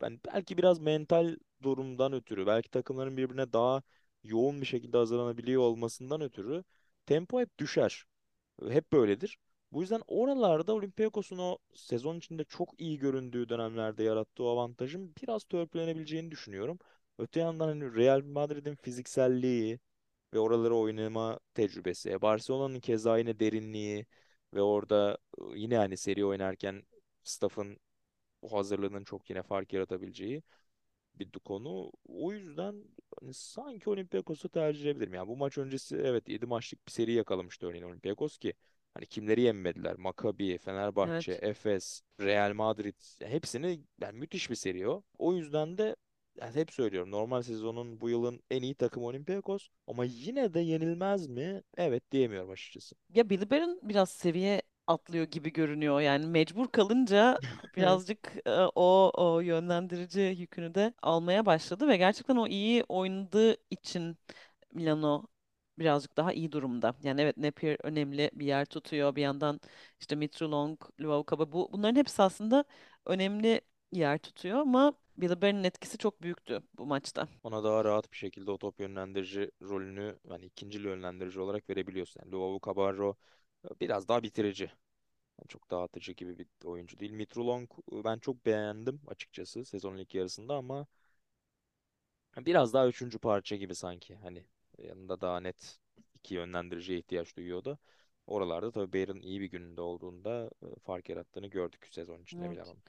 ben 0.00 0.20
belki 0.26 0.58
biraz 0.58 0.80
mental 0.80 1.36
durumdan 1.62 2.12
ötürü, 2.12 2.46
belki 2.46 2.70
takımların 2.70 3.18
birbirine 3.18 3.52
daha 3.52 3.82
yoğun 4.24 4.60
bir 4.62 4.66
şekilde 4.66 4.96
hazırlanabiliyor 4.98 5.62
olmasından 5.62 6.20
ötürü 6.22 6.64
tempo 7.06 7.40
hep 7.40 7.58
düşer. 7.58 8.04
Hep 8.70 8.92
böyledir. 8.92 9.38
Bu 9.72 9.80
yüzden 9.82 10.02
oralarda 10.08 10.74
Olympiakos'un 10.74 11.38
o 11.38 11.58
sezon 11.74 12.18
içinde 12.18 12.44
çok 12.44 12.80
iyi 12.82 12.98
göründüğü 12.98 13.48
dönemlerde 13.48 14.04
yarattığı 14.04 14.44
avantajın 14.44 15.14
biraz 15.22 15.44
törpülenebileceğini 15.44 16.30
düşünüyorum. 16.30 16.78
Öte 17.20 17.40
yandan 17.40 17.68
hani 17.68 17.96
Real 17.96 18.22
Madrid'in 18.24 18.74
fizikselliği 18.74 19.80
ve 20.34 20.38
oraları 20.38 20.76
oynama 20.76 21.40
tecrübesi, 21.54 22.22
Barcelona'nın 22.22 22.80
keza 22.80 23.18
yine 23.18 23.40
derinliği 23.40 24.06
ve 24.54 24.62
orada 24.62 25.18
e, 25.38 25.42
yine 25.58 25.76
hani 25.76 25.96
seri 25.96 26.24
oynarken 26.24 26.82
staff'ın 27.24 27.78
o 28.42 28.52
hazırlığının 28.58 29.04
çok 29.04 29.30
yine 29.30 29.42
fark 29.42 29.72
yaratabileceği 29.72 30.42
bir 31.14 31.30
konu. 31.32 31.92
O 32.08 32.32
yüzden 32.32 32.84
hani 33.20 33.34
sanki 33.34 33.90
Olympiakos'u 33.90 34.48
tercih 34.48 34.84
edebilirim. 34.90 35.14
Yani 35.14 35.28
bu 35.28 35.36
maç 35.36 35.58
öncesi 35.58 35.96
evet 35.96 36.28
7 36.28 36.46
maçlık 36.46 36.86
bir 36.86 36.92
seri 36.92 37.12
yakalamıştı 37.12 37.66
örneğin 37.66 37.84
Olympiakos 37.84 38.38
ki 38.38 38.54
hani 38.94 39.06
kimleri 39.06 39.40
yenmediler? 39.40 39.96
Maccabi, 39.96 40.58
Fenerbahçe, 40.58 41.32
Evet. 41.32 41.44
Efes, 41.44 42.02
Real 42.20 42.52
Madrid 42.54 42.94
hepsini 43.22 43.80
yani 44.02 44.18
müthiş 44.18 44.50
bir 44.50 44.54
seri 44.54 44.88
o. 44.88 45.02
O 45.18 45.34
yüzden 45.34 45.78
de 45.78 45.96
yani 46.36 46.54
hep 46.54 46.72
söylüyorum 46.72 47.10
normal 47.10 47.42
sezonun 47.42 48.00
bu 48.00 48.10
yılın 48.10 48.42
en 48.50 48.62
iyi 48.62 48.74
takımı 48.74 49.06
Olympiakos 49.06 49.68
ama 49.86 50.04
yine 50.04 50.54
de 50.54 50.60
yenilmez 50.60 51.26
mi? 51.28 51.62
Evet 51.76 52.12
diyemiyorum 52.12 52.50
açıkçası. 52.50 52.96
Ya 53.10 53.30
Billy 53.30 53.50
Baron 53.50 53.80
biraz 53.82 54.10
seviye 54.10 54.62
atlıyor 54.86 55.24
gibi 55.26 55.52
görünüyor. 55.52 56.00
Yani 56.00 56.26
mecbur 56.26 56.68
kalınca 56.68 57.40
birazcık 57.76 58.32
e, 58.46 58.50
o 58.74 59.12
o 59.14 59.40
yönlendirici 59.40 60.20
yükünü 60.38 60.74
de 60.74 60.94
almaya 61.02 61.46
başladı 61.46 61.88
ve 61.88 61.96
gerçekten 61.96 62.36
o 62.36 62.46
iyi 62.48 62.84
oynadığı 62.88 63.56
için 63.70 64.16
Milano 64.72 65.26
birazcık 65.78 66.16
daha 66.16 66.32
iyi 66.32 66.52
durumda. 66.52 66.94
Yani 67.02 67.20
evet 67.20 67.36
Napier 67.36 67.76
önemli 67.82 68.30
bir 68.34 68.46
yer 68.46 68.64
tutuyor. 68.66 69.16
Bir 69.16 69.22
yandan 69.22 69.60
işte 70.00 70.16
Mitrolong, 70.16 70.80
Luaukaba 71.00 71.52
bu 71.52 71.68
bunların 71.72 71.96
hepsi 71.96 72.22
aslında 72.22 72.64
önemli 73.06 73.60
yer 73.92 74.18
tutuyor 74.18 74.58
ama 74.58 74.92
Billy 75.20 75.42
Baron'un 75.42 75.64
etkisi 75.64 75.98
çok 75.98 76.22
büyüktü 76.22 76.62
bu 76.78 76.86
maçta. 76.86 77.28
Ona 77.44 77.64
daha 77.64 77.84
rahat 77.84 78.12
bir 78.12 78.16
şekilde 78.16 78.50
o 78.50 78.58
top 78.58 78.80
yönlendirici 78.80 79.50
rolünü 79.62 80.18
yani 80.30 80.44
ikinci 80.46 80.78
yönlendirici 80.78 81.40
olarak 81.40 81.70
verebiliyorsun. 81.70 82.20
Yani 82.24 82.32
Luau 82.32 82.60
Cabarro 82.66 83.16
e, 83.64 83.68
biraz 83.80 84.08
daha 84.08 84.22
bitirici. 84.22 84.64
Yani 85.40 85.48
çok 85.48 85.70
dağıtıcı 85.70 86.12
gibi 86.12 86.38
bir 86.38 86.46
oyuncu 86.64 86.98
değil. 86.98 87.12
Mitrulong 87.12 87.70
e, 87.92 88.04
ben 88.04 88.18
çok 88.18 88.46
beğendim 88.46 89.00
açıkçası 89.06 89.64
sezonun 89.64 89.98
ilk 89.98 90.14
yarısında 90.14 90.54
ama 90.54 90.86
biraz 92.36 92.74
daha 92.74 92.88
üçüncü 92.88 93.18
parça 93.18 93.56
gibi 93.56 93.74
sanki. 93.74 94.14
Hani 94.16 94.44
yanında 94.78 95.20
daha 95.20 95.40
net 95.40 95.78
iki 96.14 96.34
yönlendiriciye 96.34 96.98
ihtiyaç 96.98 97.36
duyuyordu. 97.36 97.78
Oralarda 98.26 98.70
tabii 98.70 98.92
Bayern'in 98.92 99.22
iyi 99.22 99.40
bir 99.40 99.50
gününde 99.50 99.80
olduğunda 99.80 100.50
e, 100.62 100.66
fark 100.80 101.08
yarattığını 101.08 101.46
gördük 101.46 101.88
sezon 101.90 102.22
içinde 102.22 102.46
Evet. 102.46 102.50
Milano'nun. 102.50 102.82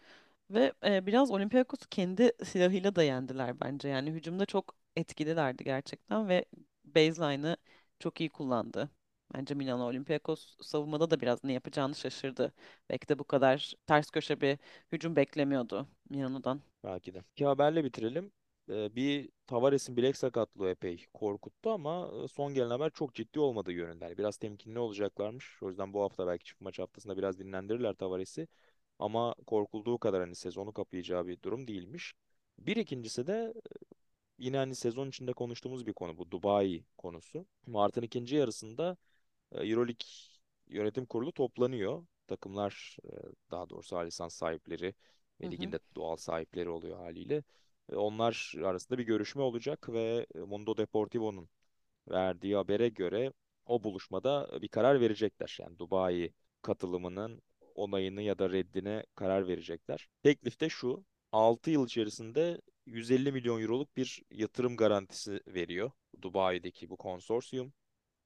Ve 0.52 0.74
e, 0.86 1.06
biraz 1.06 1.32
Olympiakos'u 1.32 1.90
kendi 1.90 2.32
silahıyla 2.46 2.96
da 2.96 3.04
yendiler 3.04 3.60
bence. 3.60 3.88
Yani 3.90 4.12
hücumda 4.12 4.46
çok 4.46 4.76
etkililerdi 4.96 5.64
gerçekten 5.64 6.30
ve 6.30 6.46
baseline'ı 6.86 7.58
çok 8.00 8.20
iyi 8.22 8.30
kullandı. 8.30 8.90
Bence 9.34 9.54
Milano 9.56 9.84
Olympiakos 9.86 10.58
savunmada 10.62 11.12
da 11.12 11.22
biraz 11.22 11.44
ne 11.44 11.54
yapacağını 11.54 11.96
şaşırdı. 11.96 12.54
Belki 12.90 13.10
de 13.10 13.20
bu 13.20 13.24
kadar 13.24 13.74
ters 13.88 14.12
köşe 14.12 14.42
bir 14.42 14.58
hücum 14.92 15.16
beklemiyordu 15.16 15.88
Milano'dan. 16.10 16.62
Belki 16.84 17.14
de. 17.14 17.24
İki 17.32 17.46
haberle 17.46 17.84
bitirelim. 17.84 18.32
Ee, 18.70 18.96
bir 18.96 19.30
Tavares'in 19.48 19.98
bilek 19.98 20.18
sakatlığı 20.18 20.70
epey 20.70 21.06
korkuttu 21.14 21.70
ama 21.72 22.12
son 22.28 22.54
gelen 22.54 22.70
haber 22.70 22.90
çok 22.90 23.14
ciddi 23.16 23.40
olmadığı 23.40 23.72
yönünde. 23.72 24.06
Yani 24.06 24.18
biraz 24.18 24.38
temkinli 24.38 24.80
olacaklarmış. 24.80 25.64
O 25.64 25.70
yüzden 25.70 25.94
bu 25.94 26.02
hafta 26.02 26.28
belki 26.28 26.46
çift 26.46 26.62
maç 26.62 26.80
haftasında 26.80 27.18
biraz 27.18 27.40
dinlendirirler 27.40 27.94
Tavares'i. 27.94 28.48
Ama 29.02 29.36
korkulduğu 29.48 30.00
kadar 30.00 30.22
hani 30.22 30.36
sezonu 30.36 30.74
kapayacağı 30.74 31.28
bir 31.28 31.44
durum 31.44 31.68
değilmiş. 31.68 32.16
Bir 32.60 32.78
ikincisi 32.78 33.28
de 33.28 33.56
yine 34.40 34.58
hani 34.58 34.76
sezon 34.76 35.10
içinde 35.10 35.34
konuştuğumuz 35.34 35.88
bir 35.88 35.94
konu 35.94 36.18
bu 36.18 36.32
Dubai 36.32 36.86
konusu. 36.98 37.46
Mart'ın 37.68 38.02
ikinci 38.04 38.38
yarısında 38.38 38.98
e, 39.52 39.58
EuroLeague 39.68 40.08
yönetim 40.68 41.06
kurulu 41.06 41.32
toplanıyor. 41.34 42.06
Takımlar 42.28 42.98
e, 43.06 43.10
daha 43.52 43.70
doğrusu 43.70 43.96
lisans 44.06 44.36
sahipleri 44.36 44.96
Hı 45.44 45.48
ve 45.48 45.52
ligin 45.52 45.72
hı. 45.72 45.74
de 45.74 45.80
doğal 45.96 46.18
sahipleri 46.18 46.70
oluyor 46.70 46.98
haliyle. 46.98 47.44
E, 47.92 47.96
Onlar 47.96 48.54
arasında 48.66 49.00
bir 49.00 49.04
görüşme 49.06 49.42
olacak 49.42 49.90
ve 49.90 50.28
e, 50.36 50.40
Mundo 50.40 50.78
Deportivo'nun 50.78 51.50
verdiği 52.10 52.56
habere 52.56 52.90
göre 52.90 53.34
o 53.66 53.84
buluşmada 53.84 54.62
bir 54.62 54.68
karar 54.68 55.02
verecekler. 55.02 55.58
Yani 55.62 55.80
Dubai 55.80 56.34
katılımının 56.62 57.42
onayını 57.76 58.22
ya 58.22 58.40
da 58.40 58.50
reddine 58.50 59.06
karar 59.16 59.48
verecekler. 59.48 60.10
Teklif 60.24 60.62
de 60.62 60.70
şu. 60.70 61.06
6 61.32 61.72
yıl 61.72 61.86
içerisinde 61.86 62.62
150 62.86 63.32
milyon 63.32 63.62
euroluk 63.62 63.98
bir 63.98 64.24
yatırım 64.32 64.78
garantisi 64.78 65.40
veriyor 65.48 65.92
Dubai'deki 66.22 66.90
bu 66.90 66.98
konsorsiyum. 66.98 67.74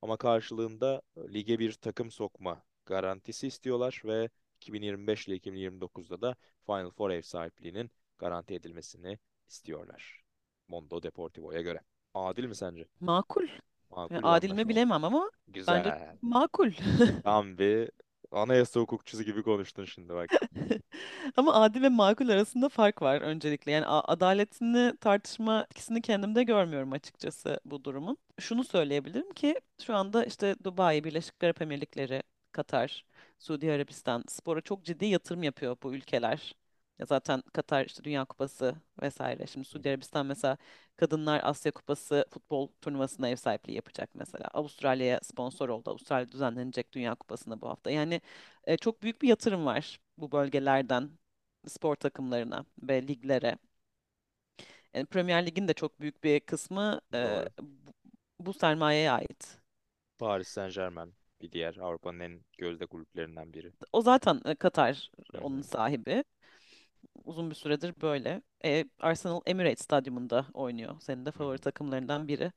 Ama 0.01 0.17
karşılığında 0.17 1.01
lige 1.17 1.59
bir 1.59 1.73
takım 1.73 2.11
sokma 2.11 2.63
garantisi 2.85 3.47
istiyorlar 3.47 4.01
ve 4.05 4.29
2025 4.57 5.27
ile 5.27 5.35
2029'da 5.35 6.21
da 6.21 6.35
Final 6.65 6.89
Four 6.89 7.09
ev 7.09 7.21
sahipliğinin 7.21 7.91
garanti 8.17 8.53
edilmesini 8.53 9.19
istiyorlar. 9.47 10.23
Mondo 10.67 11.03
Deportivo'ya 11.03 11.61
göre. 11.61 11.81
Adil 12.13 12.45
mi 12.45 12.55
sence? 12.55 12.85
Makul. 12.99 13.47
Yani 13.47 13.59
Makul 13.89 14.15
bir 14.15 14.35
adil 14.37 14.51
mi 14.51 14.69
bilemem 14.69 15.03
ama 15.03 15.31
bence 15.47 15.51
Güzel. 15.59 16.17
makul. 16.21 16.71
Tam 17.23 17.57
bir 17.57 17.91
anayasa 18.31 18.79
hukukçusu 18.79 19.23
gibi 19.23 19.43
konuştun 19.43 19.85
şimdi 19.85 20.13
bak. 20.13 20.29
Ama 21.37 21.53
adil 21.53 21.81
ve 21.81 21.89
makul 21.89 22.29
arasında 22.29 22.69
fark 22.69 23.01
var 23.01 23.21
öncelikle. 23.21 23.71
Yani 23.71 23.85
adaletini 23.85 24.97
tartışma 25.01 25.61
etkisini 25.71 26.01
kendimde 26.01 26.43
görmüyorum 26.43 26.91
açıkçası 26.93 27.59
bu 27.65 27.83
durumun. 27.83 28.17
Şunu 28.39 28.63
söyleyebilirim 28.63 29.33
ki 29.33 29.61
şu 29.81 29.95
anda 29.95 30.25
işte 30.25 30.55
Dubai, 30.63 31.03
Birleşik 31.03 31.43
Arap 31.43 31.61
Emirlikleri, 31.61 32.23
Katar, 32.51 33.05
Suudi 33.39 33.71
Arabistan 33.71 34.23
spora 34.27 34.61
çok 34.61 34.83
ciddi 34.85 35.05
yatırım 35.05 35.43
yapıyor 35.43 35.77
bu 35.83 35.93
ülkeler. 35.95 36.55
Ya 36.99 37.05
zaten 37.05 37.41
Katar 37.53 37.85
işte 37.85 38.03
Dünya 38.03 38.25
Kupası 38.25 38.75
vesaire. 39.01 39.47
Şimdi 39.47 39.67
Suudi. 39.67 39.89
Arabistan 39.89 40.25
mesela 40.25 40.57
Kadınlar 40.95 41.41
Asya 41.43 41.71
Kupası 41.71 42.25
futbol 42.31 42.67
turnuvasına 42.81 43.29
ev 43.29 43.35
sahipliği 43.35 43.73
yapacak 43.73 44.09
mesela. 44.15 44.45
Avustralya'ya 44.53 45.19
sponsor 45.23 45.69
oldu. 45.69 45.89
Avustralya 45.89 46.31
düzenlenecek 46.31 46.93
Dünya 46.93 47.15
Kupası'na 47.15 47.61
bu 47.61 47.69
hafta. 47.69 47.91
Yani 47.91 48.21
e, 48.63 48.77
çok 48.77 49.03
büyük 49.03 49.21
bir 49.21 49.27
yatırım 49.27 49.65
var 49.65 49.99
bu 50.17 50.31
bölgelerden 50.31 51.09
spor 51.67 51.95
takımlarına 51.95 52.65
ve 52.83 53.01
liglere. 53.07 53.57
Yani 54.93 55.05
Premier 55.05 55.45
Lig'in 55.45 55.67
de 55.67 55.73
çok 55.73 55.99
büyük 56.01 56.23
bir 56.23 56.39
kısmı 56.39 57.01
e, 57.13 57.17
Doğru. 57.21 57.49
bu, 57.61 57.93
bu 58.39 58.53
sermayeye 58.53 59.11
ait. 59.11 59.59
Paris 60.17 60.47
Saint-Germain 60.49 61.13
bir 61.41 61.51
diğer 61.51 61.77
Avrupa'nın 61.77 62.19
en 62.19 62.41
gözde 62.57 62.85
kulüplerinden 62.85 63.53
biri. 63.53 63.73
O 63.93 64.01
zaten 64.01 64.41
e, 64.45 64.55
Katar 64.55 65.11
Hı 65.31 65.37
onun 65.39 65.61
hı. 65.61 65.61
sahibi. 65.61 66.23
Uzun 67.25 67.49
bir 67.49 67.55
süredir 67.55 67.93
böyle. 68.01 68.41
E, 68.65 68.85
Arsenal 68.99 69.41
Emirates 69.45 69.83
Stadyumunda 69.85 70.45
oynuyor. 70.53 70.95
Senin 71.01 71.25
de 71.25 71.31
favori 71.31 71.59
takımlarından 71.59 72.27
biri. 72.27 72.51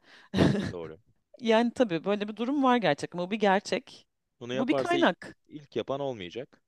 Doğru. 0.72 0.98
Yani 1.40 1.72
tabii 1.74 2.04
böyle 2.04 2.28
bir 2.28 2.36
durum 2.36 2.62
var 2.62 2.76
gerçekten. 2.76 3.20
Bu 3.20 3.30
bir 3.30 3.36
gerçek. 3.40 4.06
Bunu 4.40 4.54
Bu 4.54 4.68
bir 4.68 4.74
yaparsa 4.74 4.98
i- 4.98 5.08
kaynak. 5.08 5.36
ilk 5.48 5.76
yapan 5.76 6.00
olmayacak. 6.00 6.62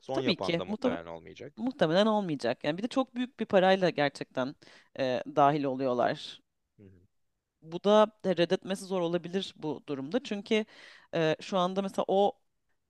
Son 0.00 0.20
Tabii 0.20 0.20
yapan 0.20 0.58
ki. 0.58 0.60
da 0.60 0.64
Muhtem- 0.66 0.98
muhtemelen 1.04 1.06
olmayacak. 1.06 1.54
muhtemelen 1.56 2.06
olmayacak. 2.06 2.64
Yani 2.64 2.78
bir 2.78 2.82
de 2.82 2.88
çok 2.88 3.14
büyük 3.16 3.40
bir 3.40 3.46
parayla 3.46 3.90
gerçekten 3.90 4.56
e, 5.00 5.22
dahil 5.36 5.64
oluyorlar. 5.64 6.40
Hı 6.76 6.82
hı. 6.82 7.00
Bu 7.62 7.84
da 7.84 8.06
reddetmesi 8.26 8.84
zor 8.84 9.00
olabilir 9.00 9.54
bu 9.56 9.82
durumda. 9.88 10.22
Çünkü 10.22 10.64
e, 11.14 11.36
şu 11.40 11.58
anda 11.58 11.82
mesela 11.82 12.04
o 12.08 12.32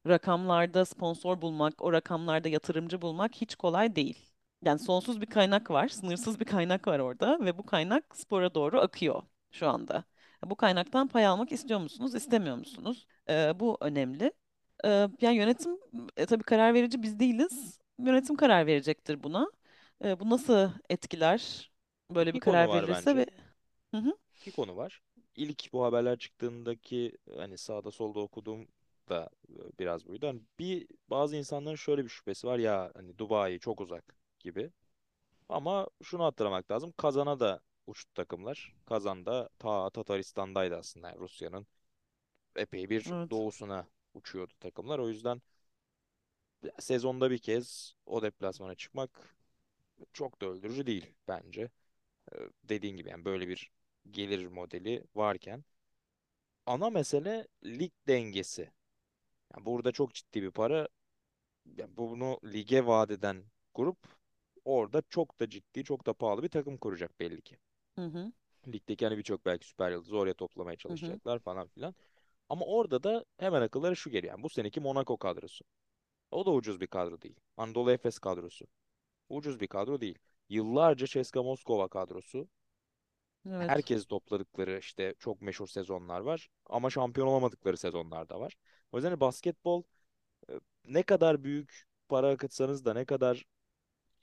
rakamlarda 0.08 0.84
sponsor 0.84 1.42
bulmak, 1.42 1.82
o 1.82 1.92
rakamlarda 1.92 2.48
yatırımcı 2.48 3.02
bulmak 3.02 3.34
hiç 3.36 3.54
kolay 3.56 3.96
değil. 3.96 4.33
Yani 4.64 4.78
sonsuz 4.78 5.20
bir 5.20 5.26
kaynak 5.26 5.70
var, 5.70 5.88
sınırsız 5.88 6.40
bir 6.40 6.44
kaynak 6.44 6.86
var 6.88 6.98
orada 6.98 7.38
ve 7.40 7.58
bu 7.58 7.66
kaynak 7.66 8.16
spora 8.16 8.54
doğru 8.54 8.80
akıyor 8.80 9.22
şu 9.52 9.68
anda. 9.68 10.04
Bu 10.44 10.56
kaynaktan 10.56 11.08
pay 11.08 11.26
almak 11.26 11.52
istiyor 11.52 11.80
musunuz, 11.80 12.14
istemiyor 12.14 12.56
musunuz? 12.56 13.06
E, 13.28 13.60
bu 13.60 13.78
önemli. 13.80 14.32
E, 14.84 14.88
yani 15.20 15.36
yönetim, 15.36 15.78
e, 16.16 16.26
tabii 16.26 16.42
karar 16.42 16.74
verici 16.74 17.02
biz 17.02 17.20
değiliz. 17.20 17.78
Yönetim 17.98 18.36
karar 18.36 18.66
verecektir 18.66 19.22
buna. 19.22 19.50
E, 20.04 20.20
bu 20.20 20.30
nasıl 20.30 20.70
etkiler? 20.90 21.70
Böyle 22.10 22.34
bir 22.34 22.40
konu 22.40 22.54
karar 22.54 22.82
verilirse 22.82 23.16
ve 23.16 23.26
Hı 23.94 23.96
hı. 24.00 24.12
İki 24.40 24.52
konu 24.52 24.76
var. 24.76 25.00
İlk 25.36 25.72
bu 25.72 25.84
haberler 25.84 26.18
çıktığındaki 26.18 27.12
hani 27.36 27.58
sağda 27.58 27.90
solda 27.90 28.20
okuduğum 28.20 28.66
da 29.08 29.30
e, 29.48 29.78
biraz 29.78 30.06
buydu. 30.06 30.26
Hani 30.26 30.40
bir 30.58 30.86
bazı 31.10 31.36
insanların 31.36 31.76
şöyle 31.76 32.04
bir 32.04 32.08
şüphesi 32.08 32.46
var 32.46 32.58
ya 32.58 32.92
hani 32.94 33.18
Dubai 33.18 33.58
çok 33.58 33.80
uzak 33.80 34.23
gibi. 34.44 34.72
Ama 35.48 35.88
şunu 36.02 36.24
hatırlamak 36.24 36.70
lazım. 36.70 36.94
Kazan'a 36.98 37.40
da 37.40 37.60
uçtu 37.86 38.14
takımlar. 38.14 38.74
Kazan 38.86 39.26
da 39.26 39.50
ta 39.58 39.90
Tataristan'daydı 39.90 40.76
aslında. 40.76 41.08
Yani 41.08 41.20
Rusya'nın 41.20 41.66
epey 42.56 42.90
bir 42.90 43.06
Evet. 43.12 43.30
doğusuna 43.30 43.86
uçuyordu 44.14 44.52
takımlar. 44.60 44.98
O 44.98 45.08
yüzden 45.08 45.42
sezonda 46.80 47.30
bir 47.30 47.38
kez 47.38 47.94
o 48.06 48.22
deplasmana 48.22 48.74
çıkmak 48.74 49.36
çok 50.12 50.40
da 50.40 50.46
öldürücü 50.46 50.86
değil 50.86 51.14
bence. 51.28 51.70
Ee, 52.32 52.36
dediğin 52.64 52.96
gibi 52.96 53.10
yani 53.10 53.26
böyle 53.26 53.48
bir 53.48 53.72
gelir 54.12 54.46
modeli 54.48 55.04
varken 55.16 55.64
ana 56.66 56.90
mesele 56.90 57.48
lig 57.64 57.92
dengesi. 58.08 58.70
Yani 59.54 59.66
burada 59.66 59.92
çok 59.92 60.14
ciddi 60.14 60.42
bir 60.42 60.50
para. 60.50 60.88
Yani 61.76 61.96
bunu 61.98 62.40
lige 62.44 62.86
vaat 62.86 63.10
eden 63.10 63.44
grup 63.74 63.98
orada 64.64 65.02
çok 65.10 65.40
da 65.40 65.50
ciddi, 65.50 65.84
çok 65.84 66.06
da 66.06 66.12
pahalı 66.14 66.42
bir 66.42 66.48
takım 66.48 66.76
kuracak 66.78 67.20
belli 67.20 67.42
ki. 67.42 67.58
Hı 67.98 68.04
hı. 68.06 68.32
Ligdeki 68.68 69.04
hani 69.06 69.18
birçok 69.18 69.46
belki 69.46 69.66
süper 69.66 69.90
yıldızı 69.90 70.16
oraya 70.18 70.34
toplamaya 70.34 70.76
Hı 70.88 70.92
hı. 70.92 71.20
çalışacaklar 71.22 71.38
falan 71.38 71.68
filan. 71.68 71.94
Ama 72.48 72.66
orada 72.66 73.02
da 73.02 73.24
hemen 73.38 73.62
akıllara 73.62 73.94
şu 73.94 74.10
geliyor. 74.10 74.32
Yani 74.34 74.42
bu 74.42 74.50
seneki 74.50 74.80
Monaco 74.80 75.16
kadrosu. 75.16 75.64
O 76.30 76.46
da 76.46 76.50
ucuz 76.52 76.80
bir 76.80 76.86
kadro 76.86 77.22
değil. 77.22 77.40
Anadolu 77.56 77.92
Efes 77.92 78.18
kadrosu. 78.18 78.66
Ucuz 79.28 79.60
bir 79.60 79.66
kadro 79.68 80.00
değil. 80.00 80.18
Yıllarca 80.48 81.06
CSKA 81.06 81.42
Moskova 81.42 81.88
kadrosu. 81.88 82.48
Evet. 83.46 83.68
Herkes 83.68 84.06
topladıkları 84.06 84.78
işte 84.78 85.14
çok 85.18 85.42
meşhur 85.42 85.66
sezonlar 85.66 86.20
var. 86.20 86.48
Ama 86.66 86.90
şampiyon 86.90 87.26
olamadıkları 87.26 87.76
sezonlar 87.76 88.28
da 88.28 88.40
var. 88.40 88.54
O 88.92 88.96
yüzden 88.96 89.20
basketbol 89.20 89.82
e, 90.50 90.54
ne 90.86 91.02
kadar 91.02 91.44
büyük 91.44 91.84
para 92.08 92.30
akıtsanız 92.30 92.84
da 92.84 92.94
ne 92.94 93.04
kadar 93.04 93.46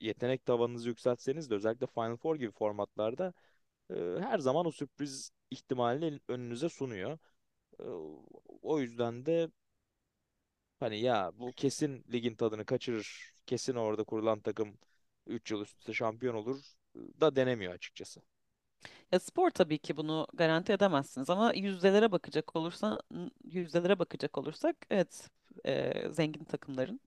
yetenek 0.02 0.45
tavanınızı 0.45 0.89
yükseltseniz 0.89 1.49
de 1.49 1.56
özellikle 1.56 1.88
Final 1.88 2.18
Four 2.18 2.36
gibi 2.36 2.52
formatlarda 2.52 3.34
e, 3.91 3.95
her 4.22 4.39
zaman 4.39 4.66
o 4.66 4.72
sürpriz 4.72 5.32
ihtimalini 5.52 6.20
önünüze 6.28 6.70
sunuyor. 6.70 7.20
E, 7.80 7.84
o 8.64 8.80
yüzden 8.80 9.26
de 9.26 9.49
hani 10.80 10.99
ya 11.02 11.32
bu 11.39 11.52
kesin 11.52 12.06
ligin 12.14 12.36
tadını 12.36 12.66
kaçırır. 12.66 13.34
Kesin 13.45 13.76
orada 13.76 14.04
kurulan 14.04 14.39
takım 14.41 14.78
3 15.28 15.52
yıl 15.52 15.62
üst 15.62 15.80
üste 15.80 15.93
şampiyon 15.93 16.36
olur 16.36 16.64
e, 16.95 16.99
da 17.22 17.36
denemiyor 17.36 17.74
açıkçası. 17.74 18.22
Ya 19.12 19.20
spor 19.20 19.49
tabii 19.49 19.78
ki 19.78 19.97
bunu 19.97 20.28
garanti 20.34 20.74
edemezsiniz 20.74 21.30
ama 21.30 21.54
yüzdelere 21.54 22.12
bakacak 22.12 22.56
olursa 22.56 23.02
yüzdelere 23.43 23.99
bakacak 23.99 24.38
olursak 24.38 24.76
evet 24.89 25.30
e, 25.66 25.93
zengin 26.12 26.43
takımların 26.43 26.99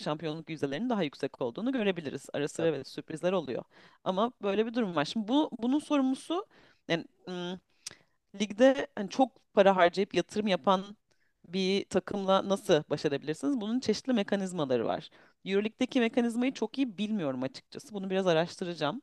şampiyonluk 0.00 0.50
yüzdelerinin 0.50 0.90
daha 0.90 1.02
yüksek 1.02 1.42
olduğunu 1.42 1.72
görebiliriz. 1.72 2.26
Ara 2.32 2.48
sıra 2.48 2.66
evet 2.66 2.88
sürprizler 2.88 3.32
oluyor. 3.32 3.64
Ama 4.04 4.32
böyle 4.42 4.66
bir 4.66 4.74
durum 4.74 4.96
var. 4.96 5.04
Şimdi 5.04 5.28
bu 5.28 5.50
bunun 5.58 5.78
sorumlusu 5.78 6.46
yani 6.88 7.04
ım, 7.28 7.60
ligde 8.40 8.86
hani 8.94 9.10
çok 9.10 9.54
para 9.54 9.76
harcayıp 9.76 10.14
yatırım 10.14 10.46
yapan 10.46 10.96
bir 11.48 11.84
takımla 11.84 12.48
nasıl 12.48 12.82
baş 12.90 13.04
edebilirsiniz? 13.04 13.60
Bunun 13.60 13.80
çeşitli 13.80 14.12
mekanizmaları 14.12 14.86
var. 14.86 15.10
EuroLeague'deki 15.44 16.00
mekanizmayı 16.00 16.52
çok 16.54 16.78
iyi 16.78 16.98
bilmiyorum 16.98 17.42
açıkçası. 17.42 17.94
Bunu 17.94 18.10
biraz 18.10 18.26
araştıracağım. 18.26 19.02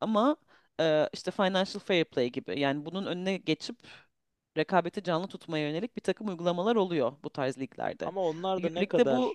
Ama 0.00 0.36
e, 0.80 1.08
işte 1.12 1.30
financial 1.30 1.80
fair 1.80 2.04
play 2.04 2.30
gibi 2.30 2.60
yani 2.60 2.86
bunun 2.86 3.06
önüne 3.06 3.36
geçip 3.36 3.76
rekabeti 4.56 5.02
canlı 5.02 5.26
tutmaya 5.28 5.68
yönelik 5.68 5.96
bir 5.96 6.00
takım 6.02 6.28
uygulamalar 6.28 6.76
oluyor 6.76 7.12
bu 7.24 7.30
tarz 7.30 7.58
liglerde. 7.58 8.06
Ama 8.06 8.20
onlar 8.20 8.62
da 8.62 8.68
ne 8.68 8.70
EuroLeague'de 8.70 9.16
bu 9.16 9.34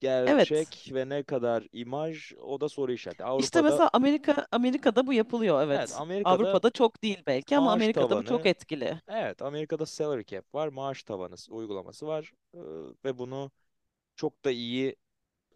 kadar 0.00 0.26
evet 0.26 0.48
gerçek 0.50 0.90
ve 0.94 1.08
ne 1.08 1.22
kadar 1.22 1.66
imaj 1.72 2.32
o 2.42 2.60
da 2.60 2.68
soru 2.68 2.92
işareti. 2.92 3.24
işte 3.38 3.62
Avrupa'da 3.62 3.62
mesela 3.62 3.90
Amerika 3.92 4.46
Amerika'da 4.52 5.06
bu 5.06 5.12
yapılıyor 5.12 5.62
evet 5.62 5.78
evet. 5.78 5.92
Amerika'da 5.92 6.30
Avrupa'da 6.30 6.70
çok 6.70 7.02
değil 7.02 7.22
belki 7.26 7.56
ama 7.58 7.72
Amerika'da 7.72 8.18
bu 8.18 8.24
çok 8.24 8.46
tavanı 8.46 8.46
etkili. 8.46 9.00
evet 9.08 9.42
Amerika'da 9.42 9.86
salary 9.86 10.24
cap 10.24 10.54
var 10.54 10.68
maaş 10.68 11.02
tavanı 11.02 11.34
uygulaması 11.50 12.06
var 12.06 12.32
Ee, 12.54 12.58
ve 13.04 13.18
bunu 13.18 13.50
çok 14.16 14.44
da 14.46 14.50
iyi 14.50 14.96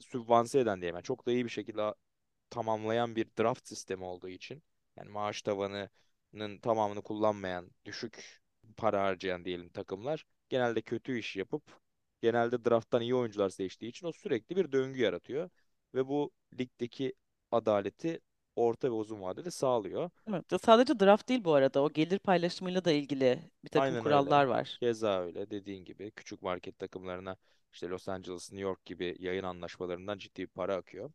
sübvanse 0.01 0.61
eden 0.61 0.81
diyeyim. 0.81 0.97
Yani 0.97 1.05
çok 1.05 1.27
da 1.27 1.33
iyi 1.33 1.45
bir 1.45 1.51
şekilde 1.51 1.95
tamamlayan 2.51 3.17
bir 3.17 3.27
draft 3.41 3.69
sistemi 3.69 4.05
olduğu 4.05 4.29
için 4.29 4.63
yani 4.97 5.11
maaş 5.11 5.43
tavanının 5.43 6.59
tamamını 6.63 7.03
kullanmayan, 7.03 7.71
düşük 7.85 8.43
para 8.77 9.03
harcayan 9.03 9.45
diyelim 9.45 9.69
takımlar 9.69 10.27
genelde 10.49 10.83
kötü 10.83 11.19
iş 11.19 11.37
yapıp 11.37 11.63
genelde 12.25 12.65
drafttan 12.65 13.03
iyi 13.03 13.15
oyuncular 13.15 13.49
seçtiği 13.51 13.91
için 13.91 14.07
o 14.07 14.13
sürekli 14.13 14.57
bir 14.57 14.73
döngü 14.73 15.01
yaratıyor 15.01 15.51
ve 15.95 16.09
bu 16.09 16.31
ligdeki 16.59 17.13
adaleti 17.53 18.21
orta 18.57 18.89
ve 18.89 18.93
uzun 18.93 19.23
vadede 19.23 19.51
sağlıyor. 19.51 20.11
Evet. 20.31 20.45
Sadece 20.63 21.01
draft 21.01 21.29
değil 21.29 21.45
bu 21.45 21.55
arada 21.55 21.83
o 21.83 21.93
gelir 21.93 22.19
paylaşımıyla 22.19 22.85
da 22.85 22.93
ilgili 22.93 23.39
bir 23.65 23.69
takım 23.69 23.83
Aynen 23.83 23.97
öyle. 23.97 24.05
kurallar 24.05 24.45
var. 24.45 24.79
Keza 24.81 25.21
öyle 25.21 25.51
dediğin 25.51 25.85
gibi 25.85 26.11
küçük 26.11 26.43
market 26.43 26.79
takımlarına 26.79 27.37
işte 27.73 27.89
Los 27.89 28.09
Angeles, 28.09 28.53
New 28.53 28.63
York 28.63 28.85
gibi 28.85 29.17
yayın 29.19 29.45
anlaşmalarından 29.45 30.19
ciddi 30.19 30.43
bir 30.43 30.47
para 30.47 30.77
akıyor. 30.77 31.11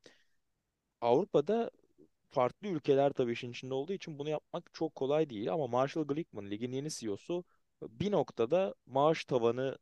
Avrupa'da 1.02 1.72
farklı 2.30 2.68
ülkeler 2.68 3.14
tabii 3.14 3.32
işin 3.32 3.52
içinde 3.52 3.74
olduğu 3.74 3.94
için 3.94 4.20
bunu 4.20 4.30
yapmak 4.30 4.74
çok 4.74 4.96
kolay 4.96 5.30
değil 5.30 5.54
ama 5.54 5.68
Marshall 5.68 6.04
Glickman 6.08 6.52
ligin 6.52 6.72
yeni 6.72 6.90
CEO'su 6.90 7.44
bir 7.82 8.12
noktada 8.12 8.76
maaş 8.86 9.26
tavanına 9.26 9.78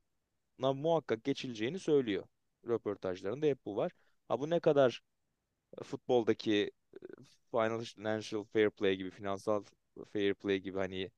muhakkak 0.60 1.24
geçileceğini 1.24 1.80
söylüyor. 1.80 2.28
röportajlarında 2.68 3.46
hep 3.46 3.66
bu 3.66 3.76
var. 3.76 3.92
Ha 4.28 4.40
bu 4.40 4.50
ne 4.50 4.60
kadar 4.60 5.02
futboldaki 5.84 6.72
financial 7.52 8.44
fair 8.44 8.70
play 8.70 8.96
gibi, 8.96 9.10
finansal 9.12 9.64
fair 10.14 10.34
play 10.34 10.60
gibi 10.60 10.78
hani 10.78 11.12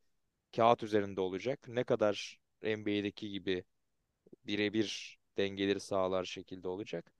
kağıt 0.56 0.84
üzerinde 0.84 1.22
olacak. 1.22 1.68
Ne 1.68 1.84
kadar 1.84 2.40
NBA'deki 2.64 3.32
gibi 3.32 3.64
birebir 4.46 5.20
dengeleri 5.38 5.80
sağlar 5.80 6.26
şekilde 6.26 6.68
olacak. 6.68 7.14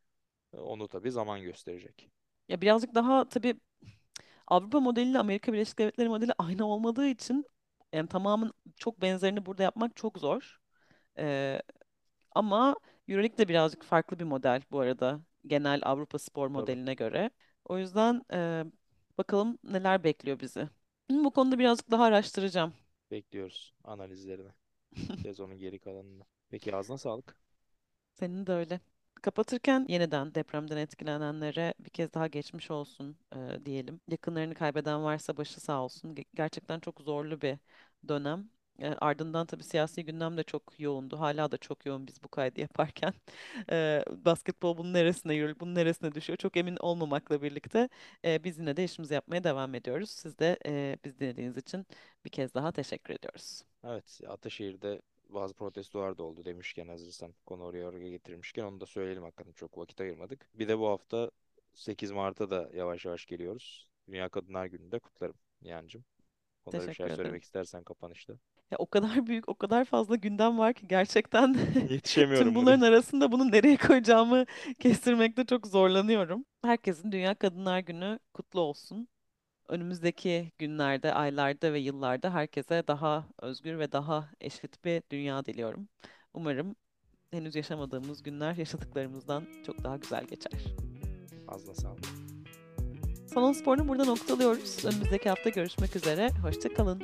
Onu 0.54 0.88
tabii 0.88 1.12
zaman 1.12 1.42
gösterecek. 1.42 2.10
Ya 2.50 2.62
birazcık 2.62 2.96
daha 2.96 3.30
tabii 3.30 3.60
Avrupa 4.48 4.80
modeliyle 4.80 5.20
Amerika 5.20 5.54
Birleşik 5.54 5.80
Devletleri 5.80 6.10
modeli 6.10 6.32
aynı 6.38 6.66
olmadığı 6.68 7.08
için 7.08 7.46
yani 7.94 8.08
tamamın 8.10 8.54
çok 8.78 9.02
benzerini 9.02 9.46
burada 9.46 9.64
yapmak 9.64 9.96
çok 9.96 10.18
zor. 10.20 10.60
Ee, 11.20 11.62
ama 12.36 12.76
EuroLeague 13.08 13.38
de 13.38 13.48
birazcık 13.48 13.84
farklı 13.84 14.20
bir 14.20 14.24
model 14.24 14.62
bu 14.72 14.80
arada 14.80 15.22
genel 15.48 15.82
Avrupa 15.84 16.20
spor 16.20 16.48
Tabii. 16.56 16.78
modeline 16.78 16.94
göre. 16.94 17.32
O 17.66 17.78
yüzden 17.78 18.22
e, 18.34 18.64
bakalım 19.18 19.58
neler 19.64 20.04
bekliyor 20.04 20.40
bizi. 20.40 20.70
Bu 21.10 21.32
konuda 21.32 21.60
birazcık 21.60 21.92
daha 21.92 22.04
araştıracağım. 22.04 22.74
Bekliyoruz 23.12 23.74
analizlerini. 23.84 24.52
Sezonun 25.16 25.58
geri 25.58 25.80
kalanını. 25.80 26.24
Peki 26.50 26.76
ağzına 26.76 26.98
sağlık. 26.98 27.38
Senin 28.14 28.48
de 28.48 28.52
öyle. 28.54 28.80
Kapatırken 29.22 29.86
yeniden 29.90 30.36
depremden 30.36 30.78
etkilenenlere 30.78 31.74
bir 31.80 31.90
kez 31.90 32.14
daha 32.14 32.28
geçmiş 32.28 32.72
olsun 32.72 33.18
e, 33.36 33.66
diyelim. 33.66 34.02
Yakınlarını 34.08 34.54
kaybeden 34.56 35.04
varsa 35.04 35.38
başı 35.38 35.62
sağ 35.62 35.84
olsun. 35.84 36.16
Ge- 36.16 36.26
Gerçekten 36.36 36.80
çok 36.80 37.02
zorlu 37.02 37.42
bir 37.42 37.58
dönem. 38.08 38.50
E, 38.82 38.88
ardından 38.88 39.46
tabii 39.46 39.64
siyasi 39.64 40.06
gündem 40.06 40.38
de 40.38 40.44
çok 40.44 40.80
yoğundu. 40.80 41.20
Hala 41.20 41.52
da 41.52 41.58
çok 41.58 41.86
yoğun 41.86 42.08
biz 42.08 42.24
bu 42.24 42.28
kaydı 42.28 42.62
yaparken. 42.62 43.14
E, 43.72 44.04
basketbol 44.10 44.78
bunun 44.78 44.94
neresine, 44.94 45.36
Euroleague 45.36 45.60
bunun 45.60 45.76
neresine 45.76 46.12
düşüyor 46.16 46.38
çok 46.38 46.58
emin 46.58 46.78
olmamakla 46.78 47.42
birlikte 47.42 47.90
e, 48.26 48.44
biz 48.44 48.60
yine 48.60 48.78
de 48.78 48.84
işimizi 48.84 49.14
yapmaya 49.14 49.44
devam 49.44 49.76
ediyoruz. 49.76 50.10
Siz 50.10 50.40
de 50.40 50.58
e, 50.66 50.98
biz 51.06 51.20
dinlediğiniz 51.20 51.58
için 51.58 51.86
bir 52.26 52.30
kez 52.30 52.54
daha 52.54 52.72
teşekkür 52.72 53.14
ediyoruz. 53.14 53.64
Evet, 53.84 54.22
Ataşehir'de 54.28 55.02
bazı 55.30 55.54
protestolar 55.54 56.18
da 56.18 56.24
oldu 56.24 56.46
demişken 56.46 56.88
hazırsan 56.88 57.34
konu 57.46 57.64
oraya 57.64 57.88
oraya 57.88 58.10
getirmişken 58.10 58.64
onu 58.64 58.80
da 58.82 58.86
söyleyelim 58.86 59.24
hakikaten 59.24 59.52
çok 59.54 59.78
vakit 59.78 60.02
ayırmadık. 60.02 60.50
Bir 60.54 60.68
de 60.68 60.80
bu 60.80 60.88
hafta 60.88 61.32
8 61.74 62.12
Mart'a 62.12 62.50
da 62.50 62.70
yavaş 62.74 63.06
yavaş 63.06 63.26
geliyoruz. 63.26 63.90
Dünya 64.08 64.30
Kadınlar 64.30 64.66
Günü'nü 64.66 64.92
de 64.92 65.00
kutlarım 65.00 65.36
Nihan'cığım. 65.62 66.06
Onlara 66.66 66.88
bir 66.88 66.92
Teşekkür 66.92 66.94
şeyler 66.94 67.12
ederim. 67.12 67.20
söylemek 67.24 67.44
istersen 67.44 67.84
kapanışta. 67.84 68.34
Ya 68.72 68.78
o 68.78 68.86
kadar 68.86 69.28
büyük, 69.28 69.50
o 69.50 69.56
kadar 69.56 69.86
fazla 69.86 70.16
gündem 70.16 70.58
var 70.58 70.74
ki 70.74 70.88
gerçekten 70.88 71.54
tüm 71.74 71.88
Yetişemiyorum 71.90 72.56
bunların 72.56 72.82
buraya. 72.82 72.90
arasında 72.90 73.32
bunu 73.32 73.52
nereye 73.52 73.78
koyacağımı 73.78 74.46
kestirmekte 74.80 75.46
çok 75.46 75.68
zorlanıyorum. 75.68 76.46
Herkesin 76.66 77.12
Dünya 77.12 77.36
Kadınlar 77.36 77.80
Günü 77.80 78.20
kutlu 78.34 78.60
olsun. 78.60 79.08
Önümüzdeki 79.68 80.52
günlerde, 80.58 81.14
aylarda 81.14 81.74
ve 81.74 81.80
yıllarda 81.80 82.34
herkese 82.34 82.84
daha 82.88 83.26
özgür 83.42 83.80
ve 83.80 83.92
daha 83.92 84.30
eşit 84.42 84.86
bir 84.86 85.02
dünya 85.12 85.46
diliyorum. 85.46 85.88
Umarım 86.34 86.76
henüz 87.32 87.56
yaşamadığımız 87.56 88.24
günler 88.24 88.56
yaşadıklarımızdan 88.56 89.44
çok 89.66 89.84
daha 89.84 89.98
güzel 89.98 90.24
geçer. 90.26 90.52
Ağzına 91.48 91.74
sağlık. 91.74 92.06
Salon 93.34 93.54
Spor'unu 93.54 93.88
burada 93.88 94.06
noktalıyoruz. 94.06 94.86
Önümüzdeki 94.86 95.30
hafta 95.30 95.50
görüşmek 95.50 95.96
üzere. 95.96 96.30
Hoşça 96.30 96.74
kalın. 96.74 97.02